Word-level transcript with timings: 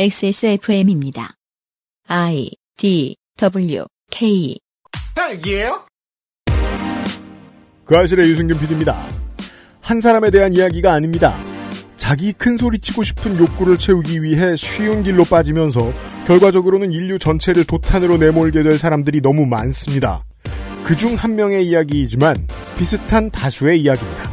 XSFM입니다. 0.00 1.34
I 2.06 2.52
D 2.76 3.16
W 3.36 3.84
K 4.12 4.56
딸기예요? 5.16 5.86
그 7.84 7.96
아실의 7.96 8.30
유승균 8.30 8.60
PD입니다. 8.60 8.96
한 9.82 10.00
사람에 10.00 10.30
대한 10.30 10.52
이야기가 10.52 10.92
아닙니다. 10.92 11.34
자기 11.96 12.32
큰 12.32 12.56
소리 12.56 12.78
치고 12.78 13.02
싶은 13.02 13.38
욕구를 13.38 13.76
채우기 13.76 14.22
위해 14.22 14.54
쉬운 14.54 15.02
길로 15.02 15.24
빠지면서 15.24 15.92
결과적으로는 16.28 16.92
인류 16.92 17.18
전체를 17.18 17.64
도탄으로 17.64 18.18
내몰게 18.18 18.62
될 18.62 18.78
사람들이 18.78 19.20
너무 19.20 19.46
많습니다. 19.46 20.22
그중 20.84 21.16
한 21.16 21.34
명의 21.34 21.66
이야기이지만 21.66 22.46
비슷한 22.78 23.32
다수의 23.32 23.80
이야기입니다. 23.80 24.30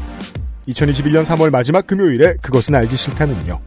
2021년 0.67 1.25
3월 1.25 1.49
마지막 1.49 1.87
금요일에 1.87 2.35
그것은 2.43 2.75
알기 2.75 2.95
싫다는요. 2.95 3.59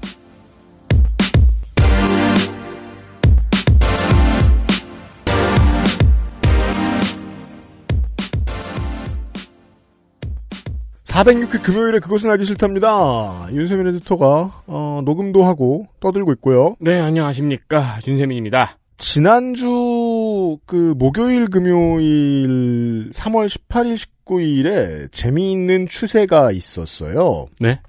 (406회) 11.09 11.63
금요일에 11.63 11.99
그것은 12.01 12.31
알기 12.31 12.45
싫답니다 12.45 13.49
윤세민 13.51 13.87
에디터가 13.89 14.63
어, 14.67 15.01
녹음도 15.05 15.43
하고 15.43 15.87
떠들고 16.01 16.33
있고요 16.35 16.75
네, 16.81 17.01
안녕하십니까. 17.01 17.99
윤세민입니다. 18.07 18.77
지난주 18.99 20.59
그 20.67 20.95
목요일 20.99 21.47
금요일 21.49 23.11
3월 23.13 23.49
18일 23.49 23.97
19일에 24.27 25.11
재미있는 25.13 25.87
추세가 25.89 26.51
있었어요. 26.53 27.47
네. 27.61 27.81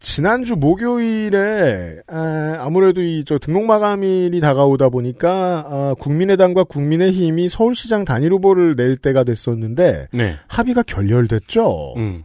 지난주 0.00 0.56
목요일에 0.56 2.00
아, 2.08 2.56
아무래도 2.58 3.00
이 3.00 3.22
저 3.24 3.38
등록 3.38 3.64
마감일이 3.66 4.40
다가오다 4.40 4.88
보니까 4.90 5.64
아, 5.66 5.94
국민의당과 5.98 6.64
국민의힘이 6.64 7.48
서울시장 7.48 8.04
단일 8.04 8.32
후보를 8.32 8.74
낼 8.76 8.96
때가 8.96 9.22
됐었는데 9.24 10.08
네. 10.12 10.34
합의가 10.48 10.82
결렬됐죠. 10.82 11.94
음. 11.96 12.24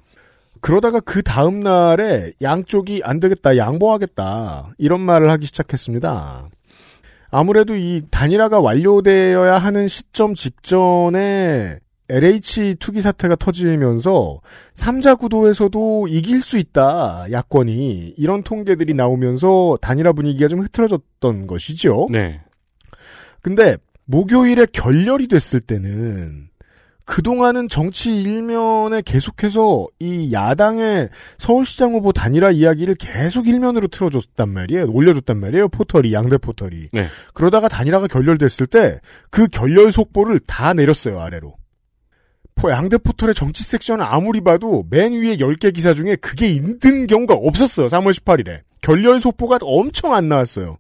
그러다가 0.68 1.00
그 1.00 1.24
다음 1.24 1.62
날에 1.62 2.34
양쪽이 2.42 3.00
안 3.06 3.22
되겠다, 3.22 3.56
양보하겠다, 3.56 4.74
이런 4.78 5.00
말을 5.00 5.32
하기 5.32 5.46
시작했습니다. 5.46 6.50
아무래도 7.32 7.78
이 7.78 8.02
단일화가 8.12 8.60
완료되어야 8.60 9.60
하는 9.60 9.88
시점 9.88 10.36
직전에 10.36 11.78
LH 12.10 12.76
투기 12.80 13.02
사태가 13.02 13.38
터지면서 13.38 14.42
3자 14.76 15.18
구도에서도 15.18 16.10
이길 16.10 16.42
수 16.42 16.58
있다, 16.58 17.28
야권이. 17.32 18.16
이런 18.18 18.44
통계들이 18.44 18.94
나오면서 18.94 19.78
단일화 19.80 20.12
분위기가 20.12 20.50
좀 20.50 20.60
흐트러졌던 20.60 21.48
것이죠. 21.48 22.08
네. 22.12 22.42
근데 23.42 23.78
목요일에 24.04 24.66
결렬이 24.74 25.30
됐을 25.30 25.62
때는 25.62 26.47
그동안은 27.08 27.70
정치 27.70 28.22
일면에 28.22 29.02
계속해서 29.02 29.88
이 30.00 30.34
야당의 30.34 31.08
서울시장 31.38 31.94
후보 31.94 32.12
단일화 32.12 32.52
이야기를 32.52 32.96
계속 32.96 33.48
일면으로 33.48 33.88
틀어줬단 33.88 34.50
말이에요. 34.50 34.92
올려줬단 34.92 35.40
말이에요. 35.40 35.70
포털이, 35.70 36.12
양대 36.14 36.38
포털이. 36.38 36.90
네. 36.92 37.06
그러다가 37.34 37.70
단일화가 37.70 38.08
결렬됐을 38.08 38.68
때 38.68 39.00
그 39.32 39.48
결렬 39.48 39.92
속보를 39.94 40.42
다 40.46 40.74
내렸어요, 40.74 41.20
아래로. 41.22 41.56
포- 42.56 42.72
양대 42.72 42.98
포털의 42.98 43.36
정치 43.36 43.64
섹션을 43.64 44.04
아무리 44.04 44.42
봐도 44.42 44.84
맨 44.90 45.14
위에 45.14 45.38
10개 45.38 45.74
기사 45.74 45.94
중에 45.94 46.18
그게 46.18 46.50
있는 46.50 47.08
경우가 47.08 47.34
없었어요. 47.36 47.88
3월 47.88 48.14
18일에. 48.14 48.62
결렬 48.82 49.20
속보가 49.22 49.60
엄청 49.62 50.14
안 50.14 50.28
나왔어요. 50.28 50.78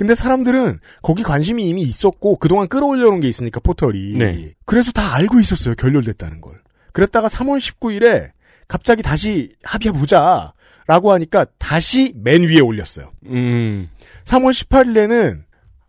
근데 0.00 0.14
사람들은 0.14 0.78
거기 1.02 1.22
관심이 1.22 1.62
이미 1.68 1.82
있었고 1.82 2.36
그동안 2.36 2.68
끌어올려 2.68 3.10
놓은 3.10 3.20
게 3.20 3.28
있으니까 3.28 3.60
포털이. 3.60 4.14
네. 4.14 4.54
그래서 4.64 4.92
다 4.92 5.14
알고 5.14 5.40
있었어요. 5.40 5.74
결렬됐다는 5.74 6.40
걸. 6.40 6.58
그랬다가 6.94 7.28
3월 7.28 7.58
19일에 7.58 8.30
갑자기 8.66 9.02
다시 9.02 9.50
합의해 9.62 9.92
보자. 9.92 10.54
라고 10.86 11.12
하니까 11.12 11.44
다시 11.58 12.14
맨 12.16 12.44
위에 12.44 12.60
올렸어요. 12.60 13.12
음. 13.26 13.90
3월 14.24 14.52
18일에는 14.52 15.42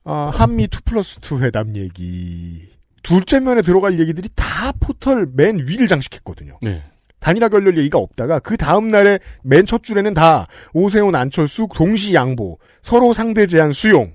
아, 0.03 0.29
한미 0.33 0.65
2 0.65 0.67
플러스 0.83 1.17
2 1.21 1.41
회담 1.41 1.77
얘기 1.77 2.67
둘째 3.03 3.39
면에 3.39 3.61
들어갈 3.61 3.97
얘기들이 3.97 4.27
다 4.35 4.73
포털 4.73 5.25
맨 5.33 5.57
위를 5.69 5.87
장식했거든요. 5.87 6.59
네. 6.61 6.83
단일화 7.21 7.47
결렬 7.49 7.77
얘기가 7.77 7.97
없다가 7.97 8.39
그 8.39 8.57
다음 8.57 8.89
날에 8.89 9.19
맨 9.43 9.65
첫 9.65 9.83
줄에는 9.83 10.13
다 10.13 10.47
오세훈 10.73 11.15
안철수 11.15 11.67
동시 11.73 12.13
양보 12.13 12.57
서로 12.81 13.13
상대 13.13 13.47
제한 13.47 13.71
수용 13.71 14.13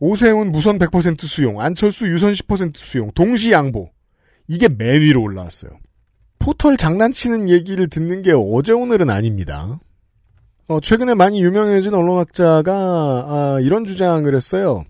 오세훈 0.00 0.52
무선 0.52 0.78
100% 0.78 1.22
수용 1.22 1.60
안철수 1.60 2.06
유선 2.08 2.32
10% 2.32 2.76
수용 2.76 3.10
동시 3.14 3.50
양보 3.52 3.90
이게 4.48 4.68
맨 4.68 5.00
위로 5.00 5.22
올라왔어요. 5.22 5.70
포털 6.40 6.76
장난치는 6.76 7.48
얘기를 7.48 7.88
듣는 7.88 8.22
게 8.22 8.32
어제 8.34 8.72
오늘은 8.72 9.10
아닙니다. 9.10 9.78
어, 10.68 10.80
최근에 10.80 11.14
많이 11.14 11.42
유명해진 11.42 11.94
언론학자가 11.94 12.72
아, 12.72 13.58
이런 13.60 13.84
주장을 13.84 14.34
했어요. 14.34 14.84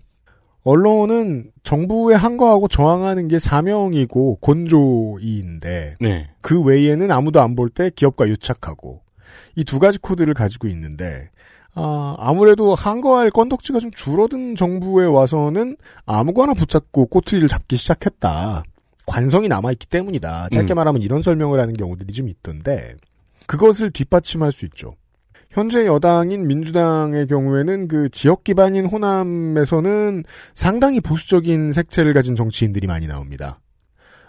언론은 0.63 1.51
정부에 1.63 2.15
항거하고 2.15 2.67
저항하는 2.67 3.27
게 3.27 3.39
사명이고 3.39 4.37
곤조이인데 4.41 5.97
네. 5.99 6.29
그 6.41 6.61
외에는 6.61 7.09
아무도 7.11 7.41
안 7.41 7.55
볼 7.55 7.69
때 7.69 7.89
기업과 7.95 8.27
유착하고 8.27 9.01
이 9.55 9.63
두 9.63 9.79
가지 9.79 9.97
코드를 9.97 10.33
가지고 10.33 10.67
있는데 10.67 11.29
아, 11.73 12.15
아무래도 12.19 12.75
항거할 12.75 13.31
건덕지가 13.31 13.79
좀 13.79 13.91
줄어든 13.91 14.55
정부에 14.55 15.05
와서는 15.05 15.77
아무거나 16.05 16.53
붙잡고 16.53 17.05
꼬투리를 17.07 17.47
잡기 17.47 17.77
시작했다. 17.77 18.63
관성이 19.05 19.47
남아있기 19.47 19.87
때문이다. 19.87 20.49
짧게 20.49 20.73
음. 20.73 20.75
말하면 20.75 21.01
이런 21.01 21.21
설명을 21.21 21.59
하는 21.59 21.73
경우들이 21.75 22.13
좀 22.13 22.27
있던데 22.27 22.95
그것을 23.47 23.91
뒷받침할 23.91 24.51
수 24.51 24.65
있죠. 24.65 24.95
현재 25.51 25.85
여당인 25.85 26.47
민주당의 26.47 27.27
경우에는 27.27 27.89
그 27.89 28.09
지역 28.09 28.43
기반인 28.45 28.85
호남에서는 28.85 30.23
상당히 30.53 31.01
보수적인 31.01 31.73
색채를 31.73 32.13
가진 32.13 32.35
정치인들이 32.35 32.87
많이 32.87 33.05
나옵니다. 33.05 33.59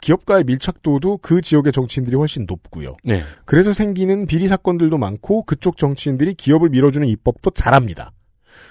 기업과의 0.01 0.43
밀착도도 0.45 1.19
그 1.19 1.41
지역의 1.41 1.73
정치인들이 1.73 2.17
훨씬 2.17 2.45
높고요. 2.49 2.97
네. 3.05 3.23
그래서 3.45 3.73
생기는 3.73 4.27
비리 4.27 4.49
사건들도 4.49 4.99
많고 4.99 5.45
그쪽 5.45 5.77
정치인들이 5.77 6.35
기업을 6.35 6.71
밀어주는 6.71 7.07
입법도 7.07 7.51
잘합니다. 7.51 8.11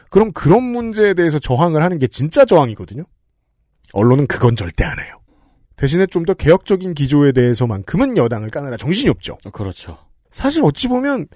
그럼 0.10 0.34
그런 0.34 0.62
문제에 0.62 1.14
대해서 1.14 1.40
저항을 1.40 1.82
하는 1.82 2.00
게 2.00 2.08
진짜 2.08 2.44
저항이거든요. 2.44 3.06
언론은 3.94 4.28
그건 4.28 4.58
절대 4.58 4.84
안 4.84 5.00
해요. 5.00 5.20
대신에 5.78 6.06
좀 6.06 6.26
더 6.26 6.34
개혁적인 6.34 6.94
기조에 6.94 7.32
대해서만큼은 7.32 8.18
여당을 8.18 8.50
까느라 8.50 8.76
정신이 8.76 9.10
없죠. 9.10 9.38
어, 9.46 9.50
그렇죠. 9.52 9.98
사실 10.30 10.64
어찌 10.64 10.90
보면 10.90 11.28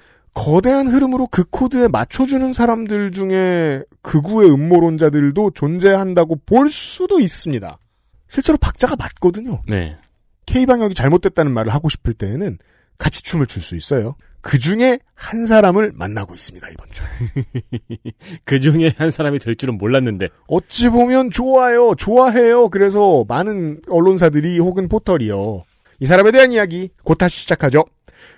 거대한 0.46 0.88
흐름으로 0.88 1.28
그 1.31 1.44
코드에 1.50 1.88
맞춰주는 1.88 2.51
사람들 2.53 3.12
중에 3.12 3.81
극우의 4.03 4.51
음모론자들도 4.51 5.51
존재한다고 5.56 6.41
볼 6.46 6.69
수도 6.69 7.19
있습니다. 7.19 7.79
실제로 8.28 8.57
박자가 8.57 8.95
맞거든요. 8.97 9.62
네. 9.68 9.97
K방역이 10.45 10.94
잘못됐다는 10.94 11.51
말을 11.53 11.74
하고 11.74 11.90
싶을 11.90 12.13
때에는 12.13 12.59
같이 12.97 13.24
춤을 13.24 13.47
출 13.47 13.62
수 13.63 13.75
있어요. 13.75 14.16
그 14.41 14.59
중에 14.59 15.00
한 15.16 15.47
사람을 15.47 15.94
만나고 15.95 16.35
있습니다, 16.35 16.68
이번 16.69 16.88
주. 16.91 17.01
그 18.45 18.59
중에 18.59 18.94
한 18.97 19.09
사람이 19.09 19.40
될 19.40 19.56
줄은 19.56 19.78
몰랐는데. 19.79 20.28
어찌 20.47 20.90
보면 20.90 21.31
좋아요, 21.31 21.95
좋아해요. 21.95 22.69
그래서 22.69 23.25
많은 23.28 23.81
언론사들이 23.90 24.59
혹은 24.59 24.88
포털이요. 24.88 25.63
이 26.00 26.06
사람에 26.06 26.31
대한 26.31 26.51
이야기 26.51 26.89
곧 27.03 27.16
다시 27.16 27.39
시작하죠. 27.41 27.85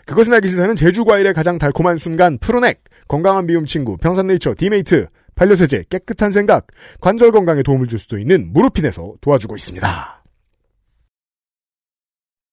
그것은 0.05 0.33
알기 0.33 0.47
싫다는 0.47 0.75
제주과일의 0.75 1.33
가장 1.33 1.57
달콤한 1.57 1.97
순간 1.97 2.37
프로넥, 2.37 2.83
건강한 3.07 3.45
미움 3.45 3.65
친구, 3.65 3.97
평산네이처, 3.97 4.55
디메이트, 4.57 5.07
반려세제, 5.35 5.85
깨끗한 5.89 6.31
생각, 6.31 6.67
관절 6.99 7.31
건강에 7.31 7.61
도움을 7.61 7.87
줄 7.87 7.99
수도 7.99 8.17
있는 8.17 8.51
무릎핀에서 8.53 9.15
도와주고 9.21 9.55
있습니다. 9.55 10.23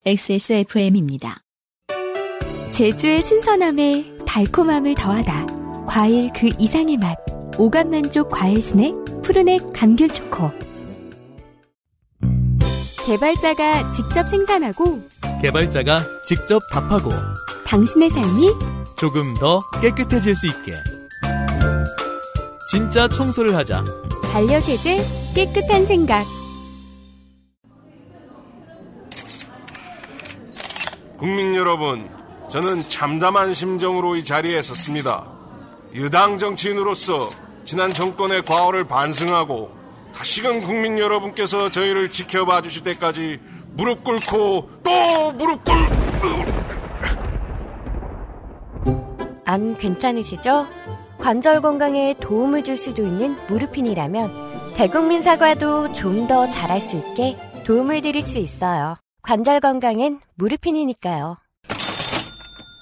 XSFM입니다. 0.07 1.41
제주의 2.75 3.23
신선함에 3.23 4.17
달콤함을 4.27 4.95
더하다. 4.97 5.47
과일 5.87 6.31
그 6.35 6.51
이상의 6.59 6.99
맛. 6.99 7.17
오감 7.57 7.91
만족 7.91 8.29
과일 8.31 8.61
스낵 8.61 8.93
푸르넥 9.23 9.73
감귤 9.73 10.09
초코. 10.09 10.51
개발자가 13.07 13.93
직접 13.93 14.27
생산하고 14.27 15.07
개발자가 15.43 16.01
직접 16.27 16.59
답하고 16.73 17.11
당신의 17.67 18.09
삶이 18.09 18.49
조금 18.97 19.35
더 19.35 19.61
깨끗해질 19.83 20.35
수 20.35 20.47
있게 20.47 20.73
진짜 22.71 23.07
청소를 23.07 23.55
하자 23.55 23.85
반려세제 24.33 25.05
깨끗한 25.35 25.85
생각. 25.85 26.25
국민 31.19 31.55
여러분, 31.55 32.09
저는 32.49 32.89
참담한 32.89 33.53
심정으로 33.53 34.17
이 34.17 34.25
자리에 34.25 34.63
섰습니다. 34.63 35.25
유당 35.93 36.39
정치인으로서 36.39 37.31
지난 37.65 37.93
정권의 37.93 38.45
과오를 38.45 38.85
반성하고 38.85 39.74
다시금 40.17 40.61
국민 40.61 40.99
여러분께서 40.99 41.71
저희를 41.71 42.11
지켜봐 42.11 42.63
주실 42.63 42.85
때까지 42.85 43.41
무릎 43.75 44.05
꿇고 44.05 44.71
또 44.83 45.33
무릎 45.33 45.65
꿇 45.65 45.75
안 49.47 49.77
괜찮으시죠? 49.77 50.67
관절 51.19 51.61
건강에 51.61 52.15
도움을 52.19 52.65
줄 52.65 52.79
수도 52.79 53.03
있는 53.07 53.37
무르핀이라면 53.49 54.75
대국민 54.75 55.21
사과도 55.21 55.93
좀 55.93 56.27
더 56.27 56.49
잘할 56.49 56.81
수 56.81 56.97
있게 56.97 57.37
도움을 57.67 58.01
드릴 58.01 58.23
수 58.23 58.39
있어요. 58.39 58.97
관절 59.23 59.61
건강엔 59.61 60.21
무르핀이니까요. 60.37 61.37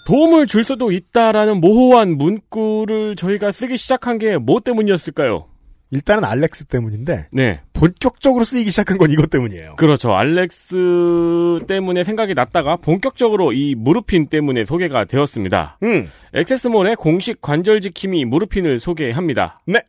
도움을 0.06 0.46
줄 0.46 0.62
수도 0.64 0.93
있다라는 0.93 1.61
모호한 1.61 2.17
문구를 2.17 3.17
저희가 3.17 3.50
쓰기 3.52 3.76
시작한 3.76 4.19
게 4.19 4.37
뭐 4.38 4.61
때문이었을까요? 4.61 5.49
일단은 5.92 6.24
알렉스 6.24 6.64
때문인데 6.64 7.28
네. 7.32 7.60
본격적으로 7.74 8.44
쓰이기 8.44 8.70
시작한 8.70 8.96
건 8.96 9.10
이것 9.10 9.28
때문이에요. 9.28 9.76
그렇죠. 9.76 10.12
알렉스 10.12 11.66
때문에 11.68 12.02
생각이 12.02 12.32
났다가 12.32 12.76
본격적으로 12.76 13.52
이 13.52 13.74
무르핀 13.76 14.26
때문에 14.26 14.64
소개가 14.64 15.04
되었습니다. 15.04 15.78
음. 15.82 16.10
액세스몰의 16.32 16.96
공식 16.96 17.42
관절 17.42 17.80
지킴이 17.82 18.24
무르핀을 18.24 18.78
소개합니다. 18.78 19.60
네. 19.66 19.82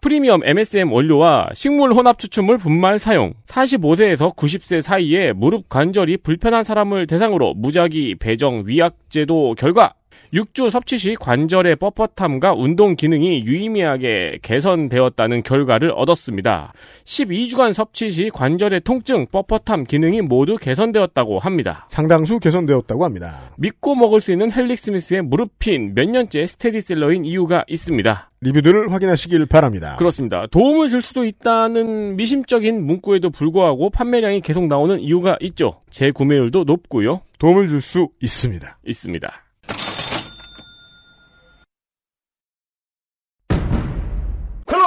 프리미엄 0.00 0.42
MSM 0.44 0.92
원료와 0.92 1.48
식물 1.54 1.92
혼합 1.94 2.18
추출물 2.18 2.58
분말 2.58 2.98
사용, 2.98 3.32
45세에서 3.46 4.36
90세 4.36 4.82
사이에 4.82 5.32
무릎 5.32 5.70
관절이 5.70 6.18
불편한 6.18 6.62
사람을 6.62 7.06
대상으로 7.06 7.54
무작위 7.54 8.16
배정 8.16 8.64
위약 8.66 8.96
대조 9.08 9.54
결과 9.56 9.94
6주 10.32 10.70
섭취 10.70 10.98
시 10.98 11.14
관절의 11.14 11.76
뻣뻣함과 11.76 12.58
운동 12.58 12.96
기능이 12.96 13.44
유의미하게 13.44 14.38
개선되었다는 14.42 15.42
결과를 15.42 15.92
얻었습니다. 15.92 16.72
12주간 17.04 17.72
섭취 17.72 18.10
시 18.10 18.30
관절의 18.32 18.80
통증, 18.80 19.26
뻣뻣함 19.26 19.86
기능이 19.86 20.22
모두 20.22 20.56
개선되었다고 20.56 21.38
합니다. 21.38 21.86
상당수 21.88 22.38
개선되었다고 22.40 23.04
합니다. 23.04 23.40
믿고 23.58 23.94
먹을 23.94 24.20
수 24.20 24.32
있는 24.32 24.50
헬릭스미스의 24.50 25.22
무릎핀 25.22 25.94
몇 25.94 26.08
년째 26.08 26.46
스테디셀러인 26.46 27.24
이유가 27.24 27.64
있습니다. 27.68 28.30
리뷰들을 28.40 28.92
확인하시길 28.92 29.46
바랍니다. 29.46 29.96
그렇습니다. 29.96 30.46
도움을 30.50 30.88
줄 30.88 31.00
수도 31.00 31.24
있다는 31.24 32.16
미심적인 32.16 32.84
문구에도 32.84 33.30
불구하고 33.30 33.88
판매량이 33.88 34.42
계속 34.42 34.66
나오는 34.66 35.00
이유가 35.00 35.38
있죠. 35.40 35.80
재구매율도 35.90 36.64
높고요. 36.64 37.22
도움을 37.38 37.68
줄 37.68 37.80
수 37.80 38.08
있습니다. 38.20 38.78
있습니다. 38.86 39.43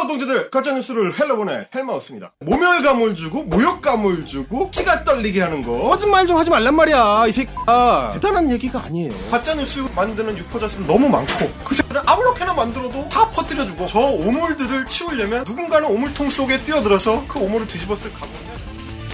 동지들 0.07 0.49
가짜뉴스를 0.49 1.19
헬로보내 1.19 1.67
헬마우스입니다 1.73 2.33
모멸감을 2.39 3.15
주고 3.15 3.43
모욕감을 3.43 4.25
주고 4.25 4.69
치가 4.71 5.03
떨리게 5.03 5.41
하는 5.41 5.63
거 5.63 5.89
거짓말 5.89 6.25
좀 6.27 6.37
하지 6.37 6.49
말란 6.49 6.75
말이야 6.75 7.25
이 7.27 7.31
새끼야 7.31 8.11
대단한 8.13 8.49
얘기가 8.51 8.79
아니에요 8.85 9.11
가짜뉴스 9.31 9.87
만드는 9.95 10.37
유포자수는 10.37 10.87
너무 10.87 11.09
많고 11.09 11.51
그 11.63 11.75
새끼를 11.75 12.01
아무렇게나 12.05 12.53
만들어도 12.53 13.07
다 13.09 13.29
퍼뜨려주고 13.31 13.85
저 13.87 13.99
오물들을 13.99 14.85
치우려면 14.85 15.43
누군가는 15.45 15.87
오물통 15.89 16.29
속에 16.29 16.59
뛰어들어서 16.63 17.25
그 17.27 17.39
오물을 17.39 17.67
뒤집었을 17.67 18.13
각오를 18.13 18.35
해야 18.35 18.57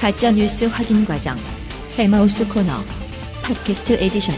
가짜 0.04 0.32
뉴스 0.32 0.66
확인 0.66 1.06
과정. 1.06 1.40
헬마우스 1.98 2.46
코너. 2.50 2.74
팟캐스트 3.42 3.94
에디션. 3.94 4.36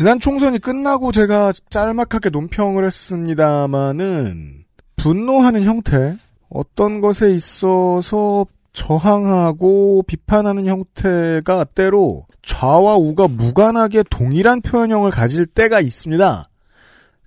지난 0.00 0.18
총선이 0.18 0.60
끝나고 0.60 1.12
제가 1.12 1.52
짤막하게 1.68 2.30
논평을 2.30 2.86
했습니다마는 2.86 4.64
분노하는 4.96 5.64
형태, 5.64 6.16
어떤 6.48 7.02
것에 7.02 7.28
있어서 7.34 8.46
저항하고 8.72 10.02
비판하는 10.06 10.64
형태가 10.66 11.64
때로 11.74 12.24
좌와 12.40 12.96
우가 12.96 13.28
무관하게 13.28 14.04
동일한 14.08 14.62
표현형을 14.62 15.10
가질 15.10 15.44
때가 15.44 15.82
있습니다. 15.82 16.48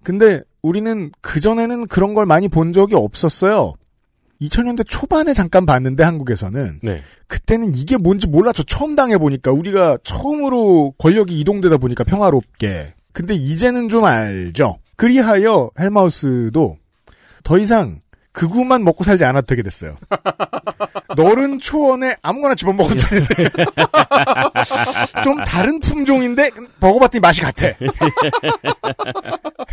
근데 0.04 0.42
우리는 0.64 1.12
그전에는 1.22 1.86
그런 1.86 2.16
걸 2.16 2.26
많이 2.26 2.48
본 2.48 2.74
적이 2.74 2.96
없었어요. 2.96 3.76
2000년대 4.48 4.86
초반에 4.88 5.34
잠깐 5.34 5.66
봤는데 5.66 6.04
한국에서는 6.04 6.80
네. 6.84 7.02
그때는 7.28 7.74
이게 7.76 7.98
뭔지 7.98 8.28
몰랐죠. 8.28 8.64
처음 8.64 8.96
당해 8.96 9.18
보니까. 9.18 9.52
우리가 9.52 9.98
처음으로 10.04 10.94
권력이 10.98 11.40
이동되다 11.40 11.78
보니까 11.78 12.04
평화롭게. 12.04 12.94
근데 13.12 13.36
이제는 13.36 13.90
좀 13.90 14.06
알죠. 14.06 14.80
그리하여 14.96 15.70
헬마우스도 15.80 16.78
더 17.44 17.58
이상 17.58 18.00
극우만 18.32 18.84
먹고 18.84 19.04
살지 19.04 19.24
않아도 19.26 19.46
되게 19.46 19.62
됐어요. 19.62 19.98
너른 21.16 21.60
초원에 21.60 22.16
아무거나 22.24 22.56
집어먹어도 22.56 22.96
되는데. 22.96 23.36
좀 25.24 25.44
다른 25.44 25.80
품종인데 25.80 26.50
먹어봤더니 26.80 27.20
맛이 27.20 27.42
같아. 27.42 27.68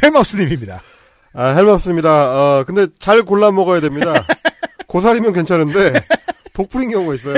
헬마우스님입니다. 0.02 0.82
아, 1.32 1.54
헬마우스입니다. 1.54 2.10
어, 2.10 2.64
근데 2.66 2.86
잘 2.98 3.22
골라 3.22 3.50
먹어야 3.50 3.80
됩니다. 3.80 4.12
고사리면 4.90 5.32
괜찮은데, 5.32 5.92
독풀인 6.52 6.90
경우가 6.90 7.14
있어요. 7.14 7.34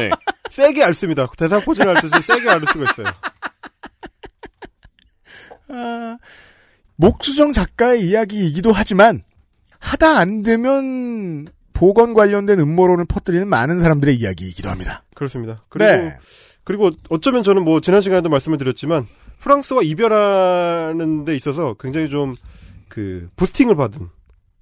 네. 0.00 0.10
세게 0.50 0.82
앓습니다. 0.82 1.28
대상 1.36 1.60
포진을 1.60 1.96
앓듯이 1.96 2.22
세게 2.22 2.50
앓을 2.50 2.62
수가 2.72 2.90
있어요. 2.90 3.06
아, 5.68 6.18
목수정 6.96 7.52
작가의 7.52 8.02
이야기이기도 8.08 8.72
하지만 8.72 9.22
하다 9.78 10.18
안 10.18 10.42
되면 10.42 11.46
보건 11.72 12.14
관련된 12.14 12.58
음모론을 12.58 13.04
퍼뜨리는 13.04 13.46
많은 13.46 13.78
사람들의 13.78 14.16
이야기이기도 14.16 14.68
합니다. 14.68 15.04
그렇습니다. 15.14 15.62
그리고, 15.68 15.90
네. 15.90 16.16
그리고 16.64 16.90
어쩌면 17.10 17.44
저는 17.44 17.64
뭐, 17.64 17.80
지난 17.80 18.00
시간에도 18.00 18.28
말씀을 18.28 18.58
드렸지만, 18.58 19.06
프랑스와 19.38 19.82
이별하는 19.82 21.24
데 21.24 21.36
있어서 21.36 21.74
굉장히 21.74 22.08
좀, 22.08 22.34
그, 22.88 23.28
부스팅을 23.36 23.76
받은, 23.76 24.08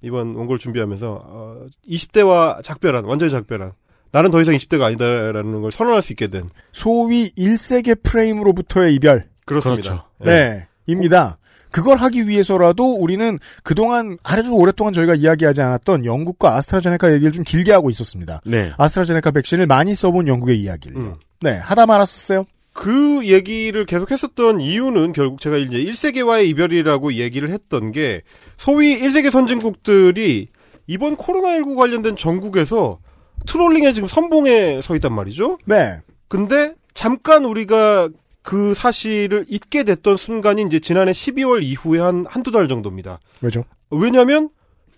이번 0.06 0.34
원고를 0.36 0.58
준비하면서, 0.58 1.22
어, 1.24 1.66
20대와 1.88 2.62
작별한, 2.62 3.04
완전히 3.04 3.30
작별한, 3.32 3.72
나는 4.12 4.30
더 4.30 4.40
이상 4.40 4.54
20대가 4.54 4.82
아니다라는 4.82 5.62
걸 5.62 5.72
선언할 5.72 6.00
수 6.02 6.12
있게 6.12 6.28
된, 6.28 6.48
소위 6.72 7.30
1세계 7.32 8.02
프레임으로부터의 8.02 8.94
이별. 8.94 9.28
그렇습니다. 9.44 9.82
그렇죠. 9.82 10.04
네. 10.24 10.66
입니다. 10.86 11.38
그걸 11.70 11.98
하기 11.98 12.26
위해서라도 12.26 12.94
우리는 12.94 13.38
그동안 13.62 14.16
아주 14.22 14.50
오랫동안 14.52 14.92
저희가 14.92 15.14
이야기하지 15.14 15.60
않았던 15.60 16.04
영국과 16.04 16.54
아스트라제네카 16.56 17.12
얘기를 17.12 17.32
좀 17.32 17.44
길게 17.44 17.72
하고 17.72 17.90
있었습니다. 17.90 18.40
네. 18.46 18.72
아스트라제네카 18.78 19.32
백신을 19.32 19.66
많이 19.66 19.94
써본 19.94 20.28
영국의 20.28 20.58
이야기를. 20.58 20.96
음. 20.96 21.14
네. 21.42 21.58
하다 21.58 21.86
말았었어요. 21.86 22.46
그 22.76 23.26
얘기를 23.26 23.86
계속 23.86 24.10
했었던 24.10 24.60
이유는 24.60 25.14
결국 25.14 25.40
제가 25.40 25.56
이제 25.56 25.78
1세계와의 25.78 26.46
이별이라고 26.48 27.14
얘기를 27.14 27.50
했던 27.50 27.90
게 27.90 28.22
소위 28.58 29.00
1세계 29.00 29.30
선진국들이 29.30 30.48
이번 30.86 31.16
코로나19 31.16 31.76
관련된 31.76 32.16
전국에서 32.16 32.98
트롤링에 33.46 33.94
지금 33.94 34.08
선봉에 34.08 34.82
서 34.82 34.94
있단 34.94 35.12
말이죠. 35.12 35.58
네. 35.64 35.98
근데 36.28 36.74
잠깐 36.94 37.44
우리가 37.44 38.10
그 38.42 38.74
사실을 38.74 39.46
잊게 39.48 39.82
됐던 39.82 40.16
순간이 40.16 40.62
이제 40.62 40.78
지난해 40.78 41.12
12월 41.12 41.62
이후에 41.62 41.98
한 41.98 42.26
한두 42.28 42.50
달 42.50 42.68
정도입니다. 42.68 43.18
왜죠? 43.40 43.64
왜냐면 43.90 44.50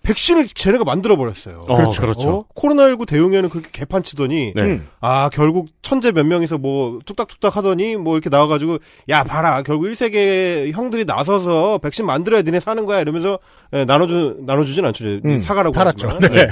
백신을 0.03 0.47
쟤네가 0.47 0.83
만들어 0.83 1.17
버렸어요. 1.17 1.61
어, 1.67 1.75
그렇죠. 1.75 2.01
그렇죠. 2.01 2.45
코로나19 2.55 3.07
대응에는 3.07 3.49
그렇게 3.49 3.69
개판치더니 3.71 4.53
네. 4.55 4.61
음. 4.61 4.87
아, 5.01 5.29
결국 5.29 5.69
천재 5.81 6.11
몇 6.11 6.25
명이서 6.25 6.57
뭐 6.57 6.99
뚝딱뚝딱 7.05 7.55
하더니 7.55 7.95
뭐 7.95 8.15
이렇게 8.15 8.29
나와가지고 8.29 8.79
야, 9.09 9.23
봐라. 9.23 9.61
결국 9.61 9.85
1세계 9.85 10.71
형들이 10.73 11.05
나서서 11.05 11.79
백신 11.79 12.05
만들어야 12.05 12.41
니네 12.41 12.59
사는 12.59 12.83
거야. 12.85 13.01
이러면서 13.01 13.39
예, 13.73 13.85
나눠주, 13.85 14.37
나눠주진 14.45 14.85
않죠. 14.85 15.05
음, 15.25 15.39
사가라고. 15.41 15.73
팔았죠. 15.73 16.19
네. 16.19 16.47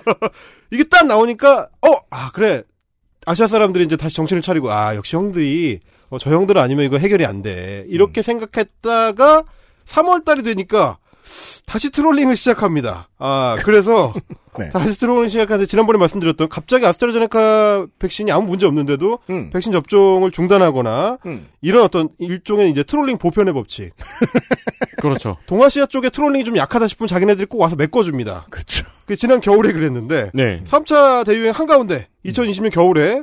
이게 0.70 0.84
딱 0.84 1.06
나오니까 1.06 1.68
어, 1.82 1.88
아, 2.10 2.30
그래. 2.32 2.62
아시아 3.26 3.46
사람들이 3.48 3.84
이제 3.84 3.96
다시 3.96 4.14
정신을 4.16 4.40
차리고 4.42 4.70
아, 4.70 4.94
역시 4.94 5.16
형들이 5.16 5.80
어, 6.10 6.18
저 6.18 6.30
형들 6.30 6.56
아니면 6.58 6.84
이거 6.84 6.98
해결이 6.98 7.26
안 7.26 7.42
돼. 7.42 7.84
음. 7.86 7.90
이렇게 7.90 8.22
생각했다가 8.22 9.44
3월 9.86 10.24
달이 10.24 10.42
되니까 10.42 10.98
다시 11.66 11.90
trolling을 11.90 12.36
시작합니다. 12.36 13.08
아, 13.18 13.56
그래서 13.64 14.14
네. 14.58 14.70
다시 14.70 14.98
trolling을 14.98 15.28
시작하는데 15.28 15.66
지난번에 15.66 15.98
말씀드렸던 15.98 16.48
갑자기 16.48 16.86
아스트라제네카 16.86 17.86
백신이 17.98 18.32
아무 18.32 18.46
문제 18.46 18.66
없는데도 18.66 19.18
음. 19.30 19.50
백신 19.50 19.72
접종을 19.72 20.30
중단하거나 20.30 21.18
음. 21.26 21.46
이런 21.60 21.82
어떤 21.82 22.08
일종의 22.18 22.70
이제 22.70 22.82
trolling 22.82 23.18
보편의 23.18 23.52
법칙. 23.52 23.92
그렇죠. 25.00 25.36
동아시아 25.46 25.86
쪽에 25.86 26.08
trolling이 26.08 26.44
좀 26.44 26.56
약하다 26.56 26.88
싶으면 26.88 27.08
자기네들이 27.08 27.46
꼭 27.46 27.60
와서 27.60 27.76
메꿔줍니다. 27.76 28.46
그렇죠. 28.50 28.86
그 29.04 29.16
지난 29.16 29.40
겨울에 29.40 29.72
그랬는데 29.72 30.30
네. 30.34 30.60
3차 30.64 31.24
대유행 31.26 31.52
한가운데 31.52 32.08
2020년 32.24 32.72
겨울에 32.72 33.22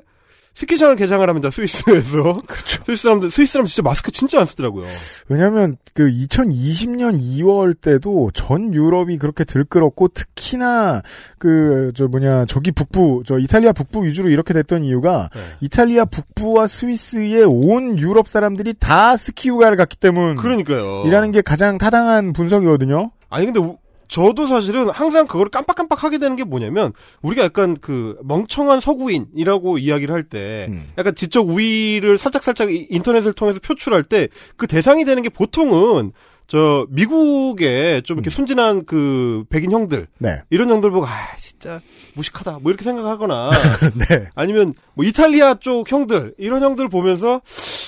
스키장을 0.56 0.96
개장을 0.96 1.28
합니다. 1.28 1.50
스위스에서. 1.50 2.38
그렇죠. 2.48 2.84
스위스 2.86 3.04
사람들 3.04 3.32
스위스 3.32 3.54
사람 3.54 3.66
진짜 3.66 3.82
마스크 3.82 4.12
진짜 4.12 4.40
안 4.40 4.46
쓰더라고요. 4.46 4.86
왜냐하면 5.28 5.78
그 5.96 6.04
2020년 6.10 7.20
2월 7.20 7.80
때도 7.80 8.30
전 8.34 8.74
유럽이 8.74 9.18
그렇게 9.18 9.44
들끓었고 9.44 10.10
특히나 10.10 11.02
그 11.40 11.92
저 11.96 12.08
뭐냐 12.08 12.46
저기 12.46 12.72
북부 12.72 13.24
저 13.26 13.38
이탈리아 13.38 13.72
북부 13.74 14.06
위주로 14.06 14.30
이렇게 14.30 14.54
됐던 14.54 14.84
이유가 14.84 15.30
네. 15.34 15.42
이탈리아 15.62 16.06
북부와 16.06 16.66
스위스의 16.68 17.44
온 17.44 17.98
유럽 18.00 18.28
사람들이 18.28 18.74
다 18.80 19.18
스키 19.18 19.50
휴가를 19.50 19.76
갔기 19.78 19.98
때문 19.98 20.36
그러니까요. 20.38 21.04
이라는 21.06 21.32
게 21.32 21.42
가장 21.42 21.78
타당한 21.78 22.32
분석이거든요. 22.34 23.12
아니 23.30 23.46
근데 23.48 23.60
우- 23.60 23.78
저도 24.08 24.46
사실은 24.48 24.90
항상 24.90 25.26
그걸 25.28 25.50
깜빡깜빡 25.50 26.04
하게 26.04 26.18
되는 26.18 26.36
게 26.36 26.44
뭐냐면 26.44 26.94
우리가 27.22 27.44
약간 27.44 27.76
그 27.80 28.18
멍청한 28.24 28.80
서구인이라고 28.80 29.78
이야기를 29.78 30.14
할때 30.14 30.68
음. 30.70 30.92
약간 30.98 31.16
지적 31.16 31.48
우위를 31.50 32.18
살짝 32.18 32.44
살짝 32.44 32.72
이- 32.72 32.88
인터넷을 32.90 33.34
통해서 33.34 33.60
표출할 33.60 34.04
때 34.04 34.28
그 34.58 34.68
대상이 34.68 35.06
되는 35.06 35.24
게 35.24 35.30
보통은 35.30 36.12
저 36.48 36.86
미국의 36.90 38.04
좀 38.04 38.18
이렇게 38.18 38.30
순진한 38.30 38.86
그 38.86 39.44
백인 39.50 39.72
형들 39.72 40.08
네. 40.20 40.42
이런 40.50 40.70
형들 40.70 40.92
보고 40.92 41.06
아 41.08 41.10
진짜 41.40 41.80
무식하다 42.16 42.60
뭐 42.62 42.72
이렇게 42.72 42.84
생각하거나 42.84 43.50
네. 44.10 44.28
아니면 44.36 44.74
뭐 44.94 45.06
이탈리아 45.06 45.56
쪽 45.56 45.90
형들 45.92 46.34
이런 46.38 46.62
형들 46.62 46.90
보면서 46.90 47.42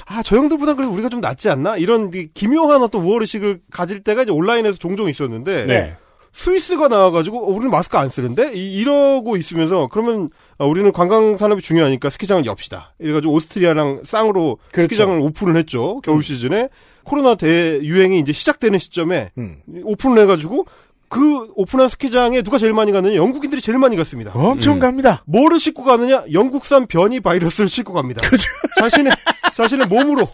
아 0.08 0.22
저 0.24 0.38
형들보다 0.38 0.76
그래도 0.76 0.94
우리가 0.94 1.10
좀 1.10 1.20
낫지 1.20 1.50
않나 1.50 1.78
이런 1.78 2.12
그 2.12 2.28
기묘한 2.34 2.82
어떤 2.82 3.02
우월 3.02 3.22
의식을 3.22 3.60
가질 3.72 4.04
때가 4.04 4.24
이제 4.24 4.32
온라인에서 4.32 4.78
종종 4.78 5.10
있었는데 5.10 5.66
네. 5.66 5.98
스위스가 6.36 6.90
나와가지고 6.90 7.48
어, 7.48 7.52
우리는 7.52 7.72
마스크 7.72 7.98
안 7.98 8.10
쓰는데 8.10 8.52
이, 8.54 8.84
러고 8.84 9.38
있으면서 9.38 9.88
그러면 9.88 10.30
아, 10.58 10.66
우리는 10.66 10.92
관광 10.92 11.38
산업이 11.38 11.62
중요하니까 11.62 12.10
스키장을 12.10 12.46
엽시다. 12.46 12.94
이래가지고 13.00 13.34
오스트리아랑 13.34 14.02
쌍으로 14.04 14.58
그렇죠. 14.72 14.88
스키장을 14.88 15.18
오픈을 15.22 15.56
했죠 15.56 16.02
겨울 16.04 16.24
시즌에 16.24 16.70
코로나 17.06 17.36
대유행이 17.36 18.20
이제 18.20 18.34
시작되는 18.34 18.78
시점에 18.80 19.32
음. 19.38 19.62
오픈을 19.84 20.22
해가지고 20.24 20.66
그 21.10 21.52
오픈한 21.56 21.88
스키장에 21.90 22.42
누가 22.42 22.58
제일 22.58 22.74
많이 22.74 22.92
갔느냐 22.92 23.16
영국인들이 23.16 23.62
제일 23.62 23.78
많이 23.78 23.96
갔습니다. 23.96 24.32
엄청 24.34 24.76
음. 24.76 24.80
갑니다. 24.80 25.24
뭐를 25.26 25.60
싣고 25.60 25.84
가느냐? 25.84 26.24
영국산 26.32 26.88
변이 26.88 27.20
바이러스를 27.20 27.70
싣고 27.70 27.94
갑니다. 27.94 28.22
그렇죠. 28.22 28.50
자신의 28.80 29.12
자신의 29.56 29.88
몸으로 29.88 30.28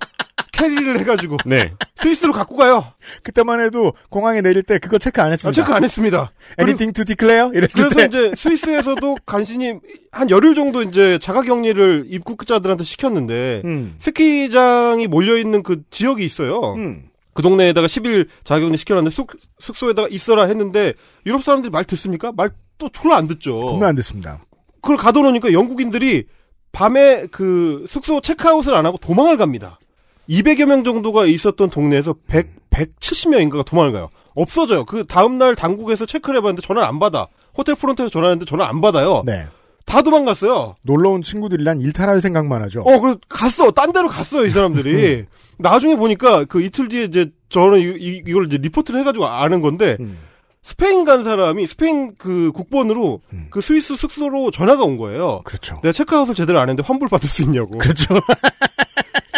캐리를 0.51 0.99
해가지고 0.99 1.37
네. 1.45 1.71
스위스로 1.95 2.33
갖고 2.33 2.55
가요. 2.55 2.85
그때만 3.23 3.61
해도 3.61 3.93
공항에 4.09 4.41
내릴 4.41 4.63
때 4.63 4.79
그거 4.79 4.97
체크 4.97 5.21
안 5.21 5.27
아, 5.27 5.29
했습니다. 5.31 5.61
체크 5.61 5.73
안 5.73 5.83
했습니다. 5.83 6.31
Anything 6.59 6.93
to 6.93 7.03
declare? 7.05 7.49
이랬을 7.53 7.89
그래서 7.89 7.95
때. 7.95 8.05
이제 8.05 8.33
스위스에서도 8.35 9.17
간신히 9.25 9.79
한 10.11 10.29
열흘 10.29 10.53
정도 10.55 10.81
이제 10.83 11.19
자가격리를 11.19 12.05
입국자들한테 12.09 12.83
시켰는데 12.83 13.61
음. 13.65 13.95
스키장이 13.99 15.07
몰려 15.07 15.37
있는 15.37 15.63
그 15.63 15.83
지역이 15.89 16.23
있어요. 16.25 16.73
음. 16.75 17.03
그 17.33 17.41
동네에다가 17.41 17.87
10일 17.87 18.27
자가격리 18.43 18.77
시켜놨는데 18.77 19.13
숙, 19.13 19.29
숙소에다가 19.59 20.07
있어라 20.09 20.45
했는데 20.45 20.93
유럽 21.25 21.43
사람들이 21.43 21.71
말 21.71 21.85
듣습니까? 21.85 22.31
말 22.31 22.49
또 22.81 22.89
졸라 22.89 23.15
안 23.17 23.27
듣죠. 23.27 23.59
분명 23.59 23.89
안 23.89 23.95
됐습니다. 23.95 24.43
그걸 24.81 24.97
가둬놓으니까 24.97 25.53
영국인들이 25.53 26.25
밤에 26.71 27.27
그 27.29 27.85
숙소 27.87 28.19
체크아웃을 28.21 28.73
안 28.73 28.87
하고 28.87 28.97
도망을 28.97 29.37
갑니다. 29.37 29.79
200여 30.27 30.65
명 30.65 30.83
정도가 30.83 31.25
있었던 31.25 31.69
동네에서 31.69 32.15
100, 32.27 32.71
170명인가가 32.71 33.63
도망을 33.65 33.91
가요. 33.91 34.09
없어져요. 34.33 34.85
그 34.85 35.05
다음날 35.05 35.55
당국에서 35.55 36.07
체크를 36.07 36.37
해봤는데 36.37 36.65
전화를 36.65 36.87
안 36.87 36.97
받아. 36.97 37.27
호텔 37.55 37.75
프론트에서 37.75 38.09
전화했는데 38.09 38.45
전화를 38.49 38.67
안 38.67 38.81
받아요. 38.81 39.21
네. 39.25 39.45
다 39.85 40.01
도망갔어요. 40.01 40.75
놀러 40.83 41.09
온 41.09 41.21
친구들이란 41.21 41.81
일탈할 41.81 42.21
생각만 42.21 42.61
하죠. 42.63 42.81
어, 42.81 42.99
그래서 42.99 43.19
갔어. 43.27 43.71
딴 43.71 43.91
데로 43.91 44.07
갔어요, 44.09 44.45
이 44.45 44.49
사람들이. 44.49 45.25
나중에 45.57 45.95
보니까 45.95 46.45
그 46.45 46.61
이틀 46.61 46.87
뒤에 46.87 47.03
이제 47.03 47.31
저는 47.49 47.79
이, 47.79 47.83
이, 47.83 48.23
이걸 48.25 48.45
이제 48.45 48.57
리포트를 48.57 48.99
해가지고 49.01 49.27
아는 49.27 49.61
건데, 49.61 49.97
음. 49.99 50.17
스페인 50.63 51.05
간 51.05 51.23
사람이 51.23 51.65
스페인 51.67 52.13
그 52.17 52.51
국번으로 52.51 53.21
음. 53.33 53.47
그 53.49 53.61
스위스 53.61 53.95
숙소로 53.95 54.51
전화가 54.51 54.83
온 54.83 54.97
거예요. 54.97 55.41
그렇죠. 55.43 55.75
내가 55.81 55.91
체크아웃을 55.91 56.35
제대로 56.35 56.59
안 56.59 56.69
했는데 56.69 56.83
환불 56.85 57.07
받을 57.09 57.27
수 57.27 57.41
있냐고. 57.41 57.77
그렇죠. 57.77 58.15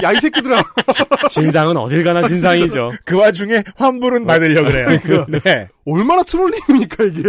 야, 0.03 0.12
이 0.12 0.19
새끼들아. 0.19 0.62
진상은 1.29 1.77
어딜 1.77 2.03
가나 2.03 2.27
진상이죠. 2.27 2.91
그 3.05 3.17
와중에 3.17 3.63
환불은 3.77 4.25
받으려고 4.25 4.69
그래요. 4.69 5.25
네. 5.43 5.69
얼마나 5.85 6.23
트롤링입니까, 6.23 7.03
이게. 7.05 7.21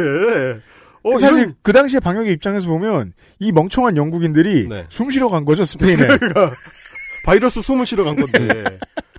어, 1.04 1.18
사실 1.18 1.38
이런- 1.40 1.54
그 1.62 1.73
당시에 1.73 2.00
방역의 2.00 2.32
입장에서 2.32 2.66
보면 2.68 3.12
이 3.38 3.52
멍청한 3.52 3.96
영국인들이 3.96 4.68
네. 4.68 4.87
숨 4.88 5.11
쉬러 5.11 5.28
간 5.28 5.44
거죠 5.44 5.64
스페인에. 5.64 6.06
바이러스 7.26 7.62
숨을 7.62 7.87
쉬러 7.87 8.04
간 8.04 8.16
건데. 8.16 8.78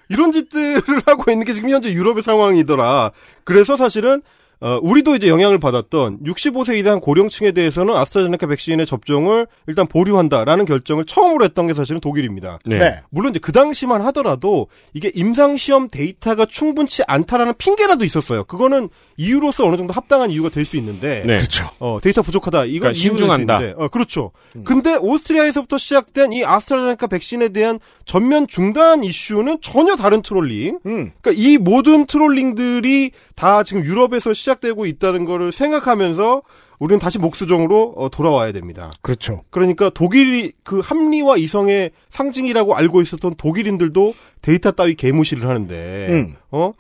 이런 0.10 0.32
짓들을 0.32 1.02
하고 1.08 1.32
있는 1.32 1.46
게 1.46 1.54
지금 1.54 1.70
현재 1.70 1.92
유럽의 1.92 2.22
상황이더라. 2.22 3.12
그래서 3.44 3.76
사실은 3.78 4.22
어, 4.60 4.80
우리도 4.82 5.16
이제 5.16 5.30
영향을 5.30 5.60
받았던 5.60 6.20
65세 6.24 6.78
이상 6.78 7.00
고령층에 7.00 7.52
대해서는 7.54 7.96
아스트라제네카 7.96 8.48
백신의 8.48 8.86
접종을 8.86 9.48
일단 9.68 9.88
보류한다라는 9.88 10.66
결정을 10.66 11.06
처음으로 11.06 11.46
했던 11.46 11.68
게 11.68 11.74
사실은 11.74 12.02
독일입니다. 12.02 12.60
네. 12.66 12.78
네. 12.78 13.02
물론 13.10 13.32
이제 13.32 13.40
그 13.40 13.52
당시만 13.52 14.02
하더라도 14.08 14.68
이게 14.94 15.12
임상시험 15.16 15.88
데이터가 15.90 16.46
충분치 16.46 17.04
않다라는 17.08 17.54
핑계라도 17.58 18.04
있었어요. 18.04 18.44
그거는 18.44 18.90
이유로서 19.18 19.66
어느 19.66 19.78
정도 19.78 19.94
합당한 19.94 20.30
이유가 20.32 20.50
될 20.50 20.66
수 20.66 20.76
있는데 20.78 21.24
네. 21.26 21.38
그렇죠. 21.38 21.70
어, 21.80 22.00
데이터 22.02 22.22
부족하다. 22.22 22.66
이건 22.66 22.80
그러니까 22.80 22.94
신중한다. 22.94 23.60
어, 23.78 23.88
그렇죠. 23.88 24.32
근데 24.66 24.96
오스트리아에서부터 24.96 25.78
시작된 25.78 26.34
이 26.34 26.44
아스트라제네카 26.44 27.08
백신에 27.08 27.50
대한 27.50 27.80
전면 28.06 28.48
중단 28.48 29.04
이슈는 29.04 29.60
전혀 29.62 29.96
다른 29.96 30.22
trolling. 30.22 30.80
음. 30.86 31.12
그러니까 31.22 31.32
이 31.36 31.58
모든 31.58 32.06
trolling들이 32.06 33.12
다 33.36 33.64
지금 33.64 33.86
유럽에서 33.86 34.34
시작되고 34.50 34.86
있다는 34.86 35.26
거를 35.26 35.52
생각하면서 35.52 36.44
우리는 36.78 37.00
다시 37.00 37.18
목수정으로 37.20 37.94
어, 37.98 38.10
돌아와야 38.10 38.52
됩니다. 38.52 38.92
그렇죠. 39.02 39.44
그러니까 39.50 39.90
독일이 39.90 40.54
그 40.64 40.80
합리와 40.80 41.38
이성의 41.38 41.92
상징이라고 42.10 42.76
알고 42.76 43.02
있었던 43.02 43.36
독일인들도 43.38 44.14
데이터 44.42 44.72
따위 44.72 44.96
개무시를 44.96 45.48
하는데 45.48 46.08
음. 46.10 46.36
어 46.52 46.74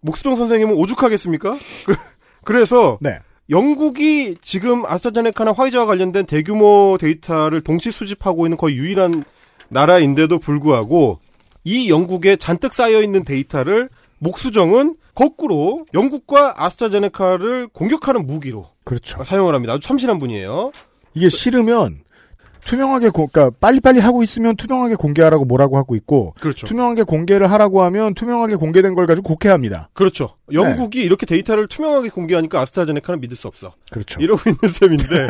목수정 0.00 0.36
선생님은 0.36 0.74
오죽하겠습니까? 0.74 1.56
그- 1.86 1.94
그래서 2.44 2.98
네. 3.00 3.18
영국이 3.50 4.36
지금 4.40 4.86
아스트라제네카나 4.86 5.52
화이자와 5.52 5.86
관련된 5.86 6.26
대규모 6.26 6.96
데이터를 6.98 7.60
동시 7.60 7.90
수집하고 7.92 8.46
있는 8.46 8.56
거의 8.56 8.76
유일한 8.76 9.24
나라인데도 9.68 10.38
불구하고 10.38 11.18
이 11.64 11.90
영국에 11.90 12.36
잔뜩 12.36 12.72
쌓여 12.72 13.02
있는 13.02 13.24
데이터를 13.24 13.88
목수정은 14.18 14.96
거꾸로 15.14 15.86
영국과 15.94 16.54
아스트라제네카를 16.56 17.68
공격하는 17.68 18.26
무기로 18.26 18.66
그렇죠. 18.84 19.22
사용을 19.24 19.54
합니다. 19.54 19.74
아주 19.74 19.86
참신한 19.86 20.18
분이에요. 20.18 20.72
이게 21.14 21.28
싫으면 21.28 22.02
투명하게 22.64 23.10
공, 23.10 23.26
그러니까 23.30 23.56
빨리빨리 23.60 24.00
하고 24.00 24.22
있으면 24.22 24.56
투명하게 24.56 24.94
공개하라고 24.94 25.44
뭐라고 25.44 25.76
하고 25.76 25.96
있고 25.96 26.34
그렇죠. 26.40 26.66
투명하게 26.66 27.02
공개를 27.02 27.50
하라고 27.50 27.82
하면 27.82 28.14
투명하게 28.14 28.56
공개된 28.56 28.94
걸 28.94 29.06
가지고 29.06 29.34
곡해합니다. 29.34 29.90
그렇죠. 29.92 30.36
영국이 30.52 31.02
이렇게 31.02 31.26
데이터를 31.26 31.66
투명하게 31.66 32.10
공개하니까 32.10 32.60
아스트라제네카는 32.60 33.20
믿을 33.20 33.36
수 33.36 33.48
없어. 33.48 33.74
그렇죠. 33.90 34.20
이러고 34.20 34.48
있는 34.48 34.72
셈인데 34.72 35.28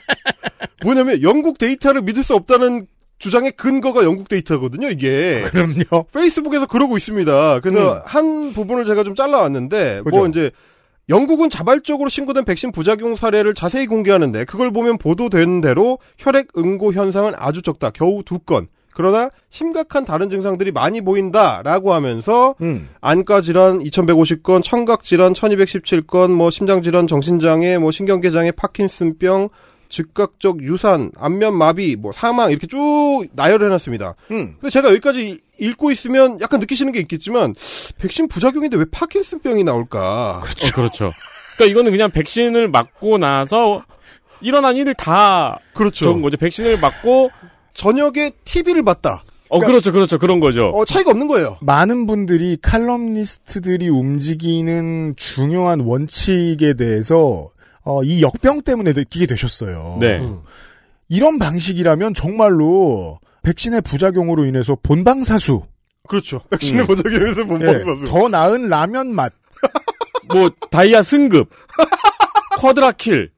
뭐냐면 0.84 1.22
영국 1.22 1.58
데이터를 1.58 2.02
믿을 2.02 2.22
수 2.22 2.34
없다는 2.34 2.86
주장의 3.24 3.52
근거가 3.52 4.04
영국 4.04 4.28
데이터거든요. 4.28 4.88
이게 4.88 5.44
그럼요. 5.50 6.04
페이스북에서 6.12 6.66
그러고 6.66 6.98
있습니다. 6.98 7.60
그래서 7.60 7.94
음. 7.94 8.00
한 8.04 8.52
부분을 8.52 8.84
제가 8.84 9.02
좀 9.02 9.14
잘라왔는데 9.14 10.02
그죠. 10.04 10.16
뭐 10.18 10.26
이제 10.26 10.50
영국은 11.08 11.48
자발적으로 11.48 12.10
신고된 12.10 12.44
백신 12.44 12.70
부작용 12.70 13.14
사례를 13.14 13.54
자세히 13.54 13.86
공개하는데 13.86 14.44
그걸 14.44 14.72
보면 14.72 14.98
보도된 14.98 15.62
대로 15.62 15.98
혈액 16.18 16.48
응고 16.58 16.92
현상은 16.92 17.32
아주 17.36 17.62
적다. 17.62 17.90
겨우 17.90 18.22
두 18.22 18.38
건. 18.38 18.66
그러나 18.94 19.30
심각한 19.48 20.04
다른 20.04 20.28
증상들이 20.28 20.70
많이 20.70 21.00
보인다라고 21.00 21.94
하면서 21.94 22.54
음. 22.60 22.90
안과 23.00 23.40
질환 23.40 23.80
2150건, 23.80 24.62
청각 24.62 25.02
질환 25.02 25.32
1217건, 25.32 26.30
뭐 26.30 26.50
심장 26.50 26.82
질환, 26.82 27.06
정신장애, 27.06 27.78
뭐 27.78 27.90
신경계 27.90 28.30
장애, 28.30 28.50
파킨슨병, 28.50 29.48
즉각적 29.94 30.62
유산, 30.62 31.12
안면 31.16 31.56
마비, 31.56 31.94
뭐 31.94 32.10
사망 32.10 32.50
이렇게 32.50 32.66
쭉 32.66 33.26
나열을 33.32 33.68
해놨습니다. 33.68 34.16
음. 34.32 34.56
근데 34.60 34.70
제가 34.70 34.88
여기까지 34.88 35.40
읽고 35.58 35.92
있으면 35.92 36.40
약간 36.40 36.58
느끼시는 36.58 36.90
게 36.90 36.98
있겠지만 36.98 37.54
백신 37.98 38.26
부작용인데 38.26 38.76
왜 38.76 38.86
파킨슨병이 38.90 39.62
나올까? 39.62 40.40
그렇죠. 40.42 40.74
그렇죠. 40.74 41.12
그러니까 41.54 41.70
이거는 41.70 41.92
그냥 41.92 42.10
백신을 42.10 42.68
맞고 42.68 43.18
나서 43.18 43.84
일어난 44.40 44.76
일을 44.76 44.94
다 44.94 45.60
그렇죠. 45.74 46.06
적은 46.06 46.22
거죠. 46.22 46.38
백신을 46.38 46.80
맞고 46.80 47.30
저녁에 47.74 48.32
TV를 48.44 48.82
봤다. 48.82 49.22
어 49.48 49.60
그렇죠, 49.60 49.92
그렇죠, 49.92 50.18
그런 50.18 50.40
거죠. 50.40 50.70
어 50.70 50.84
차이가 50.84 51.12
없는 51.12 51.28
거예요. 51.28 51.58
많은 51.60 52.08
분들이 52.08 52.56
칼럼니스트들이 52.60 53.88
움직이는 53.88 55.14
중요한 55.16 55.80
원칙에 55.80 56.74
대해서 56.74 57.50
어, 57.84 58.02
이 58.02 58.22
역병 58.22 58.62
때문에 58.62 58.92
느끼게 58.92 59.26
되셨어요. 59.26 59.98
네. 60.00 60.18
음. 60.20 60.40
이런 61.08 61.38
방식이라면 61.38 62.14
정말로 62.14 63.18
백신의 63.42 63.82
부작용으로 63.82 64.46
인해서 64.46 64.76
본방사수, 64.82 65.62
그렇죠. 66.08 66.40
백신의 66.50 66.82
음. 66.82 66.86
보자기에서 66.86 67.40
예, 67.42 67.44
본방사수. 67.44 68.04
더 68.06 68.28
나은 68.28 68.68
라면 68.68 69.14
맛, 69.14 69.32
뭐 70.28 70.50
다이아 70.70 71.02
승급, 71.02 71.50
quadra 72.58 72.97
kill, 72.97 73.30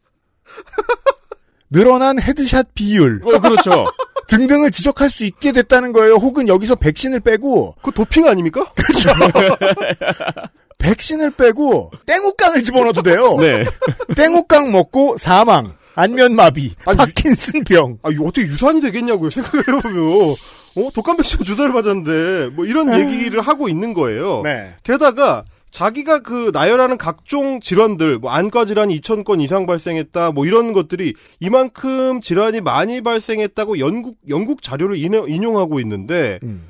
늘어난 1.71 2.21
headshot 2.21 2.69
비율 2.75 3.21
어, 3.25 3.41
그렇죠. 3.41 3.85
등등을 4.29 4.71
지적할 4.71 5.09
수 5.11 5.25
있게 5.25 5.53
됐다는 5.53 5.93
거예요. 5.93 6.15
혹은 6.15 6.49
여기서 6.49 6.75
백신을 6.77 7.21
빼고 7.21 7.77
그 7.83 7.93
도핑 7.93 8.27
아닙니까? 8.27 8.73
백신을 10.91 11.33
빼고 11.33 11.91
땡옥강을 12.07 12.63
집어넣어도 12.63 13.03
돼요. 13.03 13.37
네. 13.41 13.65
땡옥강 14.15 14.71
먹고 14.73 15.17
사망, 15.19 15.73
안면마비, 15.97 16.75
아니, 16.85 16.97
파킨슨병. 16.99 17.99
아, 18.03 18.09
어떻게 18.23 18.43
유산이 18.47 18.81
되겠냐고요, 18.81 19.31
생각해보면. 19.31 20.35
어, 20.77 20.89
독감 20.95 21.17
백신 21.17 21.43
주사를 21.45 21.73
맞았는데, 21.73 22.51
뭐 22.55 22.67
이런 22.67 22.93
얘기를 23.01 23.41
하고 23.41 23.69
있는 23.69 23.95
거예요. 23.95 24.43
네. 24.45 24.75
게다가, 24.85 25.45
자기가 25.73 26.21
그 26.21 26.51
나열하는 26.55 26.97
각종 26.99 27.61
질환들, 27.61 28.19
뭐 28.19 28.31
안과 28.31 28.65
질환이 28.65 28.99
2천 29.01 29.25
건 29.25 29.41
이상 29.41 29.67
발생했다, 29.67 30.31
뭐 30.31 30.47
이런 30.47 30.73
것들이 30.73 31.15
이만큼 31.41 32.21
질환이 32.21 32.61
많이 32.61 33.01
발생했다고 33.03 33.79
영국 33.81 34.17
영국 34.29 34.63
자료를 34.63 34.97
인용- 34.97 35.29
인용하고 35.29 35.81
있는데 35.81 36.39
음, 36.45 36.69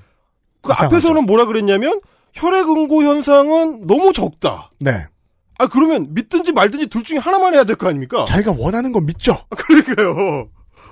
그 0.63 0.73
이상하죠. 0.73 0.97
앞에서는 0.97 1.25
뭐라 1.27 1.45
그랬냐면 1.45 2.01
혈액 2.37 2.69
응고 2.69 3.03
현상은 3.03 3.87
너무 3.87 4.13
적다. 4.13 4.71
네. 4.81 5.07
아 5.59 5.67
그러면 5.67 6.09
믿든지 6.15 6.53
말든지 6.53 6.87
둘 6.89 7.03
중에 7.03 7.19
하나만 7.19 7.55
해야 7.55 7.65
될 7.65 7.77
거 7.77 7.89
아닙니까? 7.89 8.25
자기가 8.27 8.55
원하는 8.59 8.93
건 8.93 9.07
믿죠. 9.07 9.37
그러니까요. 9.51 10.49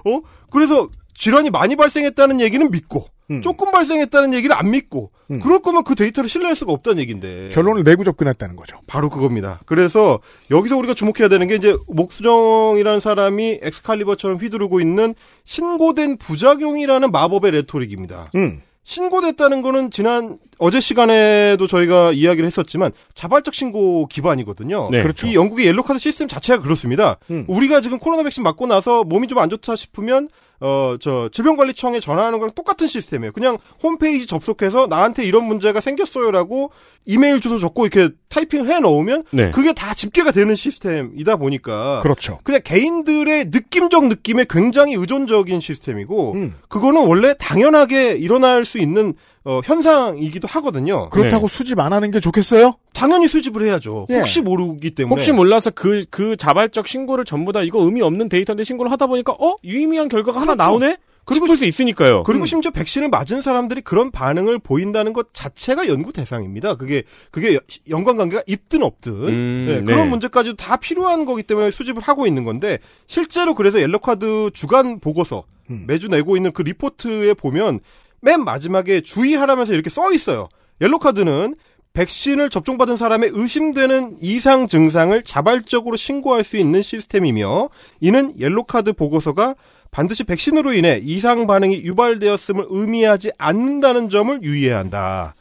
어? 0.07 0.21
그래서 0.51 0.89
질환이 1.17 1.51
많이 1.51 1.77
발생했다는 1.77 2.41
얘기는 2.41 2.71
믿고 2.71 3.07
음. 3.31 3.41
조금 3.43 3.71
발생했다는 3.71 4.35
얘기를 4.35 4.55
안 4.57 4.71
믿고 4.71 5.11
음. 5.31 5.41
그럴 5.41 5.61
거면 5.61 5.85
그 5.85 5.95
데이터를 5.95 6.29
신뢰할 6.29 6.57
수가 6.57 6.73
없다는 6.73 6.99
얘기인데 7.01 7.51
결론을 7.53 7.83
내고 7.85 8.05
접근했다는 8.05 8.57
거죠. 8.57 8.79
바로 8.87 9.09
그겁니다. 9.11 9.61
그래서 9.67 10.21
여기서 10.51 10.77
우리가 10.79 10.95
주목해야 10.95 11.29
되는 11.29 11.47
게 11.47 11.55
이제 11.57 11.77
목수정이라는 11.89 13.01
사람이 13.01 13.61
엑스칼리버처럼 13.63 14.39
휘두르고 14.39 14.81
있는 14.81 15.15
신고된 15.45 16.17
부작용이라는 16.19 17.11
마법의 17.13 17.51
레토릭입니다. 17.53 18.31
음. 18.35 18.61
신고됐다는 18.85 19.63
거는 19.63 19.91
지난 19.91 20.39
어제 20.59 20.79
시간에도 20.81 21.67
저희가 21.67 22.13
이야기를 22.13 22.47
했었지만 22.47 22.93
자발적 23.15 23.55
신고 23.55 24.07
기반이거든요. 24.07 24.89
네. 24.91 25.03
그렇죠. 25.03 25.27
이 25.27 25.35
영국의 25.35 25.67
옐로카드 25.67 25.99
시스템 25.99 26.29
자체가 26.29 26.63
그렇습니다. 26.63 27.19
음. 27.31 27.45
우리가 27.49 27.81
지금 27.81 27.99
코로나 27.99 28.23
백신 28.23 28.43
맞고 28.43 28.67
나서 28.67 29.03
몸이 29.05 29.27
좀 29.29 29.35
안 29.39 29.51
좋다 29.51 29.75
싶으면 29.75 30.29
어 30.61 30.97
저 31.01 31.29
질병관리청에 31.33 32.01
전화하는 32.01 32.39
거랑 32.39 32.53
똑같은 32.55 32.87
시스템이에요. 32.87 33.33
그냥 33.33 33.59
홈페이지 33.83 34.27
접속해서 34.27 34.87
나한테 34.87 35.25
이런 35.25 35.45
문제가 35.45 35.81
생겼어요라고 35.81 36.71
이메일 37.05 37.41
주소 37.41 37.59
적고 37.59 37.87
이렇게 37.87 38.15
타이핑을 38.29 38.71
해 38.71 38.81
넣으면 38.81 39.25
네. 39.31 39.51
그게 39.51 39.73
다 39.75 39.95
집계가 39.95 40.31
되는 40.31 40.57
시스템이다 40.57 41.37
보니까 41.37 42.01
그렇죠. 42.01 42.39
그냥 42.45 42.61
개인들의 42.65 43.47
느낌적 43.47 44.07
느낌에 44.07 44.47
굉장히 44.49 44.95
의존적인 44.95 45.61
시스템이고 45.61 46.33
음. 46.35 46.55
그거는 46.69 47.07
원래 47.07 47.35
당연하게 47.39 48.13
일어날 48.13 48.65
수 48.65 48.79
있는 48.79 49.15
어, 49.45 49.61
현상이기도 49.63 50.49
하거든요. 50.49 51.09
그렇다고 51.11 51.49
수집 51.49 51.79
안 51.79 51.93
하는 51.93 52.11
게 52.11 52.19
좋겠어요? 52.21 52.77
당연히 52.95 53.29
수집을 53.29 53.63
해야죠. 53.67 54.07
예. 54.11 54.17
혹시 54.17 54.41
모르기 54.41 54.93
때문에. 54.93 55.15
혹시 55.15 55.33
몰라서 55.33 55.71
그, 55.71 56.05
그 56.11 56.37
자발적 56.37 56.89
신고를 56.89 57.25
전부 57.27 57.53
다 57.53 57.63
이거 57.63 57.81
의미 57.83 58.01
없는 58.01 58.29
데이터인데 58.31 58.65
신고를 58.65 58.91
하다 58.93 59.07
보니까, 59.07 59.33
어? 59.35 59.57
유의미한 59.63 60.09
결과가 60.09 60.41
하나 60.41 60.55
그렇죠. 60.55 60.71
나오네? 60.71 60.97
그리고 61.27 61.47
수 61.57 61.65
있으니까요. 61.65 62.23
그리고 62.25 62.45
음. 62.45 62.47
심지어 62.47 62.71
백신을 62.71 63.09
맞은 63.09 63.41
사람들이 63.41 63.81
그런 63.81 64.11
반응을 64.11 64.59
보인다는 64.59 65.15
것 65.15 65.33
자체가 65.33 65.89
연구 65.89 66.13
대상입니다. 66.13 66.77
그게 66.77 67.05
그게 67.31 67.55
여- 67.55 67.61
연관 67.89 68.19
관계가 68.19 68.43
있든 68.47 68.83
없든 68.83 69.13
음, 69.29 69.65
네, 69.67 69.75
네. 69.79 69.85
그런 69.87 70.11
문제까지도 70.11 70.57
다 70.57 70.77
필요한 70.77 71.25
거기 71.25 71.43
때문에 71.43 71.71
수집을 71.71 72.03
하고 72.03 72.27
있는 72.27 72.45
건데 72.45 72.79
실제로 73.07 73.55
그래서 73.55 73.81
옐로카드 73.81 74.51
주간 74.53 75.01
보고서 75.01 75.45
음. 75.71 75.85
매주 75.87 76.09
내고 76.09 76.37
있는 76.37 76.53
그 76.53 76.61
리포트에 76.61 77.33
보면 77.33 77.81
맨 78.25 78.43
마지막에 78.43 79.03
주의하라면서 79.03 79.75
이렇게 79.75 79.91
써 79.91 80.11
있어요. 80.13 80.49
옐로 80.81 80.99
카드는 80.99 81.55
백신을 81.93 82.51
접종받은 82.51 82.97
사람의 82.97 83.31
의심되는 83.33 84.17
이상 84.21 84.67
증상을 84.67 85.23
자발적으로 85.23 85.97
신고할 85.97 86.43
수 86.43 86.57
있는 86.57 86.83
시스템이며 86.83 87.69
이는 88.01 88.35
옐로카드 88.39 88.95
보고서가 88.95 89.55
반드시 89.93 90.25
백신으로 90.25 90.73
인해 90.73 91.01
이상 91.05 91.47
반응이 91.47 91.85
유발되었음을 91.85 92.67
의미하지 92.69 93.31
않는다는 93.39 94.11
점을 94.11 94.43
유의해야 94.43 94.79
한다. 94.79 95.37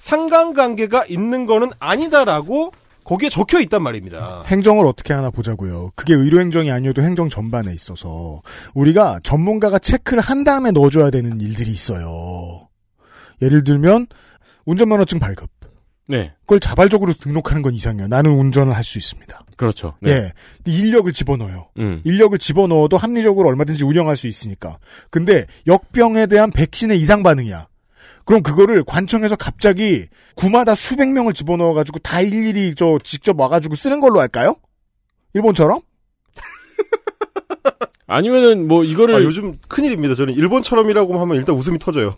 상관관계가 0.00 1.04
있는 1.10 1.44
거는 1.44 1.72
아니다라고 1.78 2.72
거기에 3.08 3.30
적혀 3.30 3.58
있단 3.60 3.82
말입니다. 3.82 4.44
행정을 4.46 4.86
어떻게 4.86 5.14
하나 5.14 5.30
보자고요. 5.30 5.90
그게 5.94 6.12
의료행정이 6.12 6.70
아니어도 6.70 7.00
행정 7.02 7.30
전반에 7.30 7.72
있어서 7.72 8.42
우리가 8.74 9.20
전문가가 9.22 9.78
체크를 9.78 10.22
한 10.22 10.44
다음에 10.44 10.72
넣어줘야 10.72 11.08
되는 11.08 11.40
일들이 11.40 11.70
있어요. 11.70 12.68
예를 13.40 13.64
들면 13.64 14.08
운전면허증 14.66 15.20
발급. 15.20 15.48
네. 16.06 16.32
그걸 16.40 16.60
자발적으로 16.60 17.14
등록하는 17.14 17.62
건 17.62 17.72
이상해요. 17.74 18.08
나는 18.08 18.32
운전을 18.32 18.74
할 18.74 18.84
수 18.84 18.98
있습니다. 18.98 19.40
그렇죠. 19.56 19.94
네. 20.00 20.10
예. 20.10 20.32
인력을 20.66 21.10
집어넣어요. 21.12 21.68
음. 21.78 22.00
인력을 22.04 22.38
집어넣어도 22.38 22.96
합리적으로 22.98 23.48
얼마든지 23.48 23.84
운영할 23.84 24.16
수 24.16 24.28
있으니까. 24.28 24.78
근데 25.10 25.46
역병에 25.66 26.26
대한 26.26 26.50
백신의 26.50 26.98
이상 26.98 27.22
반응이야. 27.22 27.68
그럼 28.28 28.42
그거를 28.42 28.84
관청에서 28.84 29.36
갑자기 29.36 30.04
구마다 30.34 30.74
수백 30.74 31.08
명을 31.08 31.32
집어넣어가지고 31.32 32.00
다 32.00 32.20
일일이 32.20 32.74
저 32.74 32.98
직접 33.02 33.40
와가지고 33.40 33.74
쓰는 33.74 34.02
걸로 34.02 34.20
할까요? 34.20 34.56
일본처럼? 35.32 35.80
아니면은 38.06 38.68
뭐 38.68 38.84
이거를 38.84 39.14
아, 39.14 39.22
요즘 39.22 39.56
큰일입니다. 39.66 40.14
저는 40.14 40.34
일본처럼이라고 40.34 41.18
하면 41.18 41.36
일단 41.38 41.56
웃음이 41.56 41.78
터져요. 41.78 42.16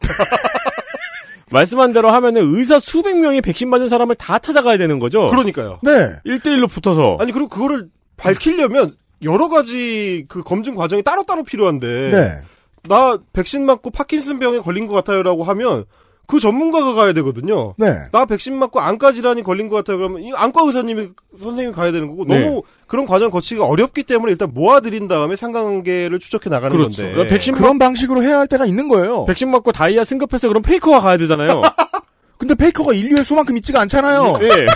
말씀한 1.53 1.93
대로 1.93 2.11
하면은 2.11 2.57
의사 2.57 2.81
수백 2.81 3.17
명이 3.17 3.41
백신 3.41 3.71
맞은 3.71 3.87
사람을 3.87 4.17
다 4.17 4.41
찾아가야 4.41 4.79
되는 4.79 4.99
거죠. 4.99 5.29
그러니까요. 5.31 5.79
네. 5.85 6.09
1대1로 6.27 6.69
붙어서. 6.69 7.19
아니 7.21 7.31
그리고 7.31 7.49
그거를 7.49 7.89
밝히려면 8.17 8.97
여러 9.23 9.49
가지 9.49 10.25
그 10.29 10.43
검증 10.43 10.75
과정이 10.75 11.05
따로따로 11.05 11.45
필요한데 11.45 12.11
네. 12.11 12.50
나 12.89 13.19
백신 13.33 13.67
맞고 13.67 13.91
파킨슨병에 13.91 14.61
걸린 14.61 14.87
것 14.87 14.95
같아요라고 14.95 15.45
하면 15.45 15.85
그 16.27 16.39
전문가가 16.39 16.95
가야 16.95 17.13
되거든요. 17.15 17.75
네. 17.77 17.93
나 18.13 18.25
백신 18.25 18.57
맞고 18.57 18.79
안과 18.79 19.11
질환이 19.11 19.43
걸린 19.43 19.69
것 19.69 19.77
같아요. 19.77 19.97
그러면 19.97 20.23
이 20.23 20.33
안과 20.33 20.63
의사님이 20.65 21.09
선생님이 21.37 21.75
가야 21.75 21.91
되는 21.91 22.09
거고 22.09 22.25
네. 22.25 22.39
너무 22.39 22.63
그런 22.87 23.05
과정 23.05 23.31
거치기가 23.31 23.67
어렵기 23.67 24.05
때문에 24.05 24.31
일단 24.31 24.53
모아드린 24.55 25.09
다음에 25.09 25.35
상관관계를 25.35 26.21
추적해 26.21 26.49
나가는 26.49 26.75
그렇죠. 26.75 27.03
건데. 27.03 27.27
백신 27.27 27.53
그런 27.53 27.81
방식으로 27.81 28.23
해야 28.23 28.39
할 28.39 28.47
때가 28.47 28.65
있는 28.65 28.87
거예요. 28.87 29.25
백신 29.25 29.51
맞고 29.51 29.73
다이아 29.73 30.05
승급해서 30.05 30.47
그럼 30.47 30.63
페이커가 30.63 31.01
가야 31.01 31.17
되잖아요. 31.17 31.63
근데 32.41 32.55
페이커가 32.55 32.95
인류의 32.95 33.23
수만큼 33.23 33.59
있지가 33.59 33.83
않잖아요. 33.83 34.39
네. 34.39 34.67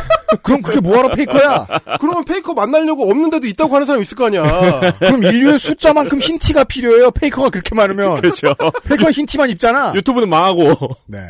그럼 0.42 0.60
그게 0.60 0.80
뭐하러 0.80 1.14
페이커야? 1.14 1.66
그러면 1.98 2.22
페이커 2.26 2.52
만나려고 2.52 3.08
없는데도 3.10 3.46
있다고 3.46 3.74
하는 3.74 3.86
사람 3.86 4.02
있을 4.02 4.18
거 4.18 4.26
아니야. 4.26 4.92
그럼 4.98 5.24
인류의 5.24 5.58
숫자만큼 5.58 6.20
흰 6.20 6.38
티가 6.38 6.64
필요해요. 6.64 7.10
페이커가 7.12 7.48
그렇게 7.48 7.74
많으면. 7.74 8.16
그렇죠. 8.20 8.54
페이커가 8.86 9.10
흰 9.12 9.24
티만 9.24 9.48
입잖아. 9.48 9.94
유튜브는 9.94 10.28
망하고. 10.28 10.74
네. 11.06 11.20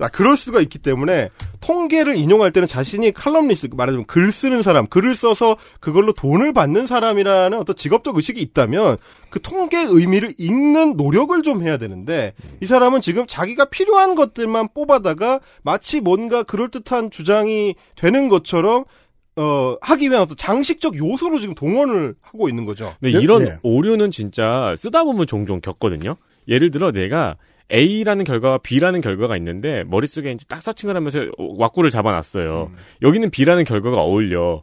자, 0.00 0.08
그럴 0.08 0.38
수가 0.38 0.62
있기 0.62 0.78
때문에 0.78 1.28
통계를 1.60 2.16
인용할 2.16 2.52
때는 2.52 2.66
자신이 2.66 3.12
칼럼니스트, 3.12 3.74
말하자면 3.74 4.06
글 4.06 4.32
쓰는 4.32 4.62
사람, 4.62 4.86
글을 4.86 5.14
써서 5.14 5.56
그걸로 5.78 6.14
돈을 6.14 6.54
받는 6.54 6.86
사람이라는 6.86 7.58
어떤 7.58 7.76
직업적 7.76 8.16
의식이 8.16 8.40
있다면 8.40 8.96
그 9.28 9.42
통계의 9.42 9.84
의미를 9.90 10.32
읽는 10.38 10.96
노력을 10.96 11.40
좀 11.42 11.62
해야 11.62 11.76
되는데 11.76 12.32
이 12.62 12.66
사람은 12.66 13.02
지금 13.02 13.26
자기가 13.26 13.66
필요한 13.66 14.14
것들만 14.14 14.68
뽑아다가 14.72 15.40
마치 15.62 16.00
뭔가 16.00 16.44
그럴듯한 16.44 17.10
주장이 17.10 17.74
되는 17.96 18.30
것처럼 18.30 18.86
어, 19.36 19.76
하기 19.82 20.08
위한 20.08 20.22
어떤 20.22 20.36
장식적 20.36 20.96
요소로 20.96 21.40
지금 21.40 21.54
동원을 21.54 22.14
하고 22.22 22.48
있는 22.48 22.64
거죠. 22.64 22.94
예, 23.04 23.10
이런 23.10 23.42
예. 23.42 23.58
오류는 23.62 24.10
진짜 24.10 24.74
쓰다 24.78 25.04
보면 25.04 25.26
종종 25.26 25.60
겪거든요. 25.60 26.16
예를 26.48 26.70
들어 26.70 26.90
내가 26.90 27.36
A라는 27.72 28.24
결과와 28.24 28.58
B라는 28.58 29.00
결과가 29.00 29.36
있는데 29.36 29.84
머릿속에 29.86 30.32
이제 30.32 30.44
딱 30.48 30.62
서칭을 30.62 30.96
하면서 30.96 31.20
왁구를 31.38 31.90
잡아놨어요. 31.90 32.70
여기는 33.02 33.30
B라는 33.30 33.64
결과가 33.64 33.98
어울려. 33.98 34.62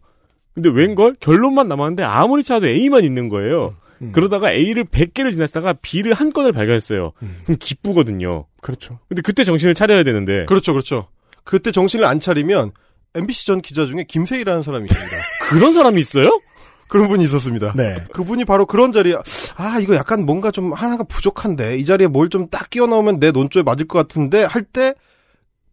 근데 0.54 0.70
웬걸 0.70 1.18
결론만 1.20 1.68
남았는데 1.68 2.04
아무리 2.04 2.44
찾아도 2.44 2.68
A만 2.68 3.04
있는 3.04 3.30
거예요. 3.30 3.76
음. 4.02 4.12
그러다가 4.12 4.52
A를 4.52 4.86
100개를 4.86 5.32
지나다가 5.32 5.74
B를 5.74 6.14
한 6.14 6.32
건을 6.32 6.52
발견했어요. 6.52 7.14
그럼 7.44 7.58
기쁘거든요. 7.60 8.46
그렇죠. 8.62 9.00
근데 9.08 9.22
그때 9.22 9.44
정신을 9.44 9.74
차려야 9.74 10.04
되는데 10.04 10.46
그렇죠, 10.46 10.74
그렇죠. 10.74 11.08
그때 11.44 11.72
정신을 11.72 12.06
안 12.06 12.20
차리면 12.20 12.72
MBC 13.16 13.46
전 13.48 13.62
기자 13.62 13.86
중에 13.86 14.04
김세희라는 14.08 14.62
사람이 14.64 14.86
있습니다. 14.86 15.18
그런 15.50 15.74
사람이 15.74 16.00
있어요? 16.00 16.40
그런 16.88 17.08
분이 17.08 17.24
있었습니다. 17.26 17.74
네. 17.76 18.04
그분이 18.14 18.46
바로 18.46 18.66
그런 18.66 18.92
자리에 18.92 19.16
아 19.56 19.78
이거 19.80 19.96
약간 19.96 20.26
뭔가 20.26 20.52
좀 20.52 20.74
하나가 20.74 21.04
부족한데 21.04 21.78
이 21.78 21.86
자리에 21.86 22.08
뭘 22.08 22.30
좀 22.30 22.48
딱 22.50 22.70
끼워 22.70 22.88
넣으면 22.88 23.20
내 23.20 23.32
논조에 23.32 23.64
맞을 23.64 23.88
것 23.88 23.98
같은데 24.00 24.44
할 24.44 24.64
때 24.64 24.94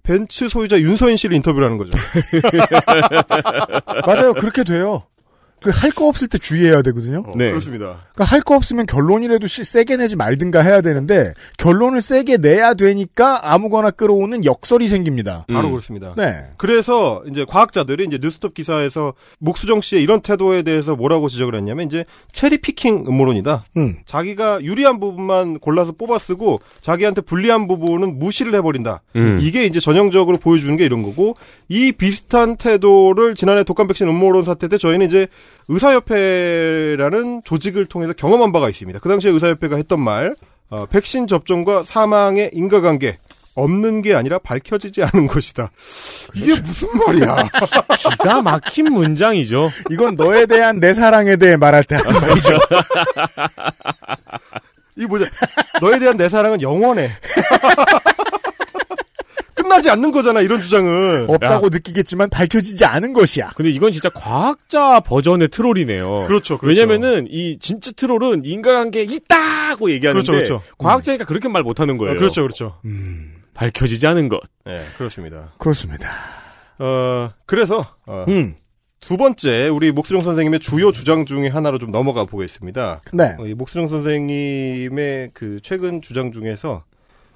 벤츠 0.02 0.48
소유자 0.48 0.78
윤서인 0.78 1.16
씨를 1.16 1.34
인터뷰를 1.36 1.66
하는 1.66 1.78
거죠. 1.78 1.90
맞아요. 4.06 4.34
그렇게 4.34 4.64
돼요. 4.64 5.04
그 5.64 5.70
할 5.70 5.90
거 5.90 6.06
없을 6.08 6.28
때 6.28 6.38
주의해야 6.38 6.82
되거든요. 6.82 7.24
어, 7.26 7.32
네. 7.34 7.48
그렇습니다. 7.50 8.04
그러니까 8.14 8.24
할 8.24 8.40
거 8.42 8.54
없으면 8.56 8.86
결론이라도 8.86 9.46
시- 9.46 9.64
세게 9.64 9.96
내지 9.96 10.14
말든가 10.16 10.60
해야 10.60 10.80
되는데 10.80 11.32
결론을 11.58 12.00
세게 12.00 12.36
내야 12.38 12.74
되니까 12.74 13.52
아무거나 13.52 13.90
끌어오는 13.90 14.44
역설이 14.44 14.86
생깁니다. 14.88 15.46
바로 15.52 15.68
음. 15.68 15.72
그렇습니다. 15.72 16.14
네. 16.16 16.44
그래서 16.58 17.22
이제 17.30 17.44
과학자들이 17.48 18.04
이제 18.04 18.18
뉴스톱 18.20 18.54
기사에서 18.54 19.14
목수정 19.38 19.80
씨의 19.80 20.02
이런 20.02 20.20
태도에 20.20 20.62
대해서 20.62 20.94
뭐라고 20.96 21.28
지적을 21.28 21.54
했냐면 21.56 21.86
이제 21.86 22.04
체리 22.32 22.58
피킹 22.58 23.04
음모론이다. 23.08 23.64
음. 23.78 23.96
자기가 24.06 24.62
유리한 24.62 25.00
부분만 25.00 25.58
골라서 25.60 25.92
뽑아 25.92 26.18
쓰고 26.18 26.60
자기한테 26.82 27.22
불리한 27.22 27.66
부분은 27.68 28.18
무시를 28.18 28.54
해버린다. 28.56 29.02
음. 29.16 29.38
이게 29.40 29.64
이제 29.64 29.80
전형적으로 29.80 30.38
보여주는 30.38 30.76
게 30.76 30.84
이런 30.84 31.02
거고 31.02 31.36
이 31.68 31.92
비슷한 31.92 32.56
태도를 32.56 33.34
지난해 33.34 33.64
독감 33.64 33.86
백신 33.88 34.08
음모론 34.08 34.44
사태 34.44 34.68
때 34.68 34.76
저희는 34.78 35.06
이제 35.06 35.26
의사협회라는 35.68 37.42
조직을 37.44 37.86
통해서 37.86 38.12
경험한 38.12 38.52
바가 38.52 38.68
있습니다. 38.68 38.98
그 39.00 39.08
당시에 39.08 39.30
의사협회가 39.30 39.76
했던 39.76 40.00
말, 40.00 40.34
어, 40.70 40.86
백신 40.86 41.26
접종과 41.26 41.82
사망의 41.82 42.50
인과관계 42.52 43.18
없는 43.54 44.02
게 44.02 44.14
아니라 44.14 44.38
밝혀지지 44.38 45.02
않은 45.04 45.28
것이다. 45.28 45.70
이게 46.34 46.60
무슨 46.60 46.88
말이야? 46.92 47.48
기가 48.20 48.42
막힌 48.42 48.92
문장이죠. 48.92 49.70
이건 49.90 50.16
너에 50.16 50.46
대한 50.46 50.80
내 50.80 50.92
사랑에 50.92 51.36
대해 51.36 51.56
말할 51.56 51.84
때 51.84 51.96
하는 51.96 52.20
말이죠. 52.20 52.54
이 54.96 55.06
뭐냐? 55.06 55.26
너에 55.80 55.98
대한 55.98 56.16
내 56.16 56.28
사랑은 56.28 56.62
영원해. 56.62 57.10
끝나지 59.74 59.90
않는 59.90 60.10
거잖아. 60.12 60.40
이런 60.40 60.60
주장은. 60.60 61.26
없다고 61.28 61.68
느끼겠지만 61.68 62.30
밝혀지지 62.30 62.84
않은 62.84 63.12
것이야. 63.12 63.52
근데 63.56 63.70
이건 63.70 63.92
진짜 63.92 64.08
과학자 64.08 65.00
버전의 65.00 65.48
트롤이네요. 65.48 66.26
그렇죠. 66.26 66.58
그렇죠. 66.58 66.66
왜냐면은 66.66 67.26
이 67.28 67.58
진짜 67.58 67.90
트롤은 67.92 68.44
인간관계 68.44 69.02
있다고 69.02 69.90
얘기하는데 69.90 70.30
그렇죠, 70.30 70.60
그렇죠. 70.60 70.62
과학자니까 70.78 71.24
그렇게 71.24 71.48
말 71.48 71.62
못하는 71.62 71.98
거예요. 71.98 72.14
어, 72.14 72.18
그렇죠, 72.18 72.42
그렇죠. 72.42 72.78
밝혀지지 73.54 74.06
않은 74.06 74.28
것. 74.28 74.40
네, 74.64 74.80
그렇습니다. 74.96 75.52
그렇습니다. 75.58 76.10
어, 76.78 77.30
그래서 77.46 77.86
어, 78.06 78.24
음. 78.28 78.54
두 79.00 79.16
번째 79.16 79.68
우리 79.68 79.92
목수령 79.92 80.22
선생님의 80.22 80.60
주요 80.60 80.90
주장 80.90 81.26
중에 81.26 81.48
하나로 81.48 81.78
좀 81.78 81.90
넘어가 81.90 82.24
보겠습니다. 82.24 83.02
네. 83.12 83.36
어, 83.38 83.46
이 83.46 83.54
목수령 83.54 83.88
선생님의 83.88 85.30
그 85.34 85.60
최근 85.62 86.00
주장 86.00 86.32
중에서 86.32 86.84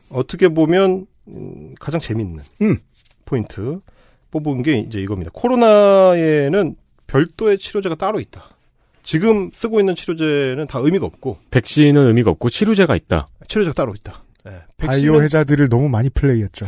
어떻게 0.09 0.49
보면 0.49 1.07
음, 1.29 1.75
가장 1.79 2.01
재밌는 2.01 2.43
음. 2.63 2.79
포인트 3.25 3.81
뽑은 4.31 4.63
게 4.63 4.79
이제 4.79 5.01
이겁니다. 5.01 5.31
코로나에는 5.35 6.77
별도의 7.07 7.59
치료제가 7.59 7.95
따로 7.95 8.21
있다. 8.21 8.51
지금 9.03 9.51
쓰고 9.55 9.81
있는 9.81 9.97
치료제는 9.97 10.67
다 10.67 10.79
의미가 10.81 11.07
없고 11.07 11.39
백신은 11.51 12.09
의미가 12.09 12.31
없고 12.33 12.51
치료제가 12.51 12.95
있다. 12.95 13.27
치료제가 13.49 13.73
따로 13.73 13.95
있다. 13.95 14.23
네. 14.45 14.53
바이오 14.77 15.13
백신은, 15.13 15.25
해자들을 15.25 15.69
너무 15.69 15.89
많이 15.89 16.11
플레이했죠. 16.11 16.67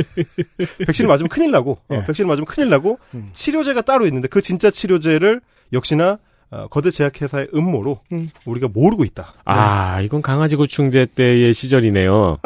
백신을 0.86 1.08
맞으면 1.08 1.28
큰일 1.28 1.50
나고 1.50 1.78
어, 1.88 1.94
예. 1.94 2.04
백신을 2.06 2.26
맞으면 2.26 2.46
큰일 2.46 2.70
나고 2.70 2.98
음. 3.14 3.30
치료제가 3.34 3.82
따로 3.82 4.06
있는데 4.06 4.28
그 4.28 4.40
진짜 4.40 4.70
치료제를 4.70 5.40
역시나 5.72 6.18
어, 6.52 6.68
거대 6.68 6.90
제약회사의 6.90 7.48
음모로 7.54 8.00
음. 8.12 8.28
우리가 8.44 8.68
모르고 8.68 9.04
있다. 9.04 9.32
아, 9.46 10.02
이건 10.02 10.20
강아지 10.20 10.54
구충제 10.54 11.06
때의 11.14 11.54
시절이네요. 11.54 12.38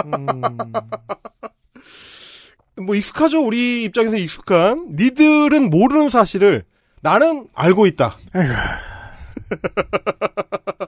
뭐 2.82 2.94
익숙하죠. 2.94 3.44
우리 3.44 3.82
입장에서 3.84 4.16
익숙한 4.16 4.90
니들은 4.92 5.70
모르는 5.70 6.08
사실을 6.08 6.64
나는 7.00 7.48
알고 7.52 7.86
있다. 7.86 8.16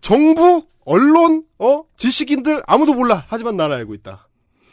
정부, 0.00 0.64
언론, 0.84 1.44
어 1.58 1.82
지식인들 1.96 2.62
아무도 2.66 2.94
몰라. 2.94 3.24
하지만 3.28 3.56
나는 3.56 3.76
알고 3.76 3.94
있다. 3.94 4.28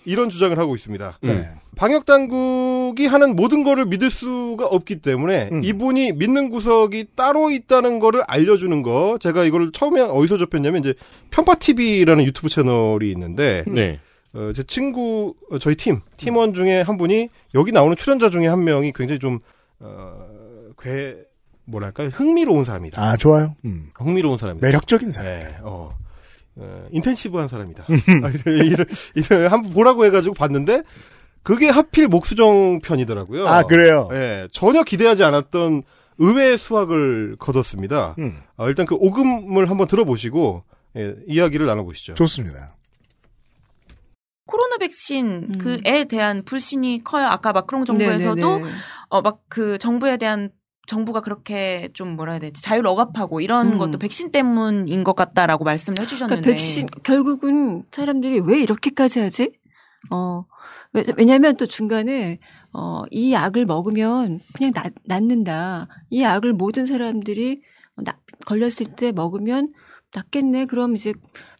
이런 0.05 0.29
주장을 0.29 0.57
하고 0.57 0.75
있습니다. 0.75 1.19
음. 1.23 1.47
방역 1.75 2.05
당국이 2.05 3.05
하는 3.05 3.35
모든 3.35 3.63
거를 3.63 3.85
믿을 3.85 4.09
수가 4.09 4.65
없기 4.65 5.01
때문에 5.01 5.49
음. 5.51 5.63
이분이 5.63 6.13
믿는 6.13 6.49
구석이 6.49 7.07
따로 7.15 7.51
있다는 7.51 7.99
거를 7.99 8.23
알려주는 8.27 8.81
거. 8.83 9.17
제가 9.21 9.43
이걸 9.43 9.71
처음에 9.71 10.01
어디서 10.01 10.37
접했냐면 10.37 10.81
이제 10.81 10.93
편파 11.29 11.55
TV라는 11.55 12.25
유튜브 12.25 12.49
채널이 12.49 13.11
있는데 13.11 13.63
네. 13.67 13.99
어, 14.33 14.51
제 14.55 14.63
친구 14.63 15.35
어, 15.49 15.57
저희 15.59 15.75
팀 15.75 16.01
팀원 16.17 16.53
중에 16.53 16.81
한 16.81 16.97
분이 16.97 17.29
여기 17.53 17.71
나오는 17.71 17.95
출연자 17.95 18.29
중에 18.29 18.47
한 18.47 18.63
명이 18.63 18.93
굉장히 18.93 19.19
좀 19.19 19.39
어, 19.79 20.13
괴 20.79 21.17
뭐랄까요 21.65 22.09
흥미로운 22.09 22.65
사람이다. 22.65 23.01
아, 23.01 23.17
좋아요. 23.17 23.55
음. 23.65 23.89
흥미로운 23.95 24.37
사람이다. 24.37 24.65
매력적인 24.65 25.11
사람. 25.11 25.39
네, 25.39 25.57
어, 25.61 25.95
어, 26.57 26.85
인텐시브한 26.91 27.47
사람이다. 27.47 27.85
아, 27.87 28.49
이런, 28.49 28.85
이런 29.15 29.51
한번 29.51 29.71
보라고 29.71 30.05
해가지고 30.05 30.35
봤는데 30.35 30.83
그게 31.43 31.69
하필 31.69 32.07
목수정 32.07 32.79
편이더라고요. 32.79 33.47
아, 33.47 33.63
그래요? 33.63 34.09
예, 34.11 34.47
전혀 34.51 34.83
기대하지 34.83 35.23
않았던 35.23 35.83
의외의 36.17 36.57
수확을 36.57 37.35
거뒀습니다. 37.39 38.15
음. 38.19 38.37
어, 38.57 38.67
일단 38.67 38.85
그 38.85 38.95
오금을 38.95 39.69
한번 39.69 39.87
들어보시고 39.87 40.63
예, 40.97 41.15
이야기를 41.27 41.65
나눠보시죠. 41.65 42.13
좋습니다. 42.13 42.75
코로나 44.45 44.77
백신 44.77 45.47
음. 45.53 45.57
그에 45.57 46.03
대한 46.03 46.43
불신이 46.43 47.03
커요. 47.03 47.25
아까 47.25 47.53
마크롱 47.53 47.85
정부에서도 47.85 48.35
네네네. 48.35 48.71
어막 49.09 49.41
그 49.47 49.77
정부에 49.77 50.17
대한 50.17 50.51
정부가 50.91 51.21
그렇게 51.21 51.89
좀 51.93 52.15
뭐라 52.15 52.33
해야 52.33 52.39
되지 52.39 52.61
자유를 52.61 52.87
억압하고 52.89 53.41
이런 53.41 53.73
음. 53.73 53.77
것도 53.77 53.97
백신 53.97 54.31
때문인 54.31 55.03
것 55.03 55.15
같다라고 55.15 55.63
말씀을 55.63 55.99
해주셨는데 55.99 56.41
그러니까 56.41 56.51
백신 56.51 56.87
결국은 57.03 57.83
사람들이 57.91 58.41
왜 58.41 58.59
이렇게까지 58.59 59.19
하지? 59.19 59.51
어 60.09 60.45
왜, 60.93 61.05
왜냐하면 61.17 61.55
또 61.57 61.65
중간에 61.67 62.39
어 62.73 63.03
이 63.11 63.33
약을 63.33 63.65
먹으면 63.65 64.39
그냥 64.53 64.71
낫, 64.73 64.93
낫는다. 65.05 65.87
이 66.09 66.21
약을 66.21 66.53
모든 66.53 66.85
사람들이 66.85 67.61
나, 67.97 68.17
걸렸을 68.45 68.95
때 68.95 69.11
먹으면 69.11 69.67
낫겠네. 70.13 70.65
그럼 70.65 70.95
이제 70.95 71.13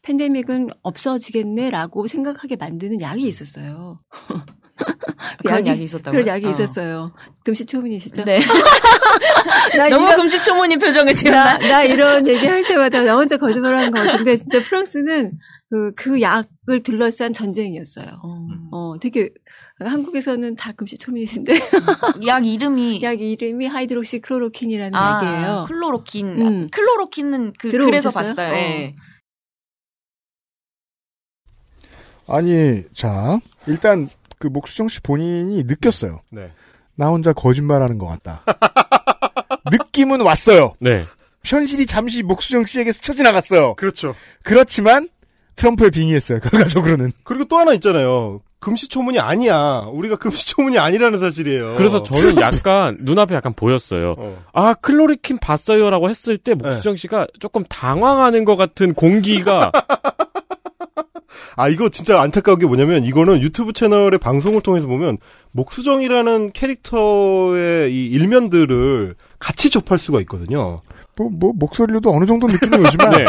팬데믹은 0.04 0.70
없어지겠네라고 0.82 2.08
생각하게 2.08 2.56
만드는 2.58 3.02
약이 3.02 3.28
있었어요. 3.28 3.98
그 4.86 5.44
그런 5.46 5.66
약이 5.68 5.84
있었다고요? 5.84 6.12
그런 6.24 6.28
약이 6.36 6.46
어. 6.48 6.50
있었어요. 6.50 7.12
금시초문이시죠? 7.44 8.24
네. 8.26 8.40
나 9.78 9.90
너무 9.90 10.06
이런- 10.06 10.16
금시초문인 10.22 10.80
표정을 10.80 11.14
지금 11.14 11.32
나, 11.34 11.58
나 11.58 11.84
이런 11.84 12.28
얘기 12.28 12.46
할 12.46 12.64
때마다 12.64 13.02
나 13.02 13.16
혼자 13.16 13.38
거짓말하는 13.38 13.92
것 13.92 14.06
같은데 14.06 14.36
진짜 14.36 14.62
프랑스는 14.62 15.32
그, 15.70 15.94
그 15.96 16.22
약을 16.22 16.82
둘러싼 16.84 17.34
전쟁이었어요. 17.34 18.22
어, 18.72 18.96
되게 19.02 19.30
한국에서는 19.80 20.56
다 20.56 20.72
금시초문이신데 20.74 21.54
약 22.28 22.46
이름이 22.46 23.02
약 23.04 23.20
이름이 23.22 23.68
하이드록시클로로킨이라는 23.68 24.96
아, 24.96 25.14
약이에요. 25.24 25.66
클로로킨. 25.68 26.28
음. 26.42 26.68
클로로킨은 26.72 27.54
그? 27.58 27.70
그래서 27.70 28.10
봤어요. 28.10 28.36
예. 28.54 28.96
아니, 32.28 32.84
자, 32.94 33.40
일단 33.68 34.08
그 34.42 34.48
목수정 34.48 34.90
씨 34.90 35.00
본인이 35.02 35.64
느꼈어요. 35.64 36.20
네. 36.32 36.52
나 36.96 37.10
혼자 37.10 37.32
거짓말하는 37.32 38.00
것 38.00 38.08
같다. 38.08 38.44
느낌은 39.72 40.22
왔어요. 40.22 40.74
네. 40.82 41.06
현실이 41.46 41.86
잠시 41.86 42.24
목수정 42.24 42.66
씨에게 42.66 42.92
스쳐 42.92 43.14
지나갔어요. 43.14 43.76
그렇죠. 43.76 44.16
그렇지만 44.44 45.10
트럼프에 45.56 45.92
빙의했어요. 45.92 46.40
결과적으로는. 46.40 47.12
그리고 47.24 47.46
또 47.46 47.58
하나 47.58 47.74
있잖아요. 47.74 48.42
금시초문이 48.60 49.20
아니야. 49.20 49.88
우리가 49.92 50.16
금시초문이 50.18 50.80
아니라는 50.80 51.20
사실이에요. 51.20 51.76
그래서 51.78 52.02
저는 52.02 52.42
약간 52.42 52.98
눈앞에 53.02 53.36
약간 53.36 53.54
보였어요. 53.54 54.16
어. 54.18 54.44
아 54.54 54.74
클로리킨 54.74 55.38
봤어요라고 55.38 56.10
했을 56.10 56.38
때 56.40 56.56
네. 56.56 56.64
목수정 56.70 56.96
씨가 56.96 57.28
조금 57.40 57.64
당황하는 57.70 58.44
것 58.46 58.56
같은 58.56 58.94
공기가 58.94 59.72
아 61.56 61.68
이거 61.70 61.90
진짜 61.90 62.22
안타까운 62.22 62.60
게 62.60 62.66
뭐냐면 62.66 63.04
이거는 63.04 63.42
유튜브 63.42 63.74
채널의 63.74 64.20
방송을 64.20 64.62
통해서 64.62 64.88
보면 64.88 65.18
목수정이라는 65.52 66.52
캐릭터의 66.54 67.94
이 67.94 68.08
일면들을 68.08 69.16
같이 69.40 69.70
접할 69.70 69.98
수가 69.98 70.20
있거든요. 70.22 70.82
뭐, 71.18 71.30
뭐, 71.30 71.52
목소리로도 71.56 72.12
어느 72.14 72.26
정도 72.26 72.48
느낌이 72.48 72.78
오지만. 72.86 73.12
네. 73.12 73.26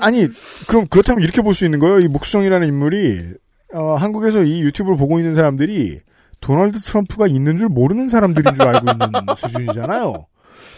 아니, 0.00 0.26
그럼 0.68 0.86
그렇다면 0.88 1.22
이렇게 1.22 1.42
볼 1.42 1.54
수 1.54 1.64
있는 1.64 1.78
거예요. 1.78 2.00
이 2.00 2.08
목수정이라는 2.08 2.66
인물이, 2.68 3.20
어, 3.74 3.94
한국에서 3.94 4.42
이 4.42 4.60
유튜브를 4.62 4.96
보고 4.98 5.18
있는 5.18 5.34
사람들이 5.34 6.00
도널드 6.40 6.78
트럼프가 6.80 7.26
있는 7.26 7.56
줄 7.56 7.68
모르는 7.68 8.08
사람들인 8.08 8.54
줄 8.54 8.62
알고 8.62 8.86
있는 8.90 9.34
수준이잖아요. 9.36 10.14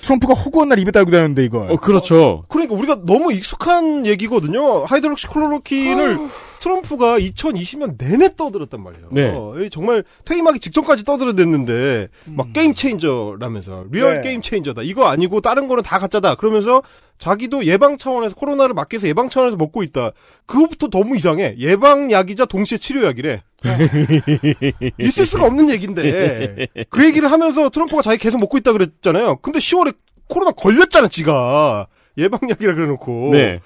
트럼프가 0.02 0.34
허구한 0.34 0.68
날 0.68 0.78
입에 0.78 0.90
달고 0.90 1.10
다녔는데 1.10 1.44
이걸. 1.44 1.70
어, 1.70 1.76
그렇죠. 1.76 2.44
그러니까 2.48 2.74
우리가 2.74 2.98
너무 3.06 3.32
익숙한 3.32 4.06
얘기거든요. 4.06 4.84
하이드록시클로로킨을 4.84 6.18
트럼프가 6.62 7.18
2020년 7.18 7.98
내내 7.98 8.36
떠들었단 8.36 8.80
말이에요. 8.80 9.08
네. 9.10 9.32
어, 9.34 9.54
이 9.58 9.68
정말 9.68 10.04
퇴임하기 10.24 10.60
직전까지 10.60 11.04
떠들어댔는데 11.04 12.06
막 12.26 12.52
game 12.52 12.72
changer라면서 12.72 13.86
real 13.90 14.16
네. 14.16 14.22
game 14.22 14.42
changer다. 14.42 14.82
이거 14.82 15.06
아니고 15.06 15.40
다른 15.40 15.66
거는 15.66 15.82
다 15.82 15.98
가짜다. 15.98 16.36
그러면서 16.36 16.82
자기도 17.18 17.64
예방 17.64 17.98
차원에서 17.98 18.36
코로나를 18.36 18.74
막기 18.74 18.94
위해서 18.94 19.08
예방 19.08 19.28
차원에서 19.28 19.56
먹고 19.56 19.82
있다. 19.82 20.12
그것부터 20.46 20.88
너무 20.88 21.16
이상해. 21.16 21.56
예방약이자 21.58 22.44
동시에 22.44 22.78
치료약이래. 22.78 23.42
있을 24.98 25.26
수가 25.26 25.46
없는 25.46 25.68
얘기인데 25.70 26.68
그 26.90 27.04
얘기를 27.04 27.30
하면서 27.30 27.70
트럼프가 27.70 28.02
자기 28.02 28.18
계속 28.18 28.38
먹고 28.38 28.56
있다 28.58 28.70
그랬잖아요. 28.70 29.36
근데 29.36 29.58
10월에 29.58 29.96
코로나 30.28 30.52
걸렸잖아, 30.52 31.08
지가. 31.08 31.88
예방약이라 32.18 32.74
그래놓고. 32.74 33.30
네. 33.32 33.58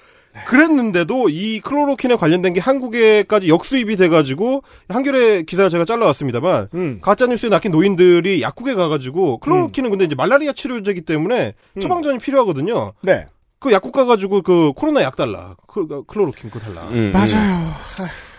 그랬는데도 0.45 1.29
이 1.29 1.59
클로로킨에 1.61 2.15
관련된 2.15 2.53
게 2.53 2.59
한국에까지 2.59 3.47
역수입이 3.49 3.95
돼가지고 3.97 4.63
한겨레 4.89 5.43
기사를 5.43 5.69
제가 5.69 5.85
잘라왔습니다만 5.85 6.69
음. 6.73 6.99
가짜 7.01 7.25
뉴스에 7.25 7.49
낚인 7.49 7.71
노인들이 7.71 8.41
약국에 8.41 8.73
가가지고 8.73 9.39
클로로킨은 9.39 9.89
근데 9.89 10.05
이제 10.05 10.15
말라리아 10.15 10.53
치료제이기 10.53 11.01
때문에 11.01 11.53
음. 11.77 11.81
처방전이 11.81 12.19
필요하거든요. 12.19 12.93
네. 13.01 13.25
그 13.59 13.71
약국 13.71 13.91
가가지고 13.91 14.43
그 14.43 14.71
코로나 14.75 15.01
약 15.01 15.15
달라. 15.15 15.55
클- 15.67 15.87
클로로킨 16.05 16.51
그거 16.51 16.59
달라. 16.63 16.87
음, 16.91 17.11
맞아요. 17.11 17.71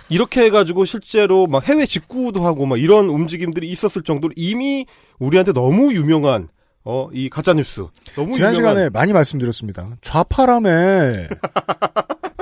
이렇게 0.08 0.42
해가지고 0.44 0.84
실제로 0.84 1.46
막 1.46 1.68
해외 1.68 1.84
직구도 1.84 2.44
하고 2.44 2.64
막 2.66 2.80
이런 2.80 3.06
움직임들이 3.08 3.68
있었을 3.68 4.02
정도로 4.02 4.32
이미 4.37 4.87
우리한테 5.18 5.52
너무 5.52 5.92
유명한 5.92 6.48
어 6.84 7.08
이 7.12 7.28
가짜 7.28 7.52
뉴스 7.52 7.84
너무 8.14 8.34
지난 8.34 8.54
유명한 8.54 8.54
시간에 8.54 8.88
많이 8.90 9.12
말씀드렸습니다. 9.12 9.96
좌파라며. 10.00 10.70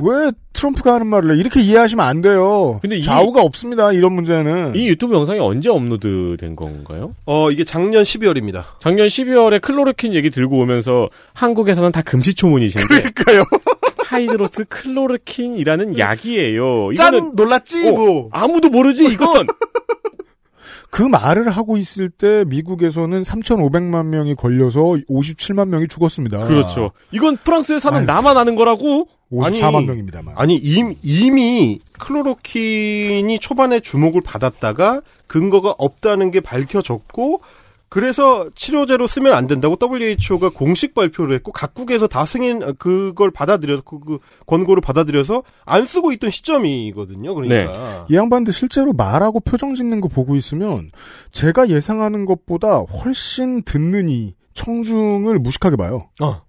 왜 0.02 0.30
트럼프가 0.52 0.94
하는 0.94 1.06
말을 1.06 1.34
해? 1.34 1.40
이렇게 1.40 1.60
이해하시면 1.62 2.04
안 2.06 2.20
돼요. 2.20 2.78
근데 2.82 2.98
이- 2.98 3.02
좌우가 3.02 3.40
없습니다. 3.42 3.92
이런 3.92 4.12
문제는. 4.12 4.74
이 4.74 4.88
유튜브 4.88 5.14
영상이 5.14 5.40
언제 5.40 5.70
업로드 5.70 6.36
된 6.38 6.54
건가요? 6.54 7.14
어 7.24 7.50
이게 7.50 7.64
작년 7.64 8.02
12월입니다. 8.02 8.62
작년 8.78 9.06
12월에 9.06 9.60
클로로킨 9.62 10.12
얘기 10.14 10.28
들고 10.30 10.58
오면서 10.58 11.08
한국에서는 11.32 11.90
다 11.92 12.02
금시초문이신데 12.02 12.86
그러니까요. 12.86 13.44
하이드록시 14.06 14.66
클로로킨이라는 14.68 15.98
약이에요. 15.98 16.94
짠 16.94 17.14
이거는 17.14 17.32
놀랐지 17.34 17.88
어, 17.88 17.92
뭐. 17.92 18.28
아무도 18.32 18.68
모르지 18.68 19.06
이건. 19.06 19.46
그 20.90 21.02
말을 21.02 21.48
하고 21.50 21.76
있을 21.76 22.10
때 22.10 22.44
미국에서는 22.46 23.22
3,500만 23.22 24.06
명이 24.06 24.34
걸려서 24.34 24.80
57만 25.08 25.68
명이 25.68 25.88
죽었습니다. 25.88 26.46
그렇죠. 26.46 26.92
이건 27.10 27.36
프랑스에 27.36 27.78
사는 27.78 27.98
아유. 27.98 28.06
나만 28.06 28.36
아는 28.36 28.56
거라고. 28.56 29.08
54만 29.32 29.74
아니, 29.76 29.86
명입니다만. 29.86 30.34
아니 30.36 30.54
임, 30.56 30.94
이미 31.02 31.80
클로로킨이 31.98 33.38
초반에 33.40 33.80
주목을 33.80 34.20
받았다가 34.22 35.00
근거가 35.26 35.74
없다는 35.78 36.30
게 36.30 36.40
밝혀졌고 36.40 37.40
그래서 37.88 38.50
치료제로 38.54 39.06
쓰면 39.06 39.32
안 39.32 39.46
된다고 39.46 39.76
WHO가 39.80 40.50
공식 40.50 40.94
발표를 40.94 41.34
했고 41.36 41.52
각국에서 41.52 42.08
다 42.08 42.24
승인 42.24 42.62
어, 42.62 42.72
그걸 42.72 43.30
받아들여서 43.30 43.82
그, 43.82 44.00
그 44.00 44.18
권고를 44.46 44.80
받아들여서 44.80 45.44
안 45.64 45.86
쓰고 45.86 46.12
있던 46.12 46.30
시점이거든요. 46.30 47.34
그러니까 47.34 48.06
이 48.10 48.14
양반들 48.14 48.52
실제로 48.52 48.92
말하고 48.92 49.40
표정 49.40 49.74
짓는 49.74 50.00
거 50.00 50.08
보고 50.08 50.34
있으면 50.34 50.90
제가 51.30 51.68
예상하는 51.68 52.24
것보다 52.24 52.78
훨씬 52.78 53.62
듣는 53.62 54.08
이 54.08 54.34
청중을 54.54 55.38
무식하게 55.38 55.76
봐요. 55.76 56.08
어. 56.20 56.42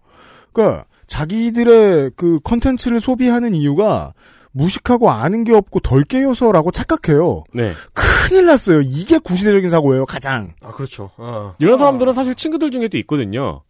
그러니까 0.52 0.86
자기들의 1.06 2.12
그 2.16 2.40
컨텐츠를 2.44 3.00
소비하는 3.00 3.54
이유가 3.54 4.14
무식하고 4.58 5.12
아는 5.12 5.44
게 5.44 5.54
없고 5.54 5.80
덜 5.82 6.04
깨여서라고 6.04 6.72
착각해요. 6.72 7.44
네. 7.54 7.74
큰일 7.94 8.48
났어요. 8.48 8.82
이게 8.82 9.20
구시대적인 9.20 9.70
사고예요, 9.70 10.06
가장. 10.06 10.54
아 10.62 10.72
그렇죠. 10.72 11.12
어. 11.18 11.52
이런 11.60 11.78
사람들은 11.78 12.14
사실 12.14 12.36
친구들 12.36 12.72
중에도 12.72 12.98
있거든요. 13.00 13.62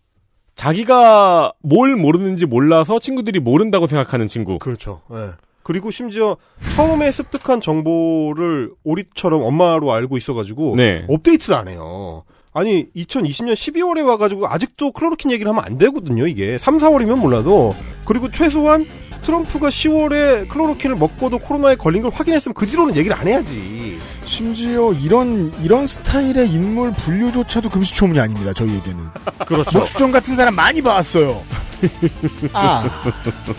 자기가 0.56 1.54
뭘 1.62 1.95
모르는지 1.95 2.45
몰라서 2.45 3.00
친구들이 3.00 3.39
모른다고 3.39 3.86
생각하는 3.86 4.28
친구. 4.28 4.58
그렇죠. 4.58 5.02
예. 5.13 5.32
그리고 5.62 5.91
심지어 5.91 6.38
처음에 6.76 7.12
습득한 7.12 7.60
정보를 7.62 8.71
오리처럼 8.84 9.43
엄마로 9.43 9.91
알고 9.91 10.17
있어가지고 10.17 10.76
네. 10.78 11.06
업데이트를 11.10 11.58
안 11.58 11.67
해요. 11.67 12.23
아니 12.54 12.88
2020년 12.95 13.54
12월에 13.54 14.08
와가지고 14.08 14.47
아직도 14.47 14.93
클로로킨 14.93 15.30
얘기를 15.30 15.52
하면 15.52 15.63
안 15.63 15.78
되거든요. 15.78 16.26
이게 16.26 16.58
3, 16.58 16.78
4월이면 16.78 17.19
몰라도 17.19 17.76
그리고 18.06 18.32
최소한 18.32 18.86
트럼프가 19.21 19.69
10월에 19.69 20.47
클로로킨을 20.49 20.95
먹고도 20.95 21.39
코로나에 21.39 21.75
걸린 21.75 22.01
걸 22.01 22.12
확인했으면 22.12 22.53
그 22.53 22.65
뒤로는 22.65 22.95
얘기를 22.95 23.15
안 23.15 23.27
해야지. 23.27 23.99
심지어 24.25 24.91
이런 24.93 25.53
이런 25.63 25.88
스타일의 25.88 26.51
인물 26.51 26.91
분류조차도 26.91 27.69
금시초문이 27.69 28.19
아닙니다. 28.19 28.53
저희에게는. 28.53 28.99
그렇죠. 29.47 29.80
목수정 29.80 30.12
같은 30.12 30.36
사람 30.36 30.56
많이 30.56 30.82
봐왔어요. 30.82 31.43
아, 32.53 32.84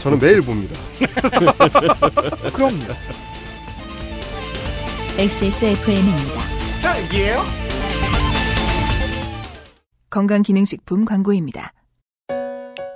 저는 0.01 0.19
매일 0.19 0.43
봅니다. 0.43 0.79
그럼 2.53 2.79
XSFM입니다. 5.17 6.43
건강기능식품 10.11 11.05
광고입니다. 11.05 11.73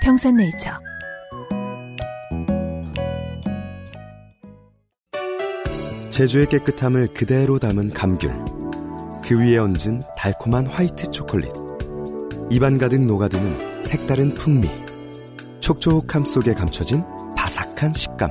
평산네이처. 0.00 0.70
제주의 6.10 6.46
깨끗함을 6.48 7.08
그대로 7.14 7.58
담은 7.58 7.94
감귤. 7.94 8.30
그 9.24 9.40
위에 9.40 9.58
얹은 9.58 10.02
달콤한 10.16 10.66
화이트 10.66 11.10
초콜릿. 11.12 11.52
입안 12.50 12.78
가득 12.78 13.06
녹아드는 13.06 13.82
색다른 13.82 14.34
풍미. 14.34 14.68
촉촉함 15.60 16.24
속에 16.24 16.52
감춰진 16.52 17.04
바삭한 17.36 17.94
식감. 17.94 18.30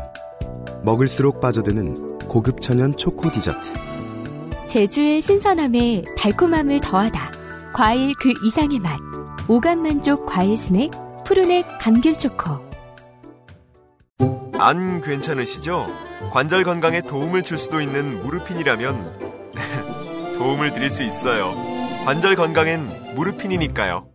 먹을수록 0.84 1.40
빠져드는 1.42 2.20
고급 2.28 2.62
천연 2.62 2.96
초코 2.98 3.32
디저트. 3.32 3.74
제주의 4.68 5.22
신선함에 5.22 6.04
달콤함을 6.18 6.82
더하다. 6.82 7.20
과일 7.74 8.14
그 8.22 8.34
이상의 8.46 8.80
맛. 8.80 9.00
오감 9.48 9.82
만족 9.82 10.28
과일 10.28 10.58
스낵 10.58 10.92
푸르넥 11.30 11.64
감귤 11.80 12.18
초코. 12.18 12.58
안 14.58 15.00
괜찮으시죠? 15.00 15.86
관절 16.32 16.64
건강에 16.64 17.02
도움을 17.02 17.44
줄 17.44 17.60
수도 17.60 17.82
있는 17.82 18.20
무르핀이라면 18.24 19.54
도움을 20.40 20.74
드릴 20.74 20.90
수 20.90 21.04
있어요. 21.04 21.54
관절 22.04 22.36
건강엔 22.36 23.14
무르핀이니까요. 23.14 24.10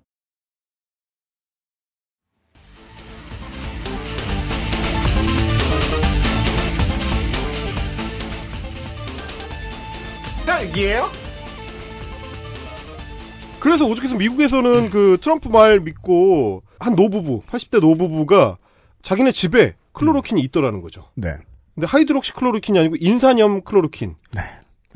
딸기예요? 10.45 11.13
그래서 13.61 13.87
오죽해서 13.87 14.17
미국에서는 14.17 14.91
그 14.91 15.17
트럼프 15.23 15.49
말 15.49 15.79
믿고 15.79 16.65
한 16.85 16.95
노부부, 16.95 17.43
80대 17.51 17.81
노부부가 17.81 18.59
자기네 19.01 19.33
집에 19.33 19.75
클로로킨이 19.93 20.43
있더라는 20.43 20.83
거죠. 20.83 21.09
네. 21.15 21.31
근데 21.75 21.87
하이드록시 21.87 22.33
클로로킨이 22.35 22.79
아니고 22.79 22.97
인산염 23.01 23.63
클로로킨. 23.63 24.17
네. 24.33 24.43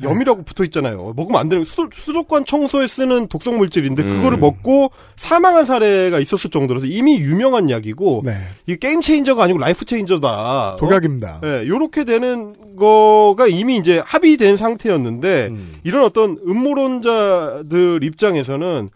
염이라고 0.01 0.43
붙어 0.43 0.63
있잖아요. 0.65 1.13
먹으면 1.15 1.41
안 1.41 1.49
되는 1.49 1.65
수, 1.65 1.89
수도관 1.91 2.45
청소에 2.45 2.87
쓰는 2.87 3.27
독성 3.27 3.57
물질인데 3.57 4.03
음. 4.03 4.15
그거를 4.15 4.37
먹고 4.37 4.91
사망한 5.17 5.65
사례가 5.65 6.19
있었을 6.19 6.51
정도라서 6.51 6.85
이미 6.85 7.17
유명한 7.17 7.69
약이고 7.69 8.21
네. 8.23 8.37
이게 8.65 8.77
game 8.77 9.01
changer가 9.01 9.43
아니고 9.43 9.59
life 9.59 9.83
changer다. 9.83 10.77
독약입니다. 10.79 11.39
어? 11.43 11.47
예, 11.47 11.67
요렇게 11.67 12.05
되는 12.05 12.77
거가 12.77 13.47
이미 13.47 13.77
이제 13.77 14.01
합의된 14.05 14.55
상태였는데 14.55 15.47
음. 15.47 15.73
이런 15.83 16.05
어떤 16.05 16.37
음모론자들 16.47 18.03
입장에서는 18.03 18.89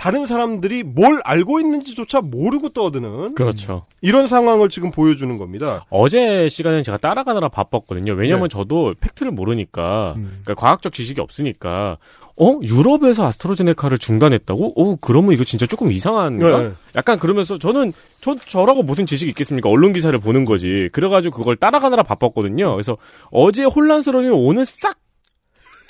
다른 0.00 0.24
사람들이 0.24 0.82
뭘 0.82 1.20
알고 1.24 1.60
있는지조차 1.60 2.22
모르고 2.22 2.70
떠드는 2.70 3.34
그렇죠. 3.34 3.84
이런 4.00 4.26
상황을 4.26 4.70
지금 4.70 4.90
보여주는 4.90 5.36
겁니다. 5.36 5.84
어제 5.90 6.48
시간엔 6.48 6.82
제가 6.84 6.96
따라가느라 6.96 7.50
바빴거든요. 7.50 8.14
왜냐면 8.14 8.44
네. 8.44 8.48
저도 8.48 8.94
팩트를 8.98 9.30
모르니까, 9.30 10.14
음. 10.16 10.40
그러니까 10.42 10.54
과학적 10.54 10.94
지식이 10.94 11.20
없으니까, 11.20 11.98
어? 12.38 12.58
유럽에서 12.62 13.26
아스트로제네카를 13.26 13.98
중단했다고? 13.98 14.72
어, 14.74 14.96
그러면 15.02 15.34
이거 15.34 15.44
진짜 15.44 15.66
조금 15.66 15.92
이상한가? 15.92 16.62
네. 16.62 16.70
약간 16.96 17.18
그러면서 17.18 17.58
저는, 17.58 17.92
저, 18.22 18.36
저라고 18.36 18.82
무슨 18.82 19.04
지식이 19.04 19.28
있겠습니까? 19.28 19.68
언론 19.68 19.92
기사를 19.92 20.18
보는 20.18 20.46
거지. 20.46 20.88
그래가지고 20.92 21.36
그걸 21.36 21.56
따라가느라 21.56 22.04
바빴거든요. 22.04 22.72
그래서 22.72 22.96
어제 23.30 23.64
혼란스러움이 23.64 24.30
오늘 24.30 24.64
싹 24.64 24.96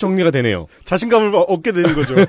정리가 0.00 0.30
되네요. 0.30 0.66
자신감을 0.84 1.32
얻게 1.34 1.72
되는 1.72 1.94
거죠. 1.94 2.14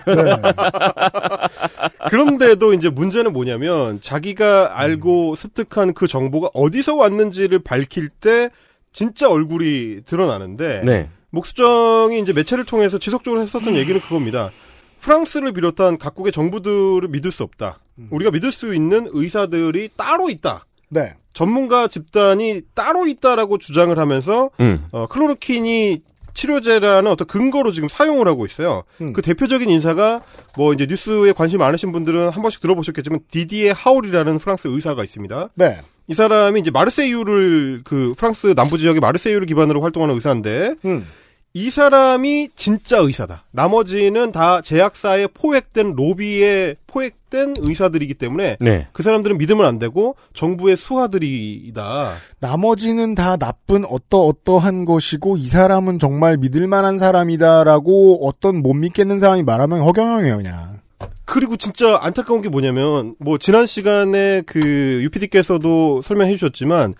그런데도 2.10 2.74
이제 2.74 2.90
문제는 2.90 3.34
뭐냐면 3.34 4.00
자기가 4.02 4.78
알고 4.80 5.36
습득한 5.36 5.94
그 5.94 6.08
정보가 6.08 6.50
어디서 6.54 6.96
왔는지를 6.96 7.60
밝힐 7.60 8.10
때 8.10 8.50
진짜 8.92 9.30
얼굴이 9.30 10.02
드러나는데 10.06 10.84
네. 10.86 11.10
목수정이 11.30 12.20
이제 12.20 12.34
매체를 12.34 12.66
통해서 12.66 13.00
지속적으로 13.00 13.42
했었던 13.42 13.76
얘기는 13.76 14.00
그겁니다. 14.02 14.52
프랑스를 15.00 15.54
비롯한 15.54 15.98
각국의 15.98 16.34
정부들을 16.34 17.08
믿을 17.08 17.32
수 17.32 17.44
없다. 17.44 17.80
우리가 18.10 18.32
믿을 18.32 18.52
수 18.52 18.76
있는 18.76 19.08
의사들이 19.12 19.92
따로 19.96 20.30
있다. 20.30 20.66
네. 20.90 21.14
전문가 21.34 21.88
집단이 21.88 22.62
따로 22.74 23.08
있다라고 23.08 23.58
주장을 23.58 23.98
하면서 23.98 24.50
음. 24.60 24.86
어, 24.92 25.08
클로로킨이 25.08 26.02
치료제라는 26.34 27.12
어떤 27.12 27.28
근거로 27.28 27.72
지금 27.72 27.90
사용을 27.90 28.28
하고 28.28 28.46
있어요. 28.46 28.84
음. 29.02 29.14
그 29.14 29.22
대표적인 29.22 29.70
인사가 29.70 30.22
뭐 30.56 30.74
이제 30.74 30.86
뉴스에 30.86 31.34
관심 31.34 31.60
많으신 31.60 31.92
분들은 31.92 32.30
한 32.30 32.42
번씩 32.42 32.62
들어보셨겠지만 32.62 33.22
디디에 33.30 33.72
하울이라는 33.72 34.38
프랑스 34.40 34.68
의사가 34.68 35.04
있습니다. 35.04 35.50
네. 35.56 35.82
이 36.08 36.14
사람이 36.14 36.60
이제 36.60 36.72
마르세유를 36.72 37.82
그 37.84 38.14
프랑스 38.18 38.54
남부 38.56 38.78
지역의 38.78 39.00
마르세유를 39.00 39.48
기반으로 39.48 39.82
활동하는 39.82 40.16
의사인데 40.16 40.76
음. 40.86 41.08
이 41.54 41.70
사람이 41.70 42.50
진짜 42.56 42.98
의사다. 43.00 43.44
나머지는 43.52 44.32
다 44.32 44.62
제약사에 44.62 45.28
포획된 45.28 45.96
로비에 45.96 46.76
포획된 46.88 47.56
의사들이기 47.60 48.14
때문에 48.14 48.58
네. 48.62 48.88
그 48.94 49.04
사람들은 49.04 49.38
믿으면 49.38 49.66
안 49.66 49.78
되고 49.78 50.16
정부의 50.34 50.78
수하들이다. 50.78 52.14
나머지는 52.40 53.16
다 53.16 53.36
나쁜 53.36 53.84
어떠 53.86 54.22
어떠한 54.22 54.86
것이고 54.86 55.36
이 55.36 55.46
사람은 55.46 56.00
정말 56.00 56.38
믿을 56.38 56.68
만한 56.68 56.98
사람이다라고 56.98 58.26
어떤 58.26 58.62
못 58.62 58.74
믿겠는 58.74 59.20
사람이 59.20 59.44
말하면 59.44 59.82
허경영이에요 59.82 60.38
그냥. 60.38 60.80
그리고 61.26 61.58
진짜 61.58 61.98
안타까운 62.02 62.42
게 62.42 62.48
뭐냐면 62.48 63.16
뭐 63.20 63.38
지난 63.38 63.66
시간에 63.66 64.42
그 64.46 65.02
UPD께서도 65.04 66.02
설명해 66.02 66.34
주셨지만 66.36 66.96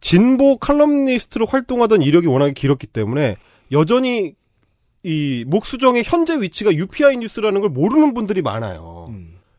진보 0.00 0.56
칼럼니스트로 0.56 1.44
활동하던 1.44 2.00
이력이 2.00 2.26
워낙에 2.26 2.52
길었기 2.54 2.86
때문에 2.86 3.36
여전히 3.72 4.34
이 5.02 5.44
목수정의 5.46 6.02
현재 6.04 6.40
위치가 6.40 6.72
UPI 6.74 7.16
뉴스라는 7.18 7.60
걸 7.60 7.70
모르는 7.70 8.12
분들이 8.14 8.42
많아요. 8.42 9.12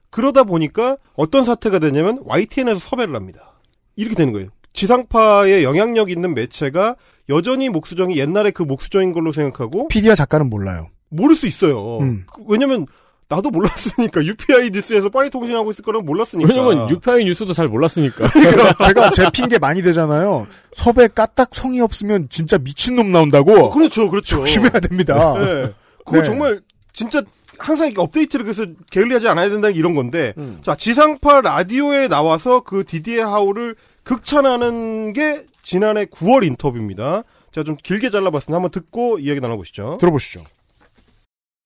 그러다 0.09 0.43
보니까 0.43 0.97
어떤 1.15 1.43
사태가 1.45 1.79
되냐면 1.79 2.21
YTN에서 2.25 2.79
섭외를 2.79 3.15
합니다. 3.15 3.53
이렇게 3.95 4.15
되는 4.15 4.33
거예요. 4.33 4.49
지상파에 4.73 5.63
영향력 5.63 6.11
있는 6.11 6.33
매체가 6.33 6.95
여전히 7.29 7.69
목수정이 7.69 8.17
옛날에 8.17 8.51
그 8.51 8.63
목수정인 8.63 9.13
걸로 9.13 9.31
생각하고 9.31 9.87
PD와 9.87 10.15
작가는 10.15 10.49
몰라요. 10.49 10.89
모를 11.09 11.35
수 11.35 11.47
있어요. 11.47 11.99
음. 11.99 12.25
그- 12.31 12.43
왜냐면 12.47 12.85
나도 13.31 13.49
몰랐으니까 13.49 14.23
UPI 14.25 14.71
뉴스에서 14.71 15.07
파리 15.07 15.29
통신하고 15.29 15.71
있을 15.71 15.85
거는 15.85 16.05
몰랐으니까. 16.05 16.53
왜냐면 16.53 16.89
UPI 16.89 17.23
뉴스도 17.23 17.53
잘 17.53 17.69
몰랐으니까. 17.69 18.27
그러니까 18.31 18.73
제가 18.85 19.09
제 19.11 19.31
핑계 19.31 19.57
많이 19.57 19.81
되잖아요. 19.81 20.47
섭외 20.73 21.07
까딱 21.07 21.49
성의 21.53 21.79
없으면 21.79 22.27
진짜 22.29 22.57
미친놈 22.57 23.13
나온다고. 23.13 23.71
그렇죠, 23.71 24.09
그렇죠. 24.09 24.39
조심해야 24.39 24.71
됩니다. 24.81 25.33
네. 25.39 25.73
그거 26.05 26.17
네. 26.17 26.23
정말 26.23 26.61
진짜 26.91 27.21
항상 27.57 27.93
업데이트를 27.95 28.43
그래서 28.43 28.65
게을리하지 28.89 29.29
않아야 29.29 29.49
된다는 29.49 29.75
이런 29.77 29.95
건데 29.95 30.33
음. 30.37 30.59
자 30.61 30.75
지상파 30.75 31.41
라디오에 31.41 32.09
나와서 32.09 32.61
그 32.61 32.83
디디에 32.85 33.21
하우를 33.21 33.75
극찬하는 34.03 35.13
게 35.13 35.45
지난해 35.63 36.03
9월 36.05 36.45
인터뷰입니다. 36.45 37.23
제가 37.53 37.63
좀 37.63 37.77
길게 37.81 38.09
잘라봤으니 38.09 38.53
한번 38.53 38.71
듣고 38.71 39.19
이야기 39.19 39.39
나눠보시죠. 39.39 39.99
들어보시죠. 40.01 40.43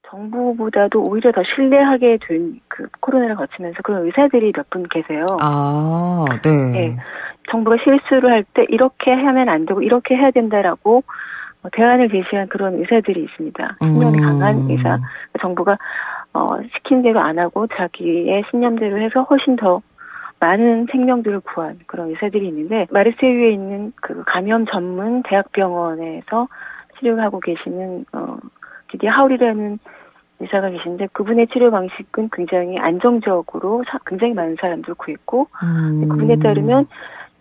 정부보다도 0.09 1.03
오히려 1.03 1.31
더 1.31 1.41
신뢰하게 1.55 2.17
된 2.27 2.59
그 2.67 2.87
코로나를 2.99 3.35
거치면서 3.35 3.81
그런 3.83 4.05
의사들이 4.05 4.51
몇 4.53 4.65
분 4.69 4.83
계세요. 4.89 5.25
아, 5.41 6.25
네. 6.43 6.71
네. 6.71 6.97
정부가 7.51 7.77
실수를 7.83 8.29
할 8.31 8.43
때 8.53 8.65
이렇게 8.69 9.11
하면 9.11 9.47
안 9.49 9.65
되고 9.65 9.81
이렇게 9.81 10.15
해야 10.15 10.31
된다라고 10.31 11.03
어, 11.63 11.69
대안을 11.71 12.09
제시한 12.09 12.47
그런 12.47 12.75
의사들이 12.79 13.23
있습니다. 13.23 13.77
신념이 13.81 14.17
음. 14.17 14.23
강한 14.23 14.69
의사. 14.69 14.99
정부가 15.41 15.77
어, 16.33 16.47
시킨 16.75 17.01
대로 17.01 17.19
안 17.21 17.39
하고 17.39 17.67
자기의 17.67 18.43
신념대로 18.51 18.99
해서 18.99 19.21
훨씬 19.23 19.55
더 19.55 19.81
많은 20.39 20.87
생명들을 20.91 21.39
구한 21.41 21.79
그런 21.87 22.09
의사들이 22.09 22.45
있는데 22.49 22.87
마르세유에 22.91 23.51
있는 23.51 23.93
그 24.01 24.23
감염 24.25 24.65
전문 24.65 25.23
대학병원에서 25.23 26.47
치료하고 26.99 27.39
계시는 27.39 28.05
어, 28.13 28.37
디디 28.91 29.07
하울이라는 29.07 29.79
의사가 30.39 30.69
계신데 30.69 31.07
그분의 31.13 31.47
치료 31.47 31.71
방식은 31.71 32.29
굉장히 32.33 32.77
안정적으로 32.77 33.83
사- 33.87 33.99
굉장히 34.05 34.33
많은 34.33 34.57
사람들을 34.59 34.95
구했고 34.95 35.47
음. 35.63 36.07
그분에 36.09 36.37
따르면 36.39 36.87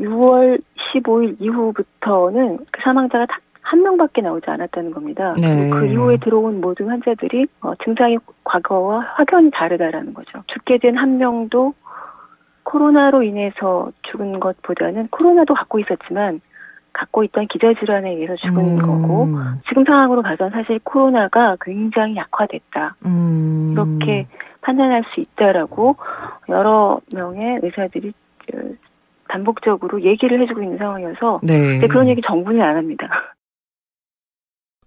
6월 0.00 0.60
15일 0.94 1.36
이후부터는 1.40 2.58
그 2.70 2.80
사망자가 2.82 3.26
딱 3.26 3.40
한 3.66 3.82
명밖에 3.82 4.20
나오지 4.20 4.44
않았다는 4.50 4.90
겁니다. 4.90 5.34
네. 5.40 5.70
그 5.70 5.86
이후에 5.86 6.18
들어온 6.18 6.60
모든 6.60 6.90
환자들이 6.90 7.46
어, 7.62 7.72
증상이 7.82 8.18
과거와 8.44 9.00
확연히 9.16 9.50
다르다라는 9.50 10.12
거죠. 10.12 10.42
죽게 10.48 10.76
된 10.76 10.98
한 10.98 11.16
명도 11.16 11.72
코로나로 12.64 13.22
인해서 13.22 13.90
죽은 14.02 14.38
것보다는 14.38 15.08
코로나도 15.08 15.54
갖고 15.54 15.78
있었지만 15.78 16.42
갖고 16.94 17.24
있던 17.24 17.48
기저질환에 17.48 18.14
의해서 18.14 18.34
죽은 18.36 18.78
음. 18.78 18.78
거고 18.78 19.28
지금 19.68 19.84
상황으로 19.84 20.22
봐선 20.22 20.50
사실 20.50 20.78
코로나가 20.84 21.56
굉장히 21.60 22.16
약화됐다. 22.16 22.96
음. 23.04 23.72
이렇게 23.72 24.26
판단할 24.62 25.04
수 25.12 25.20
있다라고 25.20 25.96
여러 26.48 27.00
명의 27.12 27.58
의사들이 27.62 28.12
어, 28.54 28.58
반복적으로 29.28 30.02
얘기를 30.02 30.40
해주고 30.40 30.62
있는 30.62 30.78
상황이어서 30.78 31.40
네. 31.42 31.58
근데 31.58 31.88
그런 31.88 32.08
얘기 32.08 32.22
정부는 32.26 32.62
안 32.62 32.76
합니다. 32.76 33.08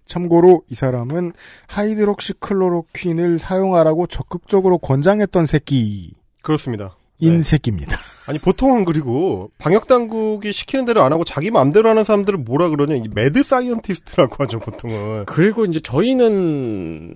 참고로 0.06 0.62
이 0.70 0.74
사람은 0.74 1.32
하이드록시클로로퀸을 1.68 3.38
사용하라고 3.38 4.06
적극적으로 4.06 4.78
권장했던 4.78 5.44
새끼인 5.44 6.12
그렇습니다. 6.42 6.96
새끼입니다. 7.42 7.96
아니 8.28 8.38
보통은 8.38 8.84
그리고 8.84 9.50
방역 9.56 9.88
당국이 9.88 10.52
시키는 10.52 10.84
대로 10.84 11.02
안 11.02 11.12
하고 11.14 11.24
자기 11.24 11.50
마음대로 11.50 11.88
하는 11.88 12.04
사람들을 12.04 12.38
뭐라 12.40 12.68
그러냐 12.68 12.96
이 12.96 13.08
mad 13.10 13.42
scientist라고 13.42 14.36
하죠 14.44 14.58
보통은. 14.60 15.24
그리고 15.24 15.64
이제 15.64 15.80
저희는 15.80 17.14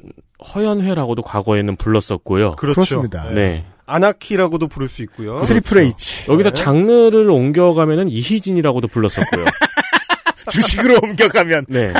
허연회라고도 0.55 1.20
과거에는 1.20 1.77
불렀었고요. 1.77 2.53
그렇죠. 2.53 2.81
그렇습니다. 2.81 3.29
네. 3.31 3.66
아나키라고도 3.85 4.68
부를 4.68 4.88
수 4.88 5.03
있고요. 5.03 5.42
Triple 5.42 5.79
H. 5.79 6.31
여기서 6.33 6.48
네. 6.51 6.55
장르를 6.55 7.29
옮겨가면은 7.29 8.09
이희진이라고도 8.09 8.88
불렀었고요. 8.88 9.44
주식으로 10.51 10.98
옮겨가면. 11.03 11.66
네. 11.68 11.92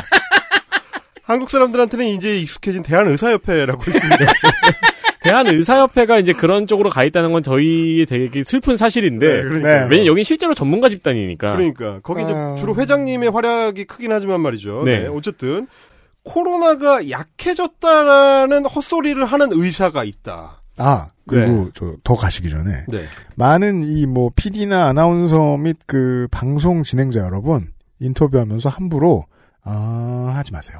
한국 1.21 1.51
사람들한테는 1.51 2.05
이제 2.07 2.39
익숙해진 2.39 2.81
대한의사협회라고 2.81 3.83
있습니다. 3.85 4.25
대한의사협회가 5.23 6.19
이제 6.19 6.33
그런 6.33 6.67
쪽으로 6.67 6.89
가 6.89 7.03
있다는 7.03 7.31
건 7.31 7.43
저희 7.43 8.05
되게 8.07 8.43
슬픈 8.43 8.77
사실인데. 8.77 9.27
네, 9.27 9.41
그러니까요. 9.43 9.87
왜냐면 9.89 10.05
여긴 10.07 10.23
실제로 10.23 10.53
전문가 10.53 10.89
집단이니까. 10.89 11.55
그러니까 11.55 11.99
거기 12.01 12.23
이제 12.23 12.33
아. 12.33 12.55
주로 12.55 12.75
회장님의 12.75 13.31
활약이 13.31 13.85
크긴 13.85 14.11
하지만 14.11 14.41
말이죠. 14.41 14.83
네. 14.85 15.01
네, 15.01 15.07
어쨌든 15.07 15.67
코로나가 16.23 17.09
약해졌다라는 17.09 18.65
헛소리를 18.65 19.23
하는 19.25 19.49
의사가 19.51 20.03
있다. 20.03 20.61
아, 20.77 21.07
그리고 21.27 21.69
저더 21.73 22.15
가시기 22.15 22.49
전에 22.49 22.71
네. 22.87 23.03
많은 23.35 23.83
이 23.83 24.05
뭐 24.05 24.31
PD나 24.35 24.85
아나운서 24.87 25.57
및 25.57 25.77
그 25.85 26.27
방송 26.31 26.83
진행자 26.83 27.19
여러분 27.21 27.67
인터뷰하면서 27.99 28.69
함부로 28.69 29.25
아 29.65 30.33
하지 30.35 30.51
마세요. 30.51 30.79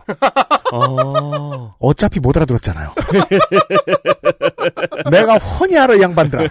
어. 0.74 1.72
어차피 1.80 2.20
못 2.20 2.36
알아들었잖아요. 2.36 2.92
내가 5.12 5.38
훤히 5.38 5.78
알아 5.78 5.96
이 5.96 6.02
양반들아. 6.02 6.48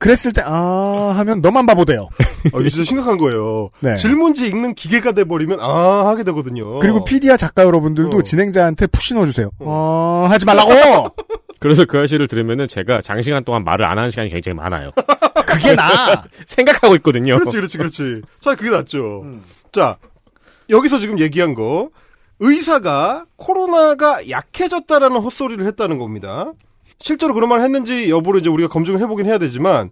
그랬을 0.00 0.32
때 0.32 0.42
아 0.44 1.14
하면 1.18 1.40
너만 1.40 1.66
바보 1.66 1.84
돼요. 1.84 2.08
어, 2.52 2.60
이게 2.60 2.70
진짜 2.70 2.84
심각한 2.84 3.18
거예요. 3.18 3.70
네. 3.80 3.96
질문지 3.96 4.46
읽는 4.46 4.74
기계가 4.74 5.12
돼버리면 5.12 5.60
아 5.60 6.06
하게 6.06 6.24
되거든요. 6.24 6.78
그리고 6.80 7.04
PD와 7.04 7.36
작가 7.36 7.64
여러분들도 7.64 8.18
어. 8.18 8.22
진행자한테 8.22 8.86
푸시 8.88 9.14
넣어주세요. 9.14 9.50
어, 9.60 10.26
하지 10.28 10.46
말라고! 10.46 11.08
그래서 11.60 11.84
그 11.84 11.98
아저씨를 11.98 12.28
들으면은 12.28 12.68
제가 12.68 13.00
장시간 13.00 13.42
동안 13.44 13.64
말을 13.64 13.84
안 13.84 13.98
하는 13.98 14.10
시간이 14.10 14.28
굉장히 14.30 14.56
많아요. 14.56 14.92
그게 15.46 15.74
나! 15.74 16.24
생각하고 16.46 16.94
있거든요. 16.96 17.34
그렇지, 17.38 17.56
그렇지, 17.56 17.78
그렇지. 17.78 18.22
차라리 18.40 18.56
그게 18.58 18.70
낫죠. 18.70 19.24
자, 19.72 19.96
여기서 20.70 20.98
지금 20.98 21.18
얘기한 21.18 21.54
거, 21.54 21.90
의사가 22.40 23.26
코로나가 23.36 24.28
약해졌다라는 24.28 25.18
헛소리를 25.18 25.64
했다는 25.66 25.98
겁니다. 25.98 26.52
실제로 27.00 27.34
그런 27.34 27.48
말 27.48 27.60
했는지 27.60 28.10
여부를 28.10 28.40
이제 28.40 28.48
우리가 28.48 28.68
검증을 28.68 29.00
해보긴 29.00 29.26
해야 29.26 29.38
되지만, 29.38 29.90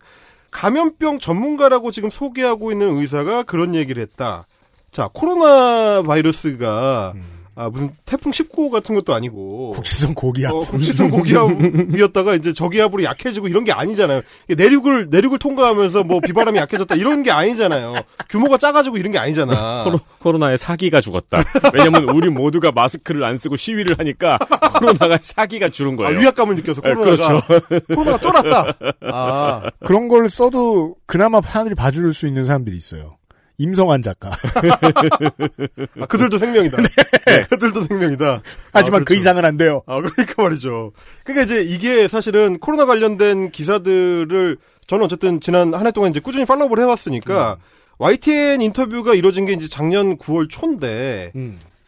감염병 0.51 1.19
전문가라고 1.19 1.91
지금 1.91 2.11
소개하고 2.11 2.73
있는 2.73 2.97
의사가 2.97 3.43
그런 3.43 3.75
얘기를 3.75 4.01
했다. 4.03 4.47
자, 4.93 5.11
코로나 5.13 6.03
바이러스가, 6.03 7.15
아, 7.59 7.71
무슨 7.71 7.91
태풍 8.05 8.33
19호 8.33 8.71
같은 8.71 8.95
것도 8.95 9.15
아니고. 9.15 9.71
국지성 9.71 10.13
고기압. 10.13 10.53
어, 10.53 10.61
국지성 10.61 11.09
고기압이었다가 11.09 12.35
이제 12.37 12.53
저기압으로 12.53 13.03
약해지고 13.03 13.49
이런 13.49 13.65
게 13.65 13.73
아니잖아요. 13.73 14.21
내륙을, 14.49 15.09
내륙을 15.11 15.39
통과하면서 15.39 16.05
뭐 16.05 16.21
비바람이 16.21 16.59
약해졌다 16.59 16.95
이런 16.97 17.23
게 17.23 17.31
아니잖아요. 17.31 17.95
규모가 18.29 18.59
작아지고 18.59 18.99
이런 18.99 19.11
게 19.11 19.19
아니잖아. 19.19 19.85
코로, 19.89 19.99
코로나에 20.19 20.59
사기가 20.59 21.01
죽었다. 21.01 21.43
왜냐면 21.73 22.11
우리 22.11 22.29
모두가 22.29 22.73
마스크를 22.73 23.25
안 23.25 23.39
쓰고 23.39 23.57
시위를 23.57 23.99
하니까 23.99 24.37
코로나가 24.79 25.19
사기가 25.23 25.71
줄은 25.71 25.97
거예요. 25.97 26.15
아, 26.15 26.21
위압감을 26.21 26.57
느껴서 26.57 26.83
네, 26.83 26.93
코로나가. 26.93 27.41
그렇죠. 27.41 27.87
코로나가 27.95 28.19
쫄았다. 28.19 28.77
아. 29.11 29.63
그런 29.83 30.09
걸 30.09 30.29
써도 30.29 30.95
그나마 31.07 31.41
하늘이 31.43 31.75
봐줄 31.75 32.13
수 32.13 32.27
있는 32.27 32.45
사람들이 32.45 32.77
있어요. 32.77 33.17
임성환 33.59 34.03
작가. 34.03 34.31
아, 36.01 36.07
그들도 36.07 36.39
생명이다. 36.39 36.77
네. 37.27 37.41
그들도 37.49 37.85
생명이다. 37.85 38.43
하지만 38.73 38.97
아, 38.97 39.01
그 39.01 39.05
그렇죠. 39.07 39.21
이상은 39.21 39.45
안 39.45 39.57
돼요. 39.57 39.83
아, 39.87 39.97
그러니까 40.01 40.43
말이죠. 40.43 40.93
그러니까 41.25 41.45
이제 41.45 41.63
이게 41.63 42.09
사실은 42.09 42.59
코로나 42.59 42.87
관련된 42.87 43.51
기사들을 43.51 44.59
저는 44.87 45.05
어쨌든 45.05 45.41
지난 45.41 45.75
한 45.75 45.87
해 45.87 45.91
동안 45.91 46.11
이제 46.11 46.21
꾸준히 46.21 46.45
follow를 46.45 46.83
해왔으니까 46.85 47.57
YTN 47.99 48.61
인터뷰가 48.61 49.15
이루어진 49.15 49.47
게 49.47 49.53
이제 49.53 49.69
작년 49.69 50.17
9월 50.19 50.49
초인데 50.51 51.33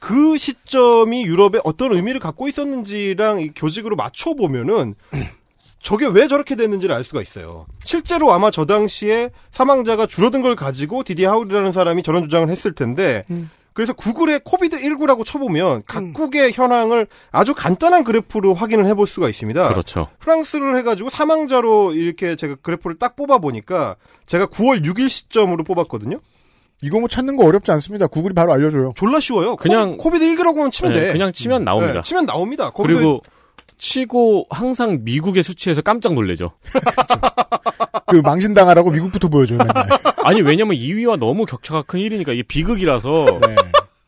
그 0.00 0.38
시점이 0.38 1.24
유럽에 1.24 1.60
어떤 1.64 1.92
의미를 1.92 2.18
갖고 2.20 2.48
있었는지랑 2.48 3.40
이 3.40 3.50
교직으로 3.54 3.94
맞춰 3.96 4.34
보면은 4.34 4.94
저게 5.82 6.06
왜 6.06 6.26
저렇게 6.28 6.54
됐는지를 6.56 6.94
알 6.94 7.04
수가 7.04 7.22
있어요. 7.22 7.66
실제로 7.84 8.32
아마 8.32 8.50
저 8.50 8.64
당시에 8.64 9.30
사망자가 9.50 10.06
줄어든 10.06 10.42
걸 10.42 10.56
가지고 10.56 11.02
디디에 11.04 11.24
하울이라는 11.24 11.72
사람이 11.72 12.02
저런 12.02 12.24
주장을 12.24 12.48
했을 12.50 12.72
텐데 12.72 13.24
그래서 13.74 13.92
구글에 13.92 14.40
COVID 14.44 14.76
19라고 14.76 15.24
쳐보면 15.24 15.84
각국의 15.86 16.52
현황을 16.52 17.06
아주 17.30 17.54
간단한 17.54 18.02
그래프로 18.02 18.54
확인을 18.54 18.86
해볼 18.86 19.06
수가 19.06 19.28
있습니다. 19.28 19.68
그렇죠. 19.68 20.08
프랑스를 20.18 20.76
해가지고 20.78 21.10
사망자로 21.10 21.94
이렇게 21.94 22.34
제가 22.34 22.56
그래프를 22.60 22.98
딱 22.98 23.14
뽑아 23.14 23.38
보니까 23.38 23.94
제가 24.26 24.46
9월 24.46 24.84
6일 24.84 25.08
시점으로 25.08 25.62
뽑았거든요. 25.62 26.18
이거 26.82 26.98
뭐 26.98 27.08
찾는 27.08 27.36
거 27.36 27.44
어렵지 27.44 27.70
않습니다. 27.72 28.08
구글이 28.08 28.34
바로 28.34 28.52
알려줘요. 28.52 28.92
졸라 28.96 29.20
쉬워요. 29.20 29.54
그냥- 29.56 29.96
코, 29.96 30.10
비드 30.10 30.24
19라고만 30.24 30.70
치면 30.72 30.92
네, 30.92 31.00
돼. 31.06 31.12
그냥 31.12 31.32
치면 31.32 31.64
나옵니다. 31.64 31.94
네, 31.94 32.02
치면 32.02 32.26
나옵니다. 32.26 32.70
거기서 32.70 32.96
그리고 32.98 33.22
치고 33.78 34.46
항상 34.50 35.00
미국의 35.02 35.42
수치에서 35.42 35.82
깜짝 35.82 36.14
놀래죠. 36.14 36.52
그 38.06 38.16
망신당하라고 38.16 38.90
미국부터 38.90 39.28
보여줘요, 39.28 39.58
맨날. 39.58 39.88
아니 40.24 40.40
왜냐면 40.42 40.76
2위와 40.76 41.18
너무 41.18 41.46
격차가 41.46 41.82
큰 41.82 42.00
1위니까 42.00 42.28
이게 42.30 42.42
비극이라서 42.42 43.24
네. 43.46 43.56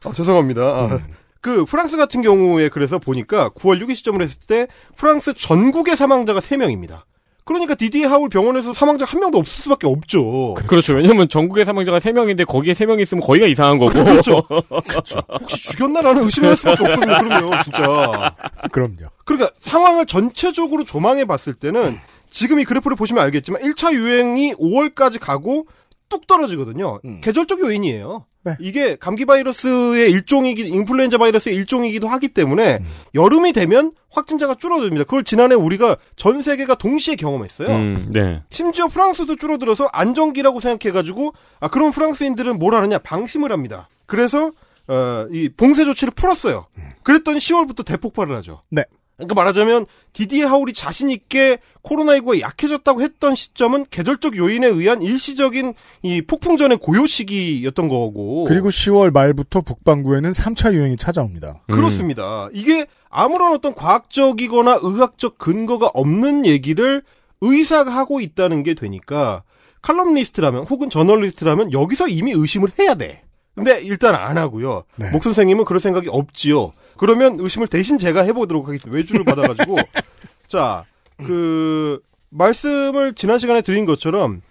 아, 0.04 0.12
죄송합니다. 0.12 0.62
아, 0.62 0.98
그 1.40 1.64
프랑스 1.64 1.96
같은 1.96 2.22
경우에 2.22 2.68
그래서 2.68 2.98
보니까 2.98 3.50
9월 3.50 3.80
6일 3.82 3.94
시점을 3.96 4.20
했을 4.22 4.40
때 4.40 4.66
프랑스 4.96 5.34
전국의 5.34 5.96
사망자가 5.96 6.40
3명입니다. 6.40 7.02
그러니까 7.45 7.74
디디 7.74 8.05
하울 8.05 8.28
병원에서 8.28 8.72
사망자 8.72 9.05
한 9.05 9.20
명도 9.20 9.38
없을 9.38 9.62
수밖에 9.64 9.86
없죠. 9.86 10.55
그렇죠. 10.66 10.95
왜냐면 10.95 11.28
전국의 11.28 11.64
사망자가 11.64 11.99
3명인데 11.99 12.47
거기에 12.47 12.74
3명이 12.74 13.01
있으면 13.03 13.22
거기가 13.22 13.47
이상한 13.47 13.78
거고. 13.78 13.93
그렇죠. 13.93 14.43
혹시 15.28 15.57
죽였나라는 15.57 16.24
의심을 16.24 16.51
할 16.51 16.57
수밖에 16.57 16.84
없거든요. 16.84 17.28
그러면 17.28 17.62
진짜. 17.64 18.34
그럼요. 18.70 19.11
그러니까 19.24 19.51
상황을 19.61 20.07
전체적으로 20.07 20.84
조망해 20.84 21.24
봤을 21.24 21.55
때는 21.55 21.99
지금 22.30 22.61
이 22.61 22.64
그래프를 22.64 22.97
보시면 22.97 23.22
알겠지만 23.24 23.62
1차 23.62 23.93
유행이 23.93 24.55
5월까지 24.55 25.18
가고 25.20 25.66
뚝 26.11 26.26
떨어지거든요. 26.26 27.00
계절적 27.22 27.61
요인이에요. 27.61 28.26
이게 28.58 28.96
감기 28.96 29.24
바이러스의 29.24 30.11
일종이기 30.11 30.66
인플루엔자 30.68 31.18
바이러스의 31.18 31.54
일종이기도 31.56 32.08
하기 32.08 32.28
때문에 32.28 32.80
여름이 33.14 33.52
되면 33.52 33.92
확진자가 34.11 34.56
줄어듭니다. 34.56 35.04
그걸 35.04 35.24
지난해 35.24 35.54
우리가 35.54 35.96
전 36.16 36.42
세계가 36.42 36.74
동시에 36.76 37.16
경험했어요. 37.16 37.68
음, 37.68 38.11
네. 38.12 38.42
심지어 38.50 38.88
프랑스도 38.88 39.36
줄어들어서 39.36 39.88
안정기라고 39.92 40.61
생각해가지고 40.61 41.32
아 41.61 41.68
그럼 41.68 41.90
프랑스인들은 41.92 42.58
뭘 42.58 42.74
하느냐 42.74 42.98
방심을 42.98 43.52
합니다. 43.52 43.88
그래서 44.06 44.50
어, 44.88 45.26
이 45.32 45.48
봉쇄 45.56 45.84
조치를 45.84 46.12
풀었어요. 46.14 46.66
그랬더니 47.04 47.38
10월부터 47.38 47.84
대폭발을 47.84 48.36
하죠. 48.38 48.61
네. 48.70 48.82
그러니까 49.20 49.34
말하자면 49.34 49.86
디디에 50.12 50.44
하울이 50.44 50.72
자신 50.72 51.10
있게 51.10 51.58
코로나19가 51.84 52.40
약해졌다고 52.40 53.02
했던 53.02 53.34
시점은 53.34 53.84
계절적 53.90 54.36
요인에 54.36 54.66
의한 54.66 55.02
일시적인 55.02 55.74
이 56.02 56.22
폭풍전의 56.22 56.78
고요 56.78 57.06
시기였던 57.06 57.88
거고. 57.88 58.44
그리고 58.44 58.70
10월 58.70 59.12
말부터 59.12 59.60
북반구에는 59.60 60.30
3차 60.30 60.72
유행이 60.72 60.96
찾아옵니다. 60.96 61.62
그렇습니다. 61.70 62.48
이게 62.52 62.86
아무런 63.10 63.52
어떤 63.52 63.74
과학적이거나 63.74 64.80
의학적 64.82 65.36
근거가 65.38 65.90
없는 65.92 66.46
얘기를 66.46 67.02
의사가 67.42 67.90
하고 67.90 68.20
있다는 68.20 68.62
게 68.62 68.74
되니까 68.74 69.42
칼럼니스트라면 69.82 70.64
혹은 70.64 70.90
저널리스트라면 70.90 71.72
여기서 71.72 72.08
이미 72.08 72.32
의심을 72.32 72.70
해야 72.78 72.94
돼. 72.94 73.22
근데 73.54 73.80
일단 73.82 74.14
안 74.14 74.38
하고요. 74.38 74.84
목 75.12 75.22
선생님은 75.22 75.64
그럴 75.64 75.80
생각이 75.80 76.08
없지요. 76.08 76.72
그러면 77.01 77.40
의심을 77.40 77.66
대신 77.66 77.96
제가 77.96 78.24
해보도록 78.24 78.68
하겠습니다. 78.68 78.94
외주를 78.94 79.24
받아가지고 79.24 79.78
자, 80.48 80.84
그 81.16 81.98
말씀을 82.28 83.14
지난 83.14 83.38
시간에 83.38 83.62
드린 83.62 83.86
것처럼 83.86 84.42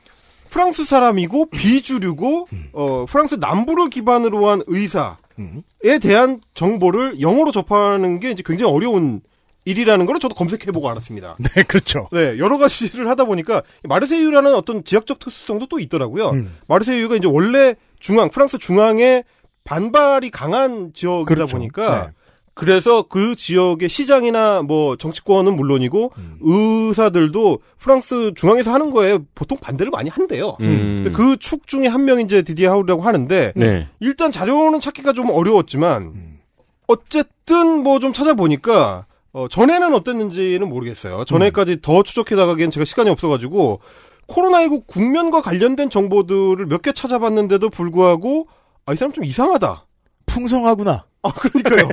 프랑스 0.50 0.84
사람이고 0.84 1.52
비주류고 1.52 2.47
어 2.74 3.06
프랑스 3.08 3.36
남부를 3.36 3.91
기반으로 3.91 4.50
한 4.50 4.64
의사에 4.66 6.00
대한 6.02 6.41
정보를 6.56 7.22
영어로 7.22 7.52
접하는 7.52 8.20
게 8.20 8.32
이제 8.32 8.41
굉장히 8.43 8.74
어려운 8.74 9.22
일이라는 9.66 10.08
걸 10.08 10.20
저도 10.20 10.34
검색해보고 10.34 10.89
알았습니다. 10.89 11.38
네, 11.54 11.62
그렇죠. 11.62 12.08
네, 12.12 12.39
여러 12.39 12.58
가지를 12.58 13.08
하다 13.10 13.26
보니까 13.26 13.62
마르세유라는 13.84 14.56
어떤 14.56 14.84
지역적 14.84 15.20
특수성도 15.20 15.68
또 15.68 15.78
있더라고요. 15.78 16.32
음. 16.32 16.58
마르세유가 16.68 17.16
이제 17.16 17.28
원래 17.28 17.76
중앙 18.00 18.32
프랑스 18.32 18.58
중앙에 18.58 19.24
반발이 19.66 20.32
강한 20.32 20.93
지역이다 20.95 21.36
그렇죠. 21.36 21.56
보니까 21.56 22.06
네. 22.08 22.18
그래서 22.60 23.03
그 23.03 23.36
지역의 23.36 23.88
시장이나 23.89 24.62
뭐 24.62 24.95
정치권은 24.97 25.55
물론이고 25.55 26.12
음. 26.18 26.38
의사들도 26.41 27.60
프랑스 27.78 28.34
중앙에서 28.36 28.74
하는 28.74 28.91
거에 28.91 29.18
보통 29.36 29.57
반대를 29.60 29.91
많이 29.91 30.10
한대요. 30.10 30.57
음. 30.62 31.12
그 31.16 31.38
축 31.39 31.68
중에 31.68 31.88
한 31.88 32.05
명이 32.05 32.24
이제 32.26 32.41
디디 32.41 32.66
하울이라고 32.66 33.01
하는데 33.01 33.53
네. 33.55 33.88
일단 33.99 34.32
자료는 34.32 34.82
찾기가 34.82 35.14
좀 35.14 35.30
어려웠지만 35.30 36.01
음. 36.03 36.39
어쨌든 36.88 37.84
뭐 37.84 37.99
좀 37.99 38.14
찾아보니까 38.14 39.05
어, 39.32 39.47
전에는 39.49 39.93
어땠는지는 39.93 40.68
모르겠어요. 40.68 41.24
전에까지 41.26 41.82
더 41.82 42.01
추적해 42.03 42.36
나가기엔 42.36 42.72
제가 42.72 42.84
시간이 42.84 43.10
없어가지고 43.10 43.80
코로나19 44.28 44.88
국면과 44.88 45.41
관련된 45.41 45.89
정보들을 45.89 46.66
몇 46.66 46.82
개 46.82 46.91
찾아봤는데도 46.93 47.70
불구하고 47.70 48.47
아, 48.86 48.93
이 48.93 48.95
사람 48.95 49.12
좀 49.14 49.24
이상하다. 49.24 49.86
풍성하구나. 50.26 51.05
아, 51.24 51.32
그러니까요. 51.34 51.89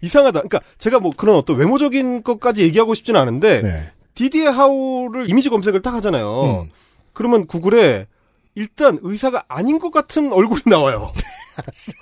이상하다. 0.00 0.42
그러니까 0.42 0.60
제가 0.78 0.98
뭐 0.98 1.12
그런 1.16 1.36
어떤 1.36 1.56
외모적인 1.56 2.22
것까지 2.22 2.62
얘기하고 2.62 2.94
싶지는 2.94 3.20
않은데 3.20 3.60
네. 3.62 3.90
디디에 4.14 4.46
하우를 4.46 5.28
이미지 5.30 5.48
검색을 5.50 5.82
딱 5.82 5.94
하잖아요. 5.94 6.68
그러면 7.12 7.46
구글에 7.46 8.06
일단 8.54 8.98
의사가 9.02 9.44
아닌 9.48 9.78
것 9.78 9.90
같은 9.90 10.32
얼굴이 10.32 10.62
나와요. 10.66 11.12
알았어. 11.56 11.92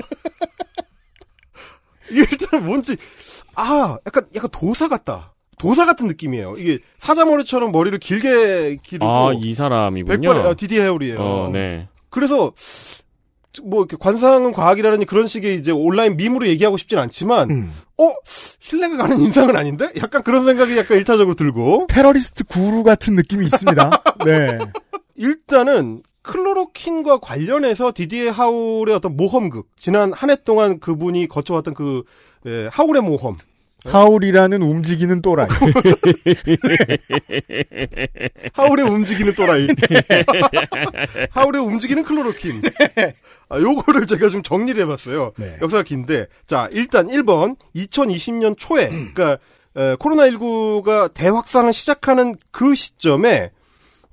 이게 2.10 2.20
일단 2.20 2.66
뭔지 2.66 2.96
아 3.54 3.98
약간 4.06 4.26
약간 4.34 4.50
도사 4.50 4.88
같다. 4.88 5.34
도사 5.58 5.84
같은 5.84 6.06
느낌이에요. 6.06 6.54
이게 6.56 6.78
사자머리처럼 6.98 7.70
머리를 7.70 7.98
길게 7.98 8.78
기르고 8.82 9.06
아, 9.06 9.32
이 9.34 9.54
사람이군요. 9.54 10.20
백발의 10.20 10.50
아, 10.50 10.54
디디 10.54 10.80
헤어리예요. 10.80 11.20
어, 11.20 11.50
네. 11.52 11.88
그래서 12.08 12.52
뭐 13.64 13.80
이렇게 13.80 13.96
관상은 13.98 14.53
과학이라는 14.53 15.05
그런 15.07 15.26
식의 15.26 15.57
이제 15.57 15.72
온라인 15.72 16.16
밈으로 16.16 16.46
얘기하고 16.46 16.76
싶진 16.76 16.98
않지만 16.98 17.51
어 17.98 18.12
신뢰가 18.61 18.96
가는 18.96 19.20
인상은 19.20 19.57
아닌데 19.57 19.90
약간 19.98 20.22
그런 20.22 20.44
생각이 20.46 20.76
약간 20.76 20.96
일차적으로 20.98 21.34
들고 21.34 21.86
테러리스트 21.88 22.44
구루 22.44 22.82
같은 22.84 23.14
느낌이 23.16 23.46
있습니다. 23.46 23.90
네. 24.24 24.59
일단은 25.16 26.03
클로로킨과 26.22 27.18
관련해서 27.20 27.92
디디에 27.94 28.28
하울의 28.28 28.94
어떤 28.94 29.16
모험극 29.16 29.68
지난 29.78 30.12
한 30.12 30.30
해 30.30 30.36
동안 30.36 30.78
그분이 30.78 31.28
거쳐왔던 31.28 31.74
그 31.74 32.05
예, 32.46 32.68
하울의 32.72 33.03
모험 33.03 33.36
하울이라는 33.85 34.62
움직이는 34.62 35.22
또라이. 35.22 35.49
하울의 38.53 38.87
움직이는 38.87 39.35
또라이. 39.35 39.68
하울의 41.31 41.62
움직이는 41.62 42.03
클로로킨. 42.03 42.62
아, 43.49 43.59
요거를 43.59 44.07
제가 44.07 44.28
좀 44.28 44.43
정리를 44.43 44.83
해봤어요. 44.83 45.33
역사가 45.62 45.83
긴데. 45.83 46.26
자, 46.47 46.68
일단 46.72 47.09
1번. 47.09 47.57
2020년 47.74 48.57
초에, 48.59 48.89
그니까, 48.89 49.39
에, 49.76 49.95
코로나19가 49.97 51.14
대확산을 51.14 51.72
시작하는 51.72 52.37
그 52.51 52.74
시점에 52.74 53.53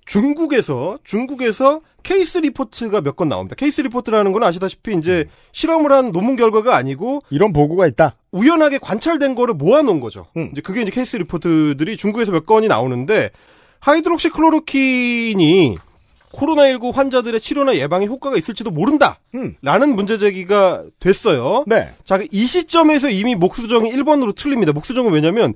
중국에서, 0.05 0.99
중국에서 1.03 1.81
case 2.07 2.37
report가 2.37 3.01
몇 3.01 3.17
건 3.17 3.27
나옵니다. 3.27 3.55
case 3.55 3.81
report라는 3.81 4.31
건 4.31 4.43
아시다시피 4.43 4.95
이제 4.95 5.25
실험을 5.51 5.91
한 5.91 6.13
논문 6.13 6.37
결과가 6.37 6.75
아니고 6.77 7.21
이런 7.29 7.51
보고가 7.51 7.85
있다. 7.87 8.15
우연하게 8.31 8.77
관찰된 8.77 9.35
거를 9.35 9.55
모아놓은 9.55 9.99
거죠. 9.99 10.27
이제 10.53 10.61
그게 10.61 10.81
이제 10.83 10.91
case 10.91 11.17
report들이 11.17 11.97
중국에서 11.97 12.31
몇 12.31 12.45
건이 12.45 12.69
나오는데 12.69 13.31
하이드록시 13.81 14.29
클로로킨이 14.29 15.77
코로나19 16.31 16.93
환자들의 16.93 17.41
치료나 17.41 17.75
예방에 17.75 18.05
효과가 18.05 18.37
있을지도 18.37 18.71
모른다. 18.71 19.19
라는 19.61 19.95
문제 19.95 20.17
제기가 20.17 20.83
됐어요. 20.99 21.65
네. 21.67 21.89
자, 22.05 22.19
이 22.31 22.45
시점에서 22.45 23.09
이미 23.09 23.35
목수정이 23.35 23.91
1번으로 23.91 24.33
틀립니다. 24.33 24.71
목수정은 24.71 25.11
왜냐면 25.11 25.55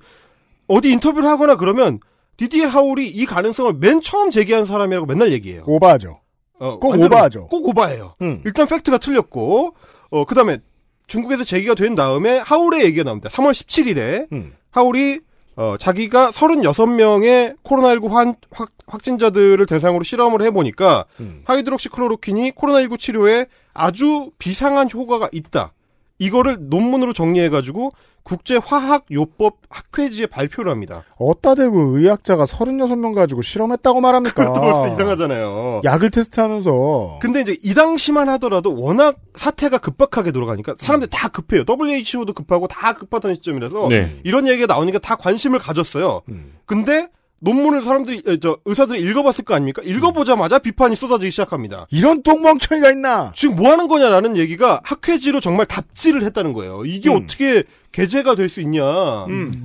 어디 0.67 0.91
인터뷰를 0.91 1.29
하거나 1.29 1.55
그러면 1.55 1.99
디디에 2.37 2.65
하울이 2.65 3.07
이 3.07 3.25
가능성을 3.25 3.73
맨 3.79 4.01
처음 4.01 4.31
제기한 4.31 4.65
사람이라고 4.65 5.05
맨날 5.05 5.31
얘기해요. 5.31 5.63
오바하죠. 5.67 6.19
어, 6.61 6.77
꼭 6.77 6.97
오바하죠. 6.99 7.47
꼭 7.47 7.67
오바예요. 7.69 8.13
음. 8.21 8.41
일단 8.45 8.67
팩트가 8.67 8.99
틀렸고, 8.99 9.75
어, 10.11 10.25
그 10.25 10.35
다음에 10.35 10.59
중국에서 11.07 11.43
제기가 11.43 11.73
된 11.73 11.95
다음에 11.95 12.37
하울의 12.37 12.85
얘기가 12.85 13.03
나옵니다. 13.03 13.29
3월 13.29 13.51
17일에 13.51 14.31
음. 14.31 14.53
하울이 14.69 15.21
어, 15.57 15.75
자기가 15.77 16.29
36명의 16.29 17.57
코로나19 17.63 18.09
환, 18.09 18.35
확, 18.51 18.71
확진자들을 18.87 19.65
대상으로 19.65 20.03
실험을 20.03 20.41
해보니까 20.43 21.05
음. 21.19 21.41
하이드록시클로로킨이 21.45 22.51
코로나19 22.51 22.99
치료에 22.99 23.47
아주 23.73 24.31
비상한 24.37 24.89
효과가 24.91 25.29
있다. 25.31 25.73
이거를 26.21 26.57
논문으로 26.69 27.13
정리해가지고 27.13 27.93
국제화학요법 28.21 29.57
학회지에 29.69 30.27
발표를 30.27 30.71
합니다. 30.71 31.03
어따 31.17 31.55
대고 31.55 31.97
의학자가 31.97 32.43
36명 32.43 33.15
가지고 33.15 33.41
실험했다고 33.41 34.01
말합니까? 34.01 34.43
그것도 34.43 34.61
벌써 34.61 34.93
이상하잖아요. 34.93 35.81
약을 35.83 36.11
테스트하면서. 36.11 37.17
근데 37.21 37.41
이제 37.41 37.57
이 37.63 37.73
당시만 37.73 38.29
하더라도 38.29 38.79
워낙 38.79 39.17
사태가 39.33 39.79
급박하게 39.79 40.31
돌아가니까 40.31 40.75
사람들이 40.77 41.09
다 41.11 41.27
급해요. 41.27 41.63
WHO도 41.67 42.33
급하고 42.33 42.67
다 42.67 42.93
급하던 42.93 43.33
시점이라서 43.35 43.87
네. 43.89 44.19
이런 44.23 44.47
얘기가 44.47 44.71
나오니까 44.71 44.99
다 44.99 45.15
관심을 45.15 45.57
가졌어요. 45.57 46.21
음. 46.29 46.53
근데 46.67 47.09
논문을 47.43 47.81
사람들이 47.81 48.21
에, 48.27 48.37
저 48.37 48.57
의사들이 48.65 49.01
읽어봤을 49.01 49.43
거 49.43 49.55
아닙니까? 49.55 49.81
읽어보자마자 49.83 50.59
비판이 50.59 50.95
쏟아지기 50.95 51.31
시작합니다. 51.31 51.87
이런 51.89 52.21
똥멍청이가 52.23 52.91
있나? 52.91 53.33
지금 53.35 53.55
뭐 53.55 53.71
하는 53.71 53.87
거냐라는 53.87 54.37
얘기가 54.37 54.79
학회지로 54.83 55.39
정말 55.39 55.65
답지를 55.65 56.21
했다는 56.23 56.53
거예요. 56.53 56.85
이게 56.85 57.09
음. 57.09 57.15
어떻게 57.23 57.63
게재가 57.91 58.35
될 58.35 58.47
수 58.47 58.61
있냐. 58.61 58.83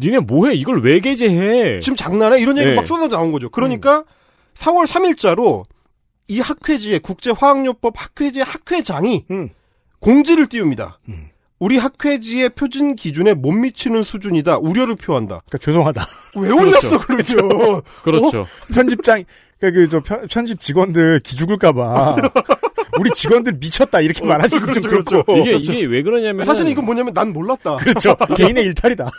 니네 0.01 0.21
뭐해? 0.21 0.55
이걸 0.55 0.81
왜 0.83 1.01
게재해? 1.01 1.81
지금 1.81 1.97
장난해? 1.97 2.41
이런 2.41 2.57
얘기 2.57 2.71
네. 2.71 2.75
막 2.75 2.87
쏟아져 2.87 3.17
나온 3.17 3.31
거죠. 3.31 3.51
그러니까 3.51 4.05
4월 4.55 4.87
3일자로 4.87 5.65
이 6.29 6.41
학회지에 6.41 6.99
국제화학요법 7.01 7.93
학회지 7.97 8.41
학회장이 8.41 9.27
공지를 10.01 10.47
띄웁니다. 10.49 10.99
우리 11.59 11.79
학회지의 11.79 12.51
표준 12.51 12.97
기준에 12.97 13.33
못 13.35 13.53
미치는 13.53 14.03
수준이다. 14.03 14.59
우려를 14.59 14.97
표한다. 14.97 15.41
그러니까 15.47 15.59
죄송하다. 15.59 16.07
왜 16.37 16.51
올렸어, 16.51 16.99
그러죠? 16.99 17.83
그렇죠. 18.03 18.41
어? 18.41 18.47
편집장, 18.75 19.25
그러니까 19.59 19.81
그, 19.81 19.89
저, 19.89 20.27
편집 20.29 20.61
직원들 20.61 21.21
기죽을까봐. 21.21 22.17
우리 23.01 23.11
직원들 23.11 23.55
미쳤다, 23.55 24.01
이렇게 24.01 24.25
말하시고 24.25 24.73
좀 24.73 24.83
그렇고. 24.83 25.37
이게 25.39 25.57
이게 25.57 25.85
왜 25.85 26.03
그러냐면 26.03 26.45
사실은 26.45 26.71
이건 26.71 26.85
뭐냐면 26.85 27.15
난 27.15 27.33
몰랐다. 27.33 27.77
그렇죠. 27.77 28.17
개인의 28.37 28.65
일탈이다. 28.65 29.11